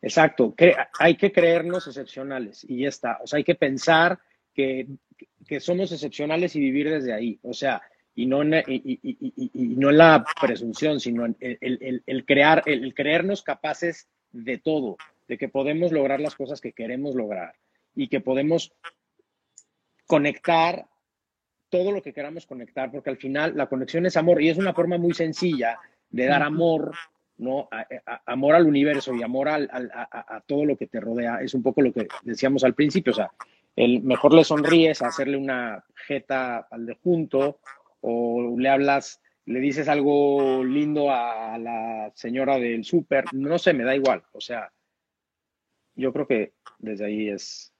Exacto, 0.00 0.54
hay 0.98 1.16
que 1.16 1.30
creernos 1.30 1.86
excepcionales 1.86 2.64
y 2.68 2.82
ya 2.82 2.88
está. 2.88 3.18
O 3.22 3.26
sea, 3.26 3.36
hay 3.38 3.44
que 3.44 3.54
pensar 3.54 4.18
que, 4.54 4.86
que 5.46 5.60
somos 5.60 5.92
excepcionales 5.92 6.56
y 6.56 6.60
vivir 6.60 6.90
desde 6.90 7.12
ahí. 7.12 7.38
O 7.42 7.52
sea, 7.52 7.82
y 8.14 8.26
no 8.26 8.42
en, 8.42 8.54
y, 8.54 8.62
y, 8.66 9.00
y, 9.02 9.50
y 9.52 9.68
no 9.76 9.90
en 9.90 9.98
la 9.98 10.24
presunción, 10.40 11.00
sino 11.00 11.26
en 11.26 11.36
el, 11.40 12.02
el, 12.06 12.24
crear, 12.24 12.62
el 12.66 12.94
creernos 12.94 13.42
capaces 13.42 14.08
de 14.32 14.58
todo, 14.58 14.96
de 15.28 15.36
que 15.36 15.48
podemos 15.48 15.92
lograr 15.92 16.20
las 16.20 16.34
cosas 16.34 16.60
que 16.60 16.72
queremos 16.72 17.14
lograr 17.14 17.54
y 17.94 18.08
que 18.08 18.20
podemos 18.20 18.72
conectar 20.06 20.86
todo 21.74 21.90
lo 21.90 22.02
que 22.02 22.12
queramos 22.12 22.46
conectar, 22.46 22.88
porque 22.92 23.10
al 23.10 23.16
final 23.16 23.56
la 23.56 23.66
conexión 23.66 24.06
es 24.06 24.16
amor 24.16 24.40
y 24.40 24.48
es 24.48 24.58
una 24.58 24.72
forma 24.72 24.96
muy 24.96 25.12
sencilla 25.12 25.80
de 26.08 26.26
dar 26.26 26.44
amor, 26.44 26.94
¿no? 27.36 27.68
A, 27.72 27.84
a, 28.06 28.22
amor 28.26 28.54
al 28.54 28.68
universo 28.68 29.12
y 29.12 29.24
amor 29.24 29.48
al, 29.48 29.68
al, 29.72 29.90
a, 29.92 30.36
a, 30.36 30.40
todo 30.42 30.64
lo 30.64 30.76
que 30.76 30.86
te 30.86 31.00
rodea. 31.00 31.40
Es 31.40 31.52
un 31.52 31.64
poco 31.64 31.82
lo 31.82 31.92
que 31.92 32.06
decíamos 32.22 32.62
al 32.62 32.74
principio, 32.74 33.10
o 33.10 33.16
sea, 33.16 33.32
el 33.74 34.04
mejor 34.04 34.34
le 34.34 34.44
sonríes 34.44 35.02
a 35.02 35.08
hacerle 35.08 35.36
una 35.36 35.84
jeta 36.06 36.68
al 36.70 36.86
de 36.86 36.94
junto 37.02 37.58
o 38.02 38.54
le 38.56 38.68
hablas, 38.68 39.20
le 39.44 39.58
dices 39.58 39.88
algo 39.88 40.62
lindo 40.62 41.10
a 41.10 41.58
la 41.58 42.12
señora 42.14 42.60
del 42.60 42.84
súper, 42.84 43.24
no 43.32 43.58
sé, 43.58 43.72
me 43.72 43.82
da 43.82 43.96
igual, 43.96 44.22
o 44.30 44.40
sea, 44.40 44.70
yo 45.96 46.12
creo 46.12 46.28
que 46.28 46.52
desde 46.78 47.06
ahí 47.06 47.30
es... 47.30 47.72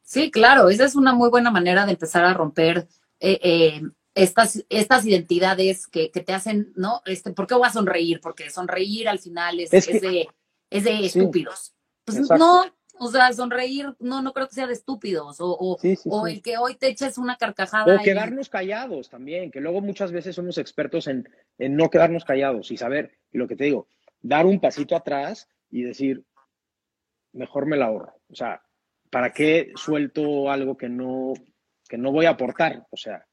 Sí, 0.00 0.30
claro, 0.30 0.70
esa 0.70 0.86
es 0.86 0.96
una 0.96 1.12
muy 1.12 1.28
buena 1.28 1.50
manera 1.50 1.84
de 1.84 1.92
empezar 1.92 2.24
a 2.24 2.32
romper 2.32 2.86
eh, 3.20 3.38
eh, 3.42 3.82
estas, 4.14 4.64
estas 4.68 5.04
identidades 5.06 5.86
que, 5.86 6.10
que, 6.10 6.20
te 6.20 6.32
hacen, 6.32 6.72
¿no? 6.74 7.02
Este, 7.04 7.32
¿Por 7.32 7.46
qué 7.46 7.54
voy 7.54 7.68
a 7.68 7.72
sonreír? 7.72 8.20
Porque 8.20 8.50
sonreír 8.50 9.08
al 9.08 9.18
final 9.18 9.60
es, 9.60 9.72
es, 9.72 9.86
que, 9.86 9.96
es 9.96 10.02
de, 10.02 10.28
es 10.70 10.84
de 10.84 10.96
sí, 10.96 11.06
estúpidos. 11.06 11.74
Pues 12.04 12.18
exacto. 12.18 12.44
no, 12.44 12.64
o 12.98 13.10
sea, 13.10 13.32
sonreír 13.32 13.94
no, 13.98 14.22
no 14.22 14.32
creo 14.32 14.48
que 14.48 14.54
sea 14.54 14.66
de 14.66 14.72
estúpidos. 14.72 15.40
O, 15.40 15.56
o, 15.58 15.78
sí, 15.78 15.96
sí, 15.96 16.08
o 16.10 16.26
el 16.26 16.40
que 16.40 16.56
hoy 16.56 16.76
te 16.76 16.88
eches 16.88 17.18
una 17.18 17.36
carcajada. 17.36 17.94
O 17.94 18.02
quedarnos 18.02 18.46
y... 18.46 18.50
callados 18.50 19.10
también, 19.10 19.50
que 19.50 19.60
luego 19.60 19.80
muchas 19.80 20.12
veces 20.12 20.34
somos 20.34 20.56
expertos 20.58 21.06
en, 21.08 21.28
en 21.58 21.76
no 21.76 21.90
quedarnos 21.90 22.24
callados 22.24 22.70
y 22.70 22.76
saber, 22.76 23.18
y 23.32 23.38
lo 23.38 23.46
que 23.46 23.56
te 23.56 23.64
digo, 23.64 23.88
dar 24.22 24.46
un 24.46 24.60
pasito 24.60 24.96
atrás 24.96 25.48
y 25.70 25.82
decir, 25.82 26.24
mejor 27.32 27.66
me 27.66 27.76
la 27.76 27.86
ahorro. 27.86 28.14
O 28.30 28.34
sea, 28.34 28.62
¿para 29.10 29.32
qué 29.32 29.72
suelto 29.76 30.50
algo 30.50 30.76
que 30.76 30.88
no, 30.88 31.34
que 31.86 31.98
no 31.98 32.12
voy 32.12 32.26
a 32.26 32.30
aportar? 32.30 32.86
O 32.90 32.96
sea. 32.96 33.26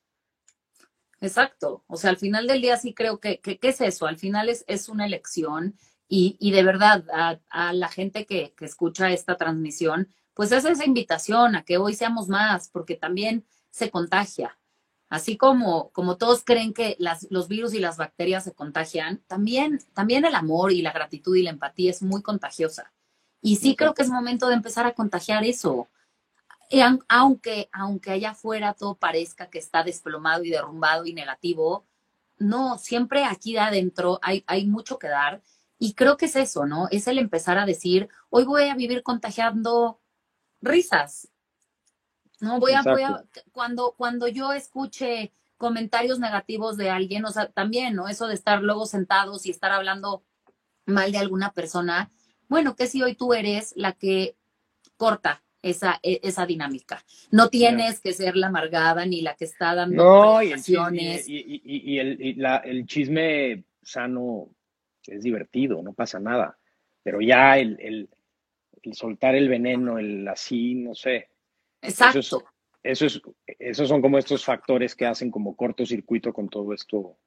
Exacto. 1.21 1.83
O 1.87 1.97
sea, 1.97 2.09
al 2.09 2.17
final 2.17 2.47
del 2.47 2.61
día 2.61 2.77
sí 2.77 2.93
creo 2.93 3.19
que, 3.19 3.39
que 3.39 3.57
¿qué 3.57 3.69
es 3.69 3.81
eso? 3.81 4.05
Al 4.07 4.17
final 4.17 4.49
es, 4.49 4.65
es 4.67 4.89
una 4.89 5.05
elección 5.05 5.77
y, 6.07 6.37
y 6.39 6.51
de 6.51 6.63
verdad 6.63 7.05
a, 7.13 7.39
a 7.49 7.73
la 7.73 7.87
gente 7.87 8.25
que, 8.25 8.53
que, 8.57 8.65
escucha 8.65 9.09
esta 9.11 9.37
transmisión, 9.37 10.13
pues 10.33 10.51
es 10.51 10.65
esa 10.65 10.85
invitación 10.85 11.55
a 11.55 11.63
que 11.63 11.77
hoy 11.77 11.93
seamos 11.93 12.27
más, 12.27 12.69
porque 12.69 12.95
también 12.95 13.45
se 13.71 13.89
contagia. 13.89 14.57
Así 15.13 15.37
como, 15.37 15.91
como 15.91 16.17
todos 16.17 16.43
creen 16.43 16.73
que 16.73 16.95
las, 16.97 17.27
los 17.29 17.47
virus 17.47 17.75
y 17.75 17.79
las 17.79 17.97
bacterias 17.97 18.43
se 18.43 18.53
contagian, 18.53 19.21
también, 19.27 19.79
también 19.93 20.25
el 20.25 20.33
amor 20.33 20.71
y 20.71 20.81
la 20.81 20.91
gratitud 20.91 21.35
y 21.35 21.43
la 21.43 21.51
empatía 21.51 21.91
es 21.91 22.01
muy 22.01 22.23
contagiosa. 22.23 22.91
Y 23.39 23.57
sí 23.57 23.75
creo 23.75 23.93
que 23.93 24.01
es 24.01 24.09
momento 24.09 24.47
de 24.47 24.55
empezar 24.55 24.87
a 24.87 24.93
contagiar 24.93 25.43
eso. 25.43 25.87
Y 26.73 26.81
aunque, 27.07 27.69
aunque 27.71 28.09
allá 28.09 28.31
afuera 28.31 28.73
todo 28.73 28.95
parezca 28.95 29.47
que 29.47 29.59
está 29.59 29.83
desplomado 29.83 30.43
y 30.43 30.49
derrumbado 30.49 31.05
y 31.05 31.13
negativo, 31.13 31.85
no, 32.39 32.79
siempre 32.79 33.25
aquí 33.25 33.53
de 33.53 33.59
adentro 33.59 34.17
hay, 34.23 34.43
hay 34.47 34.65
mucho 34.65 34.97
que 34.97 35.07
dar. 35.07 35.43
Y 35.77 35.93
creo 35.93 36.17
que 36.17 36.25
es 36.25 36.35
eso, 36.35 36.65
¿no? 36.65 36.87
Es 36.89 37.05
el 37.05 37.19
empezar 37.19 37.59
a 37.59 37.67
decir, 37.67 38.09
hoy 38.31 38.45
voy 38.45 38.69
a 38.69 38.73
vivir 38.73 39.03
contagiando 39.03 40.01
risas. 40.63 41.27
No 42.39 42.59
voy 42.59 42.71
a, 42.71 42.81
voy 42.81 43.03
a 43.03 43.23
cuando, 43.51 43.93
cuando 43.95 44.27
yo 44.27 44.51
escuche 44.51 45.31
comentarios 45.57 46.17
negativos 46.17 46.75
de 46.75 46.89
alguien, 46.89 47.23
o 47.25 47.29
sea, 47.29 47.51
también, 47.51 47.93
¿no? 47.93 48.07
Eso 48.07 48.25
de 48.25 48.33
estar 48.33 48.63
luego 48.63 48.87
sentados 48.87 49.45
y 49.45 49.51
estar 49.51 49.71
hablando 49.71 50.23
mal 50.87 51.11
de 51.11 51.19
alguna 51.19 51.51
persona, 51.51 52.11
bueno, 52.47 52.75
que 52.75 52.87
si 52.87 53.03
hoy 53.03 53.13
tú 53.13 53.35
eres 53.35 53.73
la 53.75 53.91
que 53.91 54.35
corta 54.97 55.43
esa, 55.63 55.99
e, 56.03 56.19
esa 56.21 56.45
dinámica. 56.45 57.03
No 57.31 57.49
tienes 57.49 57.99
que 57.99 58.13
ser 58.13 58.35
la 58.35 58.47
amargada 58.47 59.05
ni 59.05 59.21
la 59.21 59.35
que 59.35 59.45
está 59.45 59.73
dando 59.73 60.03
no, 60.03 60.43
y 60.43 60.51
el 60.51 60.61
chisme, 60.61 61.21
y, 61.25 61.61
y, 61.63 61.93
y, 61.93 61.99
el, 61.99 62.35
la, 62.37 62.57
el 62.57 62.85
chisme 62.85 63.63
sano 63.81 64.49
es 65.07 65.23
divertido, 65.23 65.81
no 65.81 65.93
pasa 65.93 66.19
nada. 66.19 66.57
Pero 67.01 67.19
ya 67.21 67.57
el, 67.57 67.77
el, 67.79 68.09
el 68.83 68.93
soltar 68.93 69.35
el 69.35 69.49
veneno, 69.49 69.97
el 69.97 70.27
así, 70.27 70.75
no 70.75 70.93
sé. 70.93 71.29
Exacto. 71.81 72.19
Eso 72.19 72.37
es, 72.37 72.43
eso 72.83 73.05
es, 73.05 73.21
esos 73.59 73.89
son 73.89 74.01
como 74.01 74.17
estos 74.17 74.45
factores 74.45 74.95
que 74.95 75.05
hacen 75.05 75.31
como 75.31 75.55
cortocircuito 75.55 76.31
con 76.31 76.49
todo 76.49 76.73
esto 76.73 77.17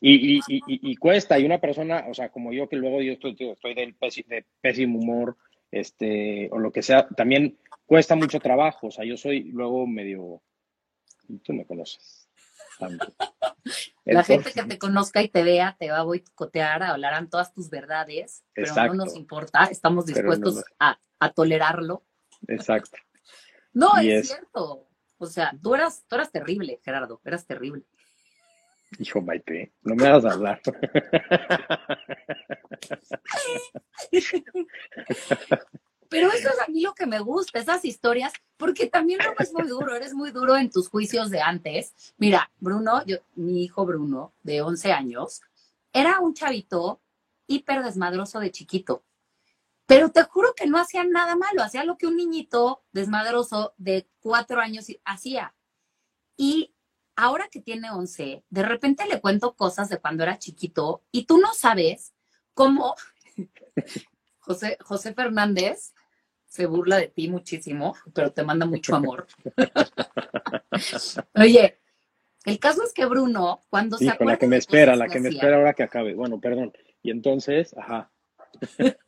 y, 0.00 0.36
y, 0.36 0.40
y, 0.48 0.62
y, 0.66 0.96
cuesta, 0.96 1.38
y 1.38 1.44
una 1.44 1.58
persona, 1.58 2.04
o 2.08 2.14
sea, 2.14 2.28
como 2.28 2.52
yo 2.52 2.68
que 2.68 2.76
luego 2.76 3.00
yo 3.00 3.12
estoy, 3.12 3.36
estoy 3.40 3.74
del 3.74 3.94
pésimo, 3.94 4.28
de 4.28 4.44
pésimo 4.60 4.98
humor, 4.98 5.36
este, 5.80 6.48
o 6.52 6.58
lo 6.58 6.72
que 6.72 6.82
sea, 6.82 7.08
también 7.08 7.58
cuesta 7.86 8.16
mucho 8.16 8.40
trabajo, 8.40 8.88
o 8.88 8.90
sea, 8.90 9.04
yo 9.04 9.16
soy 9.16 9.44
luego 9.44 9.86
medio, 9.86 10.42
tú 11.42 11.52
me 11.52 11.66
conoces. 11.66 12.28
La 14.04 14.22
gente 14.22 14.52
que 14.52 14.62
te 14.64 14.78
conozca 14.78 15.22
y 15.22 15.28
te 15.28 15.42
vea 15.42 15.76
te 15.78 15.90
va 15.90 15.98
a 15.98 16.04
boicotear, 16.04 16.82
hablarán 16.82 17.28
todas 17.30 17.52
tus 17.52 17.70
verdades, 17.70 18.44
pero 18.52 18.74
no 18.86 18.94
nos 18.94 19.16
importa, 19.16 19.64
estamos 19.64 20.06
dispuestos 20.06 20.56
no. 20.56 20.62
A, 20.78 21.00
a, 21.18 21.32
tolerarlo. 21.32 22.04
Exacto. 22.46 22.98
no, 23.72 23.96
es, 23.98 24.06
es, 24.06 24.28
cierto. 24.28 24.86
O 25.18 25.26
sea, 25.26 25.52
tú 25.62 25.74
eras, 25.74 26.04
tú 26.06 26.16
eras 26.16 26.30
terrible, 26.30 26.80
Gerardo, 26.84 27.20
eras 27.24 27.46
terrible. 27.46 27.84
Hijo 28.98 29.20
Maite, 29.20 29.72
no 29.82 29.94
me 29.94 30.06
hagas 30.06 30.24
hablar. 30.24 30.60
Pero 36.08 36.28
eso 36.28 36.48
es 36.48 36.60
a 36.60 36.68
mí 36.68 36.82
lo 36.82 36.94
que 36.94 37.06
me 37.06 37.18
gusta, 37.18 37.58
esas 37.58 37.84
historias, 37.84 38.32
porque 38.56 38.86
también 38.86 39.18
Bruno 39.18 39.36
es 39.40 39.52
muy 39.52 39.66
duro, 39.66 39.94
eres 39.94 40.14
muy 40.14 40.30
duro 40.30 40.56
en 40.56 40.70
tus 40.70 40.88
juicios 40.88 41.30
de 41.30 41.40
antes. 41.40 42.14
Mira, 42.16 42.50
Bruno, 42.58 43.04
yo, 43.04 43.16
mi 43.34 43.64
hijo 43.64 43.84
Bruno, 43.84 44.32
de 44.42 44.62
11 44.62 44.92
años, 44.92 45.42
era 45.92 46.20
un 46.20 46.34
chavito 46.34 47.00
hiper 47.46 47.82
desmadroso 47.82 48.38
de 48.40 48.50
chiquito. 48.50 49.02
Pero 49.86 50.10
te 50.10 50.22
juro 50.24 50.54
que 50.54 50.66
no 50.66 50.78
hacía 50.78 51.04
nada 51.04 51.36
malo, 51.36 51.62
hacía 51.62 51.84
lo 51.84 51.96
que 51.96 52.06
un 52.06 52.16
niñito 52.16 52.84
desmadroso 52.92 53.74
de 53.76 54.08
cuatro 54.20 54.60
años 54.60 54.86
hacía. 55.04 55.54
Y 56.36 56.75
ahora 57.16 57.48
que 57.50 57.60
tiene 57.60 57.90
11, 57.90 58.44
de 58.48 58.62
repente 58.62 59.06
le 59.06 59.20
cuento 59.20 59.54
cosas 59.54 59.88
de 59.88 59.98
cuando 59.98 60.22
era 60.22 60.38
chiquito 60.38 61.02
y 61.10 61.24
tú 61.24 61.38
no 61.38 61.52
sabes 61.54 62.14
cómo 62.54 62.94
José, 64.38 64.78
José 64.80 65.14
Fernández 65.14 65.92
se 66.46 66.66
burla 66.66 66.96
de 66.96 67.08
ti 67.08 67.28
muchísimo, 67.28 67.94
pero 68.14 68.32
te 68.32 68.44
manda 68.44 68.64
mucho 68.64 68.94
amor. 68.94 69.26
Oye, 71.34 71.78
el 72.44 72.58
caso 72.58 72.84
es 72.84 72.92
que 72.92 73.04
Bruno, 73.06 73.60
cuando 73.68 73.96
Hijo, 73.96 74.04
se 74.04 74.10
acuerda... 74.10 74.32
La 74.34 74.38
que 74.38 74.46
me 74.46 74.56
espera, 74.56 74.96
la 74.96 75.08
que 75.08 75.20
me 75.20 75.30
espera 75.30 75.56
ahora 75.56 75.74
que 75.74 75.82
acabe. 75.82 76.14
Bueno, 76.14 76.40
perdón. 76.40 76.72
Y 77.02 77.10
entonces, 77.10 77.74
ajá. 77.76 78.10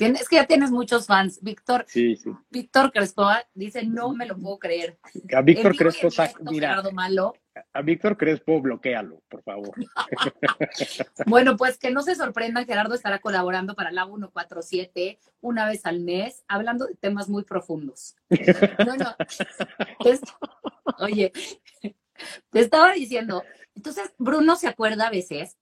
Es 0.00 0.28
que 0.28 0.36
ya 0.36 0.46
tienes 0.46 0.70
muchos 0.70 1.06
fans. 1.06 1.40
Víctor, 1.42 1.84
sí, 1.86 2.16
sí. 2.16 2.30
Víctor 2.48 2.90
Crespo 2.90 3.28
dice, 3.54 3.84
no 3.84 4.14
me 4.14 4.26
lo 4.26 4.36
puedo 4.38 4.58
creer. 4.58 4.98
A 5.34 5.42
Víctor 5.42 5.76
Crespo, 5.76 6.08
mira, 6.50 6.82
Malo. 6.92 7.34
a 7.72 7.82
Víctor 7.82 8.16
Crespo, 8.16 8.60
bloquealo, 8.62 9.22
por 9.28 9.42
favor. 9.42 9.72
bueno, 11.26 11.56
pues 11.56 11.76
que 11.76 11.90
no 11.90 12.02
se 12.02 12.14
sorprendan, 12.14 12.66
Gerardo 12.66 12.94
estará 12.94 13.18
colaborando 13.18 13.74
para 13.74 13.92
la 13.92 14.06
147 14.06 15.18
una 15.42 15.68
vez 15.68 15.84
al 15.84 16.00
mes, 16.00 16.44
hablando 16.48 16.86
de 16.86 16.94
temas 16.94 17.28
muy 17.28 17.44
profundos. 17.44 18.16
No, 18.86 18.96
no. 18.96 19.14
oye, 20.98 21.32
te 22.50 22.60
estaba 22.60 22.92
diciendo, 22.92 23.44
entonces 23.74 24.12
Bruno 24.18 24.56
se 24.56 24.68
acuerda 24.68 25.08
a 25.08 25.10
veces 25.10 25.58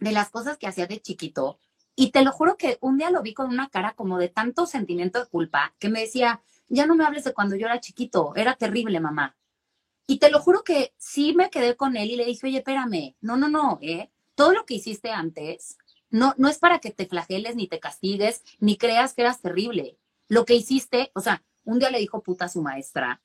de 0.00 0.12
las 0.12 0.30
cosas 0.30 0.58
que 0.58 0.66
hacía 0.66 0.86
de 0.86 1.00
chiquito 1.00 1.58
y 2.00 2.12
te 2.12 2.22
lo 2.22 2.30
juro 2.30 2.56
que 2.56 2.78
un 2.80 2.96
día 2.96 3.10
lo 3.10 3.22
vi 3.22 3.34
con 3.34 3.48
una 3.48 3.68
cara 3.70 3.92
como 3.94 4.18
de 4.18 4.28
tanto 4.28 4.66
sentimiento 4.66 5.18
de 5.18 5.26
culpa 5.26 5.74
que 5.80 5.88
me 5.88 5.98
decía, 5.98 6.40
ya 6.68 6.86
no 6.86 6.94
me 6.94 7.04
hables 7.04 7.24
de 7.24 7.34
cuando 7.34 7.56
yo 7.56 7.66
era 7.66 7.80
chiquito, 7.80 8.34
era 8.36 8.54
terrible, 8.54 9.00
mamá. 9.00 9.36
Y 10.06 10.20
te 10.20 10.30
lo 10.30 10.38
juro 10.38 10.62
que 10.62 10.94
sí 10.96 11.34
me 11.34 11.50
quedé 11.50 11.74
con 11.74 11.96
él 11.96 12.12
y 12.12 12.16
le 12.16 12.24
dije, 12.24 12.46
oye, 12.46 12.58
espérame, 12.58 13.16
no, 13.20 13.36
no, 13.36 13.48
no, 13.48 13.80
¿eh? 13.82 14.12
Todo 14.36 14.52
lo 14.52 14.64
que 14.64 14.74
hiciste 14.74 15.10
antes 15.10 15.76
no, 16.08 16.34
no 16.38 16.48
es 16.48 16.60
para 16.60 16.78
que 16.78 16.92
te 16.92 17.06
flageles 17.06 17.56
ni 17.56 17.66
te 17.66 17.80
castigues 17.80 18.44
ni 18.60 18.76
creas 18.76 19.12
que 19.12 19.22
eras 19.22 19.42
terrible. 19.42 19.98
Lo 20.28 20.44
que 20.44 20.54
hiciste, 20.54 21.10
o 21.16 21.20
sea, 21.20 21.42
un 21.64 21.80
día 21.80 21.90
le 21.90 21.98
dijo 21.98 22.22
puta 22.22 22.44
a 22.44 22.48
su 22.48 22.62
maestra. 22.62 23.20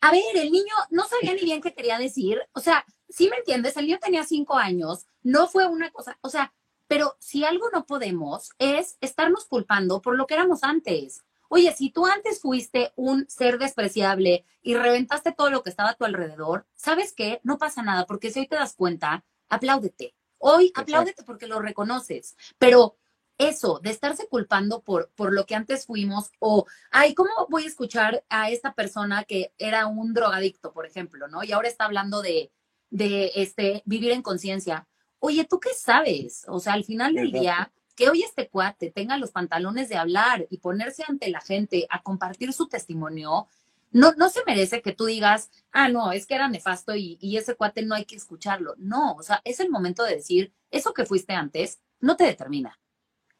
A 0.00 0.10
ver, 0.10 0.24
el 0.34 0.50
niño 0.50 0.74
no 0.90 1.04
sabía 1.06 1.34
ni 1.34 1.42
bien 1.42 1.60
qué 1.60 1.72
quería 1.72 1.98
decir. 1.98 2.40
O 2.52 2.58
sea, 2.58 2.84
sí 3.08 3.28
me 3.28 3.36
entiendes, 3.36 3.76
el 3.76 3.86
niño 3.86 4.00
tenía 4.00 4.24
cinco 4.24 4.56
años, 4.56 5.06
no 5.22 5.46
fue 5.46 5.68
una 5.68 5.92
cosa, 5.92 6.18
o 6.20 6.28
sea, 6.28 6.52
pero 6.88 7.16
si 7.20 7.44
algo 7.44 7.70
no 7.72 7.86
podemos 7.86 8.50
es 8.58 8.96
estarnos 9.00 9.44
culpando 9.44 10.02
por 10.02 10.16
lo 10.16 10.26
que 10.26 10.34
éramos 10.34 10.64
antes. 10.64 11.22
Oye, 11.50 11.72
si 11.72 11.90
tú 11.90 12.06
antes 12.06 12.40
fuiste 12.40 12.92
un 12.96 13.28
ser 13.28 13.58
despreciable 13.58 14.44
y 14.60 14.74
reventaste 14.74 15.32
todo 15.32 15.50
lo 15.50 15.62
que 15.62 15.70
estaba 15.70 15.90
a 15.90 15.94
tu 15.94 16.04
alrededor, 16.04 16.66
¿sabes 16.74 17.12
qué? 17.12 17.40
No 17.42 17.56
pasa 17.56 17.82
nada, 17.82 18.04
porque 18.06 18.30
si 18.30 18.40
hoy 18.40 18.48
te 18.48 18.56
das 18.56 18.74
cuenta, 18.74 19.24
apláudete. 19.48 20.14
Hoy 20.38 20.72
apláudete 20.74 21.22
porque 21.22 21.46
lo 21.46 21.60
reconoces. 21.60 22.36
Pero 22.58 22.96
eso, 23.38 23.80
de 23.82 23.90
estarse 23.90 24.28
culpando 24.28 24.82
por, 24.82 25.10
por 25.14 25.32
lo 25.32 25.46
que 25.46 25.54
antes 25.54 25.86
fuimos, 25.86 26.30
o, 26.38 26.66
ay, 26.90 27.14
¿cómo 27.14 27.30
voy 27.48 27.64
a 27.64 27.68
escuchar 27.68 28.24
a 28.28 28.50
esta 28.50 28.74
persona 28.74 29.24
que 29.24 29.54
era 29.58 29.86
un 29.86 30.12
drogadicto, 30.12 30.72
por 30.72 30.86
ejemplo, 30.86 31.28
¿no? 31.28 31.44
Y 31.44 31.52
ahora 31.52 31.68
está 31.68 31.84
hablando 31.84 32.20
de, 32.20 32.52
de 32.90 33.32
este, 33.36 33.82
vivir 33.86 34.10
en 34.10 34.22
conciencia 34.22 34.86
oye, 35.20 35.44
¿tú 35.44 35.60
qué 35.60 35.70
sabes? 35.76 36.44
O 36.48 36.60
sea, 36.60 36.74
al 36.74 36.84
final 36.84 37.14
del 37.14 37.32
día, 37.32 37.72
que 37.96 38.08
hoy 38.08 38.22
este 38.22 38.48
cuate 38.48 38.90
tenga 38.90 39.16
los 39.16 39.32
pantalones 39.32 39.88
de 39.88 39.96
hablar 39.96 40.46
y 40.50 40.58
ponerse 40.58 41.04
ante 41.06 41.28
la 41.30 41.40
gente 41.40 41.86
a 41.90 42.02
compartir 42.02 42.52
su 42.52 42.68
testimonio, 42.68 43.48
no, 43.90 44.12
no 44.12 44.28
se 44.28 44.40
merece 44.46 44.82
que 44.82 44.92
tú 44.92 45.06
digas, 45.06 45.50
ah, 45.72 45.88
no, 45.88 46.12
es 46.12 46.26
que 46.26 46.34
era 46.34 46.48
nefasto 46.48 46.94
y, 46.94 47.18
ese 47.36 47.54
cuate 47.54 47.82
no 47.82 47.94
hay 47.94 48.04
que 48.04 48.16
escucharlo. 48.16 48.74
No, 48.76 49.14
o 49.14 49.22
sea, 49.22 49.40
es 49.44 49.60
el 49.60 49.70
momento 49.70 50.04
de 50.04 50.16
decir, 50.16 50.52
eso 50.70 50.92
que 50.92 51.06
fuiste 51.06 51.32
antes 51.32 51.80
no 52.00 52.16
te 52.16 52.24
determina. 52.24 52.78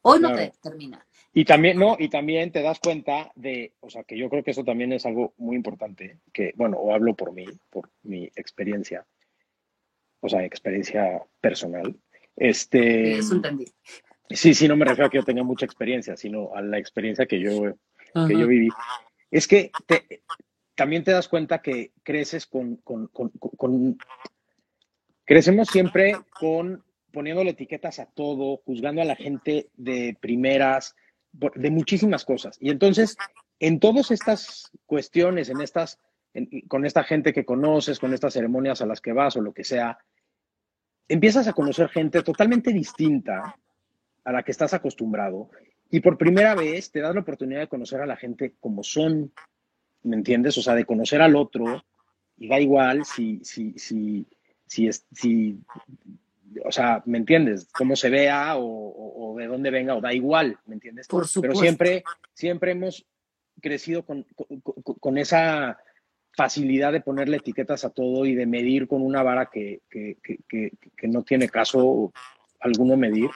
Hoy 0.02 0.20
no 0.20 0.34
te 0.34 0.42
determina. 0.42 1.06
Y 1.34 1.44
también, 1.44 1.78
no, 1.78 1.96
y 1.98 2.08
también 2.08 2.50
te 2.50 2.62
das 2.62 2.80
cuenta 2.80 3.30
de, 3.34 3.74
o 3.80 3.90
sea, 3.90 4.04
que 4.04 4.16
yo 4.16 4.30
creo 4.30 4.42
que 4.42 4.52
eso 4.52 4.64
también 4.64 4.92
es 4.92 5.04
algo 5.04 5.34
muy 5.36 5.54
importante, 5.54 6.18
que, 6.32 6.52
bueno, 6.56 6.78
o 6.78 6.94
hablo 6.94 7.14
por 7.14 7.32
mí, 7.32 7.44
por 7.68 7.90
mi 8.02 8.24
experiencia, 8.34 9.06
o 10.20 10.28
sea, 10.28 10.44
experiencia 10.44 11.22
personal. 11.40 11.96
Este, 12.36 13.18
Eso 13.18 13.34
entendí. 13.34 13.66
Sí, 14.30 14.54
sí, 14.54 14.68
no 14.68 14.76
me 14.76 14.84
refiero 14.84 15.06
a 15.06 15.10
que 15.10 15.18
yo 15.18 15.24
tenga 15.24 15.42
mucha 15.42 15.64
experiencia, 15.64 16.16
sino 16.16 16.54
a 16.54 16.60
la 16.60 16.78
experiencia 16.78 17.26
que 17.26 17.40
yo, 17.40 17.74
que 18.26 18.38
yo 18.38 18.46
viví. 18.46 18.68
Es 19.30 19.48
que 19.48 19.70
también 20.74 21.02
te 21.02 21.12
das 21.12 21.28
cuenta 21.28 21.62
que 21.62 21.92
creces 22.02 22.46
con, 22.46 22.76
con, 22.76 23.08
con, 23.08 23.98
Crecemos 25.24 25.68
siempre 25.68 26.14
con 26.38 26.84
poniéndole 27.12 27.50
etiquetas 27.50 27.98
a 27.98 28.06
todo, 28.06 28.58
juzgando 28.58 29.02
a 29.02 29.06
la 29.06 29.16
gente 29.16 29.70
de 29.76 30.16
primeras, 30.20 30.94
de 31.32 31.70
muchísimas 31.70 32.24
cosas. 32.24 32.56
Y 32.60 32.70
entonces, 32.70 33.16
en 33.58 33.80
todas 33.80 34.10
estas 34.10 34.70
cuestiones, 34.86 35.48
en 35.48 35.60
estas 35.60 35.98
con 36.68 36.84
esta 36.84 37.04
gente 37.04 37.32
que 37.32 37.44
conoces, 37.44 37.98
con 37.98 38.12
estas 38.12 38.34
ceremonias 38.34 38.80
a 38.80 38.86
las 38.86 39.00
que 39.00 39.12
vas 39.12 39.36
o 39.36 39.40
lo 39.40 39.52
que 39.52 39.64
sea, 39.64 39.98
empiezas 41.08 41.48
a 41.48 41.52
conocer 41.52 41.88
gente 41.88 42.22
totalmente 42.22 42.72
distinta 42.72 43.56
a 44.24 44.32
la 44.32 44.42
que 44.42 44.52
estás 44.52 44.74
acostumbrado 44.74 45.50
y 45.90 46.00
por 46.00 46.18
primera 46.18 46.54
vez 46.54 46.90
te 46.90 47.00
das 47.00 47.14
la 47.14 47.22
oportunidad 47.22 47.60
de 47.60 47.68
conocer 47.68 48.00
a 48.00 48.06
la 48.06 48.16
gente 48.16 48.54
como 48.60 48.82
son, 48.82 49.32
¿me 50.02 50.16
entiendes? 50.16 50.58
O 50.58 50.62
sea, 50.62 50.74
de 50.74 50.84
conocer 50.84 51.22
al 51.22 51.34
otro 51.34 51.82
y 52.36 52.48
da 52.48 52.60
igual 52.60 53.04
si, 53.04 53.40
si, 53.42 53.72
si, 53.78 54.26
si, 54.66 54.90
si 54.92 55.58
o 56.64 56.70
sea, 56.70 57.02
¿me 57.06 57.18
entiendes? 57.18 57.68
Cómo 57.72 57.96
se 57.96 58.10
vea 58.10 58.54
o, 58.58 59.34
de 59.38 59.46
dónde 59.46 59.70
venga 59.70 59.94
o 59.94 60.00
da 60.00 60.12
igual, 60.12 60.58
¿me 60.66 60.74
entiendes? 60.74 61.08
Por 61.08 61.26
Pero 61.40 61.54
siempre, 61.54 62.04
siempre 62.34 62.72
hemos 62.72 63.06
crecido 63.60 64.04
con, 64.04 64.26
con 65.00 65.16
esa 65.16 65.78
facilidad 66.38 66.92
de 66.92 67.00
ponerle 67.00 67.38
etiquetas 67.38 67.84
a 67.84 67.90
todo 67.90 68.24
y 68.24 68.36
de 68.36 68.46
medir 68.46 68.86
con 68.86 69.02
una 69.02 69.24
vara 69.24 69.50
que, 69.52 69.80
no 71.02 71.24
tiene 71.24 71.48
caso 71.48 72.12
alguno 72.60 72.96
medir. 72.96 73.28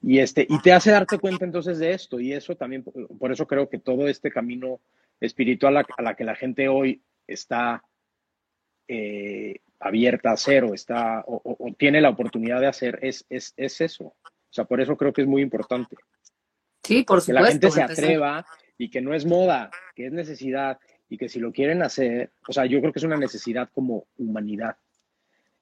Y, 0.00 0.20
este, 0.20 0.46
y 0.48 0.60
te 0.60 0.72
hace 0.72 0.92
darte 0.92 1.18
cuenta 1.18 1.44
entonces 1.44 1.80
de 1.80 1.90
esto. 1.90 2.20
Y 2.20 2.32
eso 2.32 2.54
también, 2.54 2.84
por 2.84 3.32
eso 3.32 3.48
creo 3.48 3.68
que 3.68 3.80
todo 3.80 4.06
este 4.06 4.30
camino 4.30 4.80
espiritual 5.18 5.76
a, 5.76 5.84
la 5.98 6.14
que 6.14 6.22
la 6.22 6.36
gente 6.36 6.68
hoy 6.68 7.02
está 7.26 7.82
eh, 8.86 9.56
abierta 9.80 10.30
a 10.30 10.34
hacer 10.34 10.62
o, 10.62 10.72
está, 10.72 11.24
o, 11.26 11.74
tiene 11.76 12.00
la 12.00 12.10
oportunidad 12.10 12.60
de 12.60 12.68
hacer, 12.68 13.00
es, 13.02 13.26
es, 13.28 13.54
eso. 13.56 14.04
O 14.04 14.14
sea, 14.50 14.66
por 14.66 14.80
eso 14.80 14.96
creo 14.96 15.12
que 15.12 15.22
es 15.22 15.26
muy 15.26 15.42
importante. 15.42 15.96
Sí, 16.84 17.02
por 17.02 17.20
supuesto. 17.20 17.26
Que 17.26 17.42
la 17.42 17.50
gente 17.50 17.70
se 17.72 17.82
atreva 17.82 18.46
y 18.78 18.88
que 18.88 19.00
no 19.00 19.14
es 19.14 19.26
moda, 19.26 19.68
que 19.96 20.06
es 20.06 20.12
necesidad 20.12 20.78
y 21.08 21.18
que 21.18 21.28
si 21.28 21.38
lo 21.38 21.52
quieren 21.52 21.82
hacer, 21.82 22.30
o 22.48 22.52
sea, 22.52 22.66
yo 22.66 22.80
creo 22.80 22.92
que 22.92 22.98
es 22.98 23.04
una 23.04 23.16
necesidad 23.16 23.68
como 23.72 24.06
humanidad. 24.18 24.76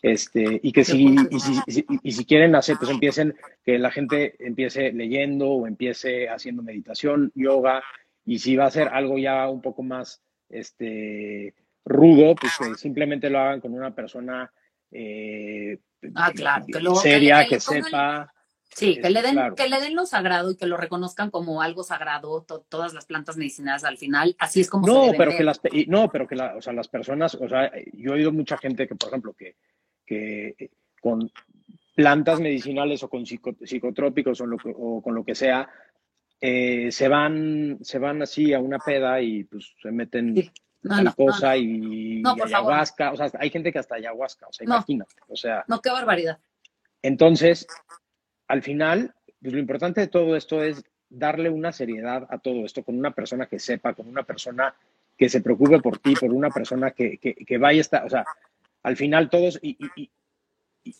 Este, 0.03 0.61
y 0.62 0.72
que 0.72 0.84
si, 0.84 1.16
y 1.30 1.40
si, 1.40 1.86
y 2.03 2.12
si 2.12 2.24
quieren 2.26 2.55
hacer, 2.55 2.76
pues 2.78 2.90
empiecen, 2.90 3.34
que 3.64 3.78
la 3.78 3.90
gente 3.90 4.34
empiece 4.38 4.92
leyendo 4.92 5.49
o 5.49 5.66
empiece 5.66 6.28
haciendo 6.28 6.62
meditación, 6.62 7.32
yoga, 7.34 7.82
y 8.26 8.38
si 8.38 8.57
va 8.57 8.66
a 8.66 8.70
ser 8.70 8.88
algo 8.88 9.18
ya 9.18 9.49
un 9.49 9.62
poco 9.62 9.82
más 9.82 10.20
este, 10.51 11.55
rudo, 11.84 12.34
pues 12.34 12.53
que 12.59 12.74
simplemente 12.74 13.30
lo 13.30 13.38
hagan 13.38 13.61
con 13.61 13.72
una 13.72 13.95
persona 13.95 14.51
eh, 14.90 15.78
ah, 16.14 16.32
claro, 16.34 16.95
seria, 16.97 17.47
que, 17.47 17.61
sepa. 17.61 18.32
Sí, 18.74 18.98
que 19.00 19.08
le, 19.08 19.22
den, 19.22 19.54
que 19.54 19.68
le 19.68 19.80
den 19.80 19.94
lo 19.94 20.04
sagrado 20.04 20.50
y 20.50 20.56
que 20.56 20.66
lo 20.66 20.76
reconozcan 20.76 21.30
como 21.30 21.62
algo 21.62 21.84
sagrado, 21.84 22.44
todas 22.68 22.92
las 22.92 23.06
plantas 23.06 23.36
medicinales 23.36 23.84
al 23.84 23.98
final, 23.98 24.34
así 24.38 24.60
es 24.60 24.68
como 24.68 24.86
no, 24.86 25.12
pero 25.16 25.30
que 25.36 25.44
las 25.44 25.60
No, 25.86 26.10
pero 26.10 26.26
que 26.26 26.34
o 26.34 26.60
sea, 26.60 26.72
las 26.72 26.88
personas, 26.88 27.36
o 27.36 27.48
sea, 27.48 27.70
yo 27.92 28.10
he 28.10 28.14
oído 28.14 28.32
mucha 28.32 28.58
gente 28.58 28.88
que, 28.88 28.96
por 28.96 29.08
ejemplo, 29.10 29.32
que, 29.32 29.56
que 30.04 30.70
con 31.00 31.30
plantas 31.94 32.40
medicinales 32.40 33.02
o 33.04 33.08
con 33.08 33.24
psicotrópicos 33.24 34.40
o, 34.40 34.46
o, 34.76 35.02
con 35.02 35.14
lo 35.14 35.24
que 35.24 35.36
sea, 35.36 35.68
eh, 36.40 36.90
se 36.90 37.08
van 37.08 37.78
se 37.80 37.98
van 37.98 38.22
así 38.22 38.52
a 38.52 38.58
una 38.58 38.78
peda 38.78 39.20
y 39.22 39.44
pues 39.44 39.72
se 39.80 39.92
meten 39.92 40.34
sí. 40.34 40.50
cosa 41.16 41.56
y, 41.56 42.22
ayahuasca, 42.24 43.12
o 43.12 43.16
sea, 43.16 43.30
hay 43.38 43.50
gente 43.50 43.72
que 43.72 43.78
hasta 43.78 43.94
ayahuasca, 43.94 44.48
o 44.48 44.52
sea, 44.52 44.64
imagínate, 44.64 45.14
o 45.28 45.36
sea. 45.36 45.64
No, 45.68 45.80
qué 45.80 45.90
barbaridad. 45.90 46.38
Entonces, 47.02 47.66
al 48.49 48.62
final, 48.62 49.14
pues 49.40 49.53
lo 49.53 49.59
importante 49.59 50.01
de 50.01 50.09
todo 50.09 50.36
esto 50.36 50.62
es 50.62 50.84
darle 51.09 51.51
una 51.51 51.72
seriedad 51.72 52.26
a 52.30 52.38
todo 52.38 52.64
esto 52.64 52.82
con 52.82 52.99
una 52.99 53.12
persona 53.12 53.47
que 53.47 53.59
sepa, 53.59 53.95
con 53.95 54.09
una 54.09 54.24
persona 54.24 54.74
que 55.16 55.28
se 55.28 55.40
preocupe 55.40 55.80
por 55.80 55.99
ti, 55.99 56.14
por 56.14 56.32
una 56.32 56.51
persona 56.51 56.90
que, 56.90 57.18
que, 57.18 57.59
vaya 57.59 57.82
a 57.92 58.05
o 58.05 58.11
sea, 58.11 58.24
al 58.82 58.97
final 58.97 59.30
todos, 59.30 59.59
y, 59.62 59.78
y, 59.97 60.11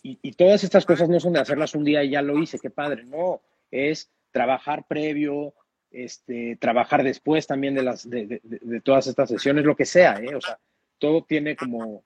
y, 0.01 0.31
todas 0.33 0.63
estas 0.63 0.85
cosas 0.85 1.09
no 1.09 1.19
son 1.19 1.33
de 1.33 1.39
hacerlas 1.39 1.75
un 1.75 1.83
día 1.83 2.03
y 2.03 2.11
ya 2.11 2.21
lo 2.21 2.41
hice, 2.41 2.59
qué 2.59 2.69
padre, 2.69 3.03
no, 3.03 3.41
es 3.69 4.09
trabajar 4.31 4.85
previo, 4.87 5.53
este, 5.91 6.55
trabajar 6.57 7.03
después 7.03 7.45
también 7.45 7.75
de, 7.75 7.83
las, 7.83 8.09
de, 8.09 8.41
de, 8.41 8.81
todas 8.81 9.07
estas 9.07 9.29
sesiones, 9.29 9.65
lo 9.65 9.75
que 9.75 9.85
sea, 9.85 10.19
¿eh? 10.21 10.33
o 10.33 10.41
sea, 10.41 10.59
todo 10.97 11.23
tiene 11.23 11.55
como 11.55 12.03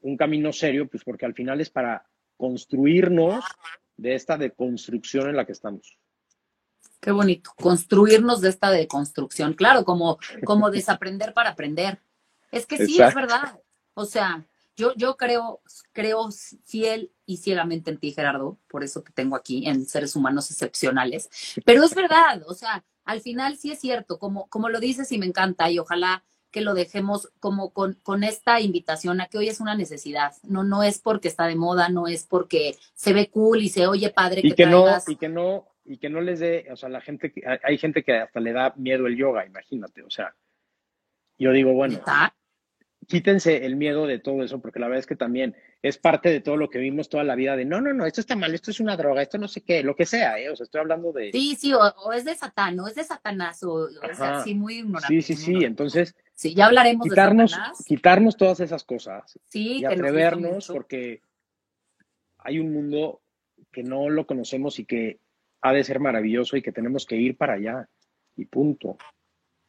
un 0.00 0.16
camino 0.16 0.52
serio, 0.52 0.86
pues 0.86 1.02
porque 1.02 1.26
al 1.26 1.34
final 1.34 1.60
es 1.60 1.70
para 1.70 2.06
construirnos 2.36 3.44
de 3.96 4.14
esta 4.14 4.36
deconstrucción 4.36 5.28
en 5.28 5.36
la 5.36 5.44
que 5.44 5.52
estamos. 5.52 5.98
Qué 7.00 7.10
bonito, 7.10 7.52
construirnos 7.56 8.40
de 8.40 8.48
esta 8.48 8.70
deconstrucción, 8.70 9.54
claro, 9.54 9.84
como, 9.84 10.18
como 10.44 10.70
desaprender 10.70 11.34
para 11.34 11.50
aprender. 11.50 12.00
Es 12.50 12.66
que 12.66 12.78
sí, 12.84 13.00
es 13.00 13.14
verdad. 13.14 13.60
O 13.94 14.04
sea, 14.04 14.46
yo, 14.76 14.94
yo 14.96 15.16
creo, 15.16 15.60
creo 15.92 16.28
fiel 16.64 17.12
y 17.24 17.38
ciegamente 17.38 17.90
en 17.90 17.98
ti, 17.98 18.12
Gerardo, 18.12 18.58
por 18.68 18.84
eso 18.84 19.02
te 19.02 19.12
tengo 19.12 19.36
aquí 19.36 19.66
en 19.66 19.86
Seres 19.86 20.16
Humanos 20.16 20.50
Excepcionales. 20.50 21.28
Pero 21.64 21.84
es 21.84 21.94
verdad, 21.94 22.42
o 22.46 22.54
sea, 22.54 22.84
al 23.04 23.20
final 23.20 23.56
sí 23.56 23.70
es 23.70 23.80
cierto, 23.80 24.18
como, 24.18 24.48
como 24.48 24.68
lo 24.68 24.80
dices 24.80 25.10
y 25.12 25.18
me 25.18 25.26
encanta 25.26 25.70
y 25.70 25.78
ojalá 25.78 26.24
que 26.56 26.62
lo 26.62 26.72
dejemos 26.72 27.30
como 27.38 27.74
con, 27.74 27.98
con, 28.02 28.24
esta 28.24 28.62
invitación 28.62 29.20
a 29.20 29.26
que 29.26 29.36
hoy 29.36 29.48
es 29.48 29.60
una 29.60 29.74
necesidad, 29.74 30.32
no, 30.42 30.64
no 30.64 30.82
es 30.82 30.98
porque 30.98 31.28
está 31.28 31.46
de 31.46 31.54
moda, 31.54 31.90
no 31.90 32.08
es 32.08 32.24
porque 32.24 32.76
se 32.94 33.12
ve 33.12 33.28
cool 33.28 33.60
y 33.60 33.68
se 33.68 33.86
oye 33.86 34.08
padre 34.08 34.40
y 34.42 34.52
que, 34.52 34.64
no 34.64 34.86
y 35.06 35.16
que 35.16 35.28
no 35.28 35.68
y 35.84 35.98
que 35.98 36.08
no 36.08 36.22
les 36.22 36.40
dé, 36.40 36.66
o 36.72 36.76
sea, 36.76 36.88
la 36.88 37.02
gente 37.02 37.30
hay 37.62 37.76
gente 37.76 38.02
que 38.02 38.14
hasta 38.14 38.40
le 38.40 38.54
da 38.54 38.72
miedo 38.74 39.06
el 39.06 39.18
yoga, 39.18 39.44
imagínate, 39.44 40.02
o 40.02 40.08
sea, 40.08 40.34
yo 41.36 41.52
digo, 41.52 41.74
bueno, 41.74 42.00
quítense 43.06 43.66
el 43.66 43.76
miedo 43.76 44.06
de 44.06 44.18
todo 44.18 44.42
eso, 44.42 44.58
porque 44.58 44.80
la 44.80 44.86
verdad 44.86 45.00
es 45.00 45.06
que 45.06 45.16
también 45.16 45.54
es 45.82 45.98
parte 45.98 46.30
de 46.30 46.40
todo 46.40 46.56
lo 46.56 46.70
que 46.70 46.78
vimos 46.78 47.10
toda 47.10 47.22
la 47.22 47.34
vida 47.34 47.54
de 47.54 47.66
no, 47.66 47.82
no, 47.82 47.92
no, 47.92 48.06
esto 48.06 48.22
está 48.22 48.34
mal, 48.34 48.54
esto 48.54 48.70
es 48.70 48.80
una 48.80 48.96
droga, 48.96 49.20
esto 49.20 49.36
no 49.36 49.46
sé 49.46 49.60
qué, 49.60 49.82
lo 49.82 49.94
que 49.94 50.06
sea, 50.06 50.38
¿eh? 50.38 50.48
O 50.48 50.56
sea, 50.56 50.64
estoy 50.64 50.80
hablando 50.80 51.12
de. 51.12 51.32
Sí, 51.32 51.54
sí, 51.54 51.74
o, 51.74 52.12
es 52.14 52.24
de 52.24 52.34
Satán, 52.34 52.80
o 52.80 52.88
es 52.88 52.94
de 52.94 53.04
Satanás, 53.04 53.62
o, 53.62 53.74
o 53.74 54.14
sea, 54.16 54.42
sí, 54.42 54.54
muy 54.54 54.78
ignorante. 54.78 55.08
Sí, 55.08 55.20
sí, 55.20 55.34
sí, 55.34 55.64
entonces. 55.66 56.16
Sí, 56.36 56.54
ya 56.54 56.66
hablaremos 56.66 57.08
quitarnos, 57.08 57.50
de 57.50 57.56
Satanás. 57.56 57.84
Quitarnos 57.86 58.36
todas 58.36 58.60
esas 58.60 58.84
cosas. 58.84 59.38
Sí, 59.46 59.78
y 59.78 59.84
atrevernos, 59.86 60.68
porque 60.68 61.22
hay 62.36 62.58
un 62.58 62.74
mundo 62.74 63.22
que 63.72 63.82
no 63.82 64.10
lo 64.10 64.26
conocemos 64.26 64.78
y 64.78 64.84
que 64.84 65.18
ha 65.62 65.72
de 65.72 65.82
ser 65.82 65.98
maravilloso 65.98 66.58
y 66.58 66.62
que 66.62 66.72
tenemos 66.72 67.06
que 67.06 67.16
ir 67.16 67.38
para 67.38 67.54
allá. 67.54 67.88
Y 68.36 68.44
punto. 68.44 68.98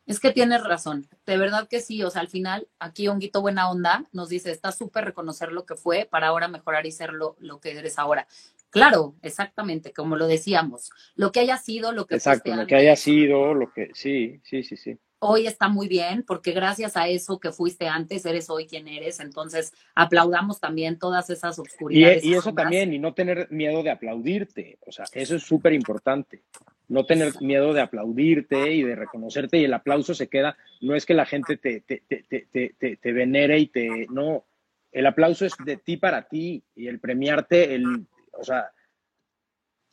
Es 0.05 0.19
que 0.19 0.31
tienes 0.31 0.61
razón, 0.63 1.07
de 1.25 1.37
verdad 1.37 1.67
que 1.69 1.81
sí, 1.81 2.01
o 2.03 2.09
sea, 2.09 2.21
al 2.21 2.29
final 2.29 2.69
aquí 2.79 3.09
Honguito 3.09 3.41
Buena 3.41 3.69
Onda 3.69 4.05
nos 4.13 4.29
dice, 4.29 4.51
está 4.51 4.71
súper 4.71 5.03
reconocer 5.03 5.51
lo 5.51 5.65
que 5.65 5.75
fue 5.75 6.07
para 6.09 6.27
ahora 6.27 6.47
mejorar 6.47 6.85
y 6.85 6.91
ser 6.91 7.11
lo, 7.11 7.35
que 7.61 7.77
eres 7.77 7.99
ahora. 7.99 8.25
Claro, 8.69 9.15
exactamente, 9.21 9.91
como 9.91 10.15
lo 10.15 10.27
decíamos, 10.27 10.91
lo 11.15 11.33
que 11.33 11.41
haya 11.41 11.57
sido, 11.57 11.91
lo 11.91 12.07
que 12.07 12.15
Exacto, 12.15 12.55
lo 12.55 12.65
que 12.67 12.75
haya 12.75 12.95
sido, 12.95 13.53
lo 13.53 13.71
que, 13.71 13.91
sí, 13.93 14.39
sí, 14.43 14.63
sí, 14.63 14.77
sí 14.77 14.97
hoy 15.19 15.47
está 15.47 15.67
muy 15.67 15.87
bien 15.87 16.23
porque 16.25 16.51
gracias 16.51 16.97
a 16.97 17.07
eso 17.07 17.39
que 17.39 17.51
fuiste 17.51 17.87
antes, 17.87 18.25
eres 18.25 18.49
hoy 18.49 18.67
quien 18.67 18.87
eres. 18.87 19.19
Entonces, 19.19 19.73
aplaudamos 19.95 20.59
también 20.59 20.99
todas 20.99 21.29
esas 21.29 21.57
oscuridades. 21.59 22.23
Y, 22.23 22.33
eso 22.33 22.53
también, 22.53 22.93
y 22.93 22.99
no 22.99 23.13
tener 23.13 23.47
miedo 23.51 23.83
de 23.83 23.91
aplaudirte. 23.91 24.77
O 24.85 24.91
sea, 24.91 25.05
eso 25.13 25.35
es 25.35 25.43
súper 25.43 25.73
importante. 25.73 26.43
No 26.87 27.05
tener 27.05 27.33
miedo 27.41 27.73
de 27.73 27.81
aplaudirte 27.81 28.73
y 28.73 28.83
de 28.83 28.95
reconocerte 28.95 29.57
y 29.57 29.65
el 29.65 29.73
aplauso 29.73 30.13
se 30.13 30.27
queda, 30.27 30.57
no 30.81 30.95
es 30.95 31.05
que 31.05 31.13
la 31.13 31.25
gente 31.25 31.57
te, 31.57 31.81
te, 31.81 32.03
te, 32.07 32.97
te 32.97 33.11
venere 33.11 33.59
y 33.59 33.67
te, 33.67 34.07
no, 34.09 34.45
el 34.91 35.05
aplauso 35.05 35.45
es 35.45 35.53
de 35.65 35.77
ti 35.77 35.97
para 35.97 36.29
ti 36.29 36.63
y 36.75 36.87
el 36.87 36.99
premiarte, 36.99 37.75
el, 37.75 38.07
o 38.31 38.43
sea, 38.43 38.71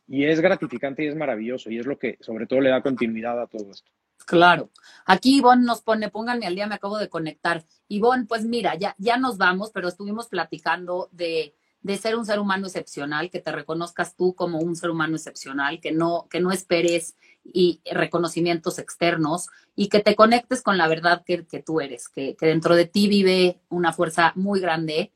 y 0.07 0.23
es 0.23 0.39
gratificante 0.39 1.03
y 1.03 1.07
es 1.07 1.15
maravilloso 1.15 1.69
y 1.69 1.79
es 1.79 1.85
lo 1.85 1.97
que 1.97 2.17
sobre 2.21 2.47
todo 2.47 2.61
le 2.61 2.69
da 2.69 2.81
continuidad 2.81 3.41
a 3.41 3.47
todo 3.47 3.69
esto. 3.71 3.91
Claro. 4.25 4.71
Aquí 5.05 5.37
Ivonne 5.37 5.65
nos 5.65 5.81
pone, 5.81 6.09
pónganme 6.09 6.47
al 6.47 6.55
día, 6.55 6.67
me 6.67 6.75
acabo 6.75 6.97
de 6.97 7.09
conectar. 7.09 7.65
Ivonne, 7.87 8.25
pues 8.25 8.45
mira, 8.45 8.75
ya, 8.75 8.95
ya 8.97 9.17
nos 9.17 9.37
vamos, 9.37 9.71
pero 9.71 9.87
estuvimos 9.87 10.27
platicando 10.27 11.09
de, 11.11 11.55
de 11.85 11.97
ser 11.97 12.15
un 12.15 12.25
ser 12.25 12.39
humano 12.39 12.65
excepcional, 12.65 13.29
que 13.29 13.39
te 13.39 13.51
reconozcas 13.51 14.15
tú 14.15 14.33
como 14.33 14.57
un 14.57 14.75
ser 14.75 14.89
humano 14.89 15.15
excepcional, 15.15 15.79
que 15.79 15.91
no, 15.91 16.27
que 16.31 16.39
no 16.39 16.51
esperes 16.51 17.15
y 17.43 17.79
reconocimientos 17.85 18.79
externos 18.79 19.49
y 19.75 19.89
que 19.89 19.99
te 19.99 20.15
conectes 20.15 20.63
con 20.63 20.79
la 20.79 20.87
verdad 20.87 21.23
que, 21.23 21.45
que 21.45 21.61
tú 21.61 21.81
eres, 21.81 22.09
que, 22.09 22.35
que, 22.35 22.47
dentro 22.47 22.75
de 22.75 22.87
ti 22.87 23.07
vive 23.07 23.61
una 23.69 23.93
fuerza 23.93 24.33
muy 24.35 24.59
grande 24.59 25.13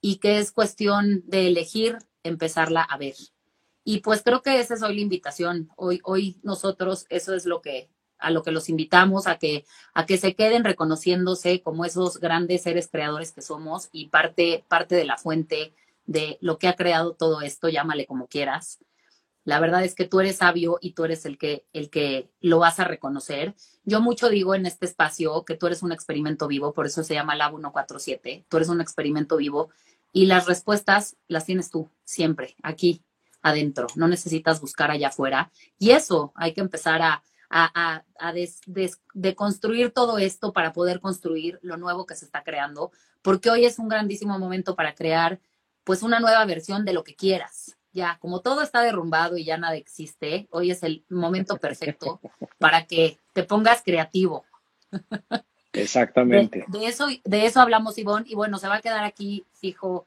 y 0.00 0.18
que 0.18 0.38
es 0.38 0.52
cuestión 0.52 1.24
de 1.26 1.48
elegir 1.48 1.98
empezarla 2.22 2.82
a 2.82 2.96
ver. 2.98 3.14
Y 3.82 3.98
pues 3.98 4.22
creo 4.22 4.42
que 4.42 4.60
esa 4.60 4.74
es 4.74 4.82
hoy 4.82 4.94
la 4.94 5.00
invitación. 5.00 5.70
Hoy, 5.74 6.00
hoy 6.04 6.38
nosotros, 6.44 7.04
eso 7.08 7.34
es 7.34 7.46
lo 7.46 7.62
que, 7.62 7.90
a 8.22 8.30
lo 8.30 8.42
que 8.42 8.52
los 8.52 8.68
invitamos, 8.68 9.26
a 9.26 9.38
que, 9.38 9.64
a 9.94 10.06
que 10.06 10.18
se 10.18 10.34
queden 10.34 10.64
reconociéndose 10.64 11.60
como 11.62 11.84
esos 11.84 12.18
grandes 12.18 12.62
seres 12.62 12.88
creadores 12.90 13.32
que 13.32 13.42
somos 13.42 13.88
y 13.92 14.08
parte, 14.08 14.64
parte 14.68 14.94
de 14.94 15.04
la 15.04 15.18
fuente 15.18 15.74
de 16.06 16.38
lo 16.40 16.58
que 16.58 16.68
ha 16.68 16.76
creado 16.76 17.14
todo 17.14 17.42
esto, 17.42 17.68
llámale 17.68 18.06
como 18.06 18.26
quieras. 18.26 18.78
La 19.44 19.58
verdad 19.58 19.84
es 19.84 19.94
que 19.94 20.06
tú 20.06 20.20
eres 20.20 20.36
sabio 20.36 20.78
y 20.80 20.92
tú 20.92 21.04
eres 21.04 21.26
el 21.26 21.36
que, 21.36 21.64
el 21.72 21.90
que 21.90 22.30
lo 22.40 22.60
vas 22.60 22.78
a 22.78 22.84
reconocer. 22.84 23.54
Yo 23.84 24.00
mucho 24.00 24.28
digo 24.28 24.54
en 24.54 24.66
este 24.66 24.86
espacio 24.86 25.44
que 25.44 25.56
tú 25.56 25.66
eres 25.66 25.82
un 25.82 25.90
experimento 25.90 26.46
vivo, 26.46 26.72
por 26.72 26.86
eso 26.86 27.02
se 27.02 27.14
llama 27.14 27.34
Lab 27.34 27.52
147. 27.52 28.44
Tú 28.48 28.56
eres 28.56 28.68
un 28.68 28.80
experimento 28.80 29.36
vivo 29.36 29.70
y 30.12 30.26
las 30.26 30.46
respuestas 30.46 31.16
las 31.26 31.44
tienes 31.44 31.70
tú 31.70 31.88
siempre, 32.04 32.54
aquí, 32.62 33.02
adentro. 33.42 33.88
No 33.96 34.06
necesitas 34.06 34.60
buscar 34.60 34.90
allá 34.92 35.08
afuera. 35.08 35.50
Y 35.78 35.90
eso 35.90 36.32
hay 36.36 36.52
que 36.52 36.60
empezar 36.60 37.02
a, 37.02 37.24
a, 37.54 38.02
a, 38.18 38.32
de 38.32 39.34
construir 39.34 39.90
todo 39.92 40.18
esto 40.18 40.52
para 40.52 40.72
poder 40.72 41.00
construir 41.00 41.58
lo 41.62 41.76
nuevo 41.76 42.06
que 42.06 42.14
se 42.14 42.24
está 42.24 42.42
creando, 42.42 42.90
porque 43.20 43.50
hoy 43.50 43.66
es 43.66 43.78
un 43.78 43.88
grandísimo 43.88 44.38
momento 44.38 44.74
para 44.74 44.94
crear 44.94 45.38
pues 45.84 46.02
una 46.02 46.18
nueva 46.18 46.44
versión 46.46 46.84
de 46.84 46.94
lo 46.94 47.04
que 47.04 47.14
quieras. 47.14 47.76
Ya, 47.92 48.16
como 48.20 48.40
todo 48.40 48.62
está 48.62 48.80
derrumbado 48.80 49.36
y 49.36 49.44
ya 49.44 49.58
nada 49.58 49.76
existe, 49.76 50.48
hoy 50.50 50.70
es 50.70 50.82
el 50.82 51.04
momento 51.10 51.58
perfecto 51.58 52.20
para 52.58 52.86
que 52.86 53.18
te 53.34 53.44
pongas 53.44 53.82
creativo. 53.82 54.46
Exactamente. 55.74 56.64
De, 56.68 56.86
eso, 56.86 57.08
de 57.22 57.46
eso 57.46 57.60
hablamos, 57.60 57.98
Ivonne, 57.98 58.26
y 58.28 58.34
bueno, 58.34 58.58
se 58.58 58.68
va 58.68 58.76
a 58.76 58.80
quedar 58.80 59.04
aquí 59.04 59.44
fijo, 59.52 60.06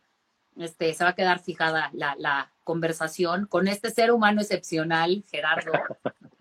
este, 0.57 0.95
se 0.95 1.03
va 1.03 1.11
a 1.11 1.15
quedar 1.15 1.39
fijada 1.39 1.91
la, 1.93 2.15
la 2.17 2.51
conversación 2.63 3.45
con 3.45 3.67
este 3.67 3.91
ser 3.91 4.11
humano 4.11 4.41
excepcional, 4.41 5.23
Gerardo, 5.29 5.71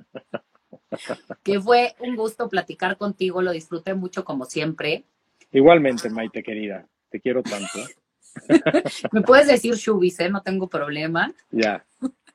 que 1.42 1.60
fue 1.60 1.94
un 2.00 2.16
gusto 2.16 2.48
platicar 2.48 2.96
contigo, 2.96 3.42
lo 3.42 3.52
disfruté 3.52 3.94
mucho 3.94 4.24
como 4.24 4.44
siempre. 4.44 5.04
Igualmente, 5.52 6.10
Maite, 6.10 6.42
querida, 6.42 6.86
te 7.10 7.20
quiero 7.20 7.42
tanto. 7.42 7.80
Me 9.12 9.22
puedes 9.22 9.46
decir 9.46 9.74
Shubis, 9.74 10.18
¿eh? 10.20 10.28
No 10.28 10.42
tengo 10.42 10.68
problema. 10.68 11.32
Ya, 11.50 11.84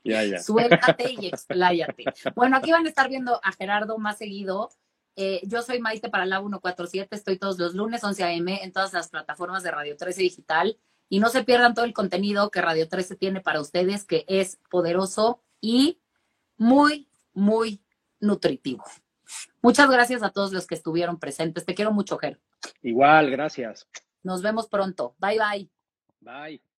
ya, 0.04 0.24
ya. 0.24 0.40
Suéltate 0.40 1.14
y 1.20 1.28
expláyate. 1.28 2.06
Bueno, 2.36 2.58
aquí 2.58 2.72
van 2.72 2.86
a 2.86 2.90
estar 2.90 3.10
viendo 3.10 3.40
a 3.44 3.52
Gerardo 3.52 3.98
más 3.98 4.18
seguido. 4.18 4.70
Eh, 5.16 5.42
yo 5.44 5.62
soy 5.62 5.80
Maite 5.80 6.10
para 6.10 6.26
la 6.26 6.40
147, 6.40 7.14
estoy 7.14 7.38
todos 7.38 7.60
los 7.60 7.76
lunes 7.76 8.04
11 8.04 8.24
a.m. 8.24 8.64
en 8.64 8.72
todas 8.72 8.94
las 8.94 9.10
plataformas 9.10 9.64
de 9.64 9.72
Radio 9.72 9.98
13 9.98 10.22
Digital. 10.22 10.78
Y 11.10 11.20
no 11.20 11.30
se 11.30 11.44
pierdan 11.44 11.74
todo 11.74 11.86
el 11.86 11.94
contenido 11.94 12.52
que 12.52 12.62
Radio 12.62 12.88
13 12.88 13.16
tiene 13.16 13.42
para 13.42 13.60
ustedes, 13.60 14.06
que 14.06 14.24
es 14.28 14.60
poderoso 14.70 15.42
y 15.60 16.00
muy, 16.56 17.10
muy 17.34 17.82
nutritivo. 18.20 18.84
Muchas 19.62 19.90
gracias 19.90 20.24
a 20.24 20.32
todos 20.32 20.52
los 20.52 20.66
que 20.66 20.76
estuvieron 20.76 21.20
presentes. 21.20 21.66
Te 21.66 21.76
quiero 21.76 21.92
mucho, 21.92 22.18
Ger. 22.18 22.40
Igual, 22.82 23.30
gracias. 23.30 23.88
Nos 24.24 24.42
vemos 24.42 24.68
pronto. 24.68 25.16
Bye, 25.20 25.40
bye. 25.40 25.70
Bye. 26.22 26.69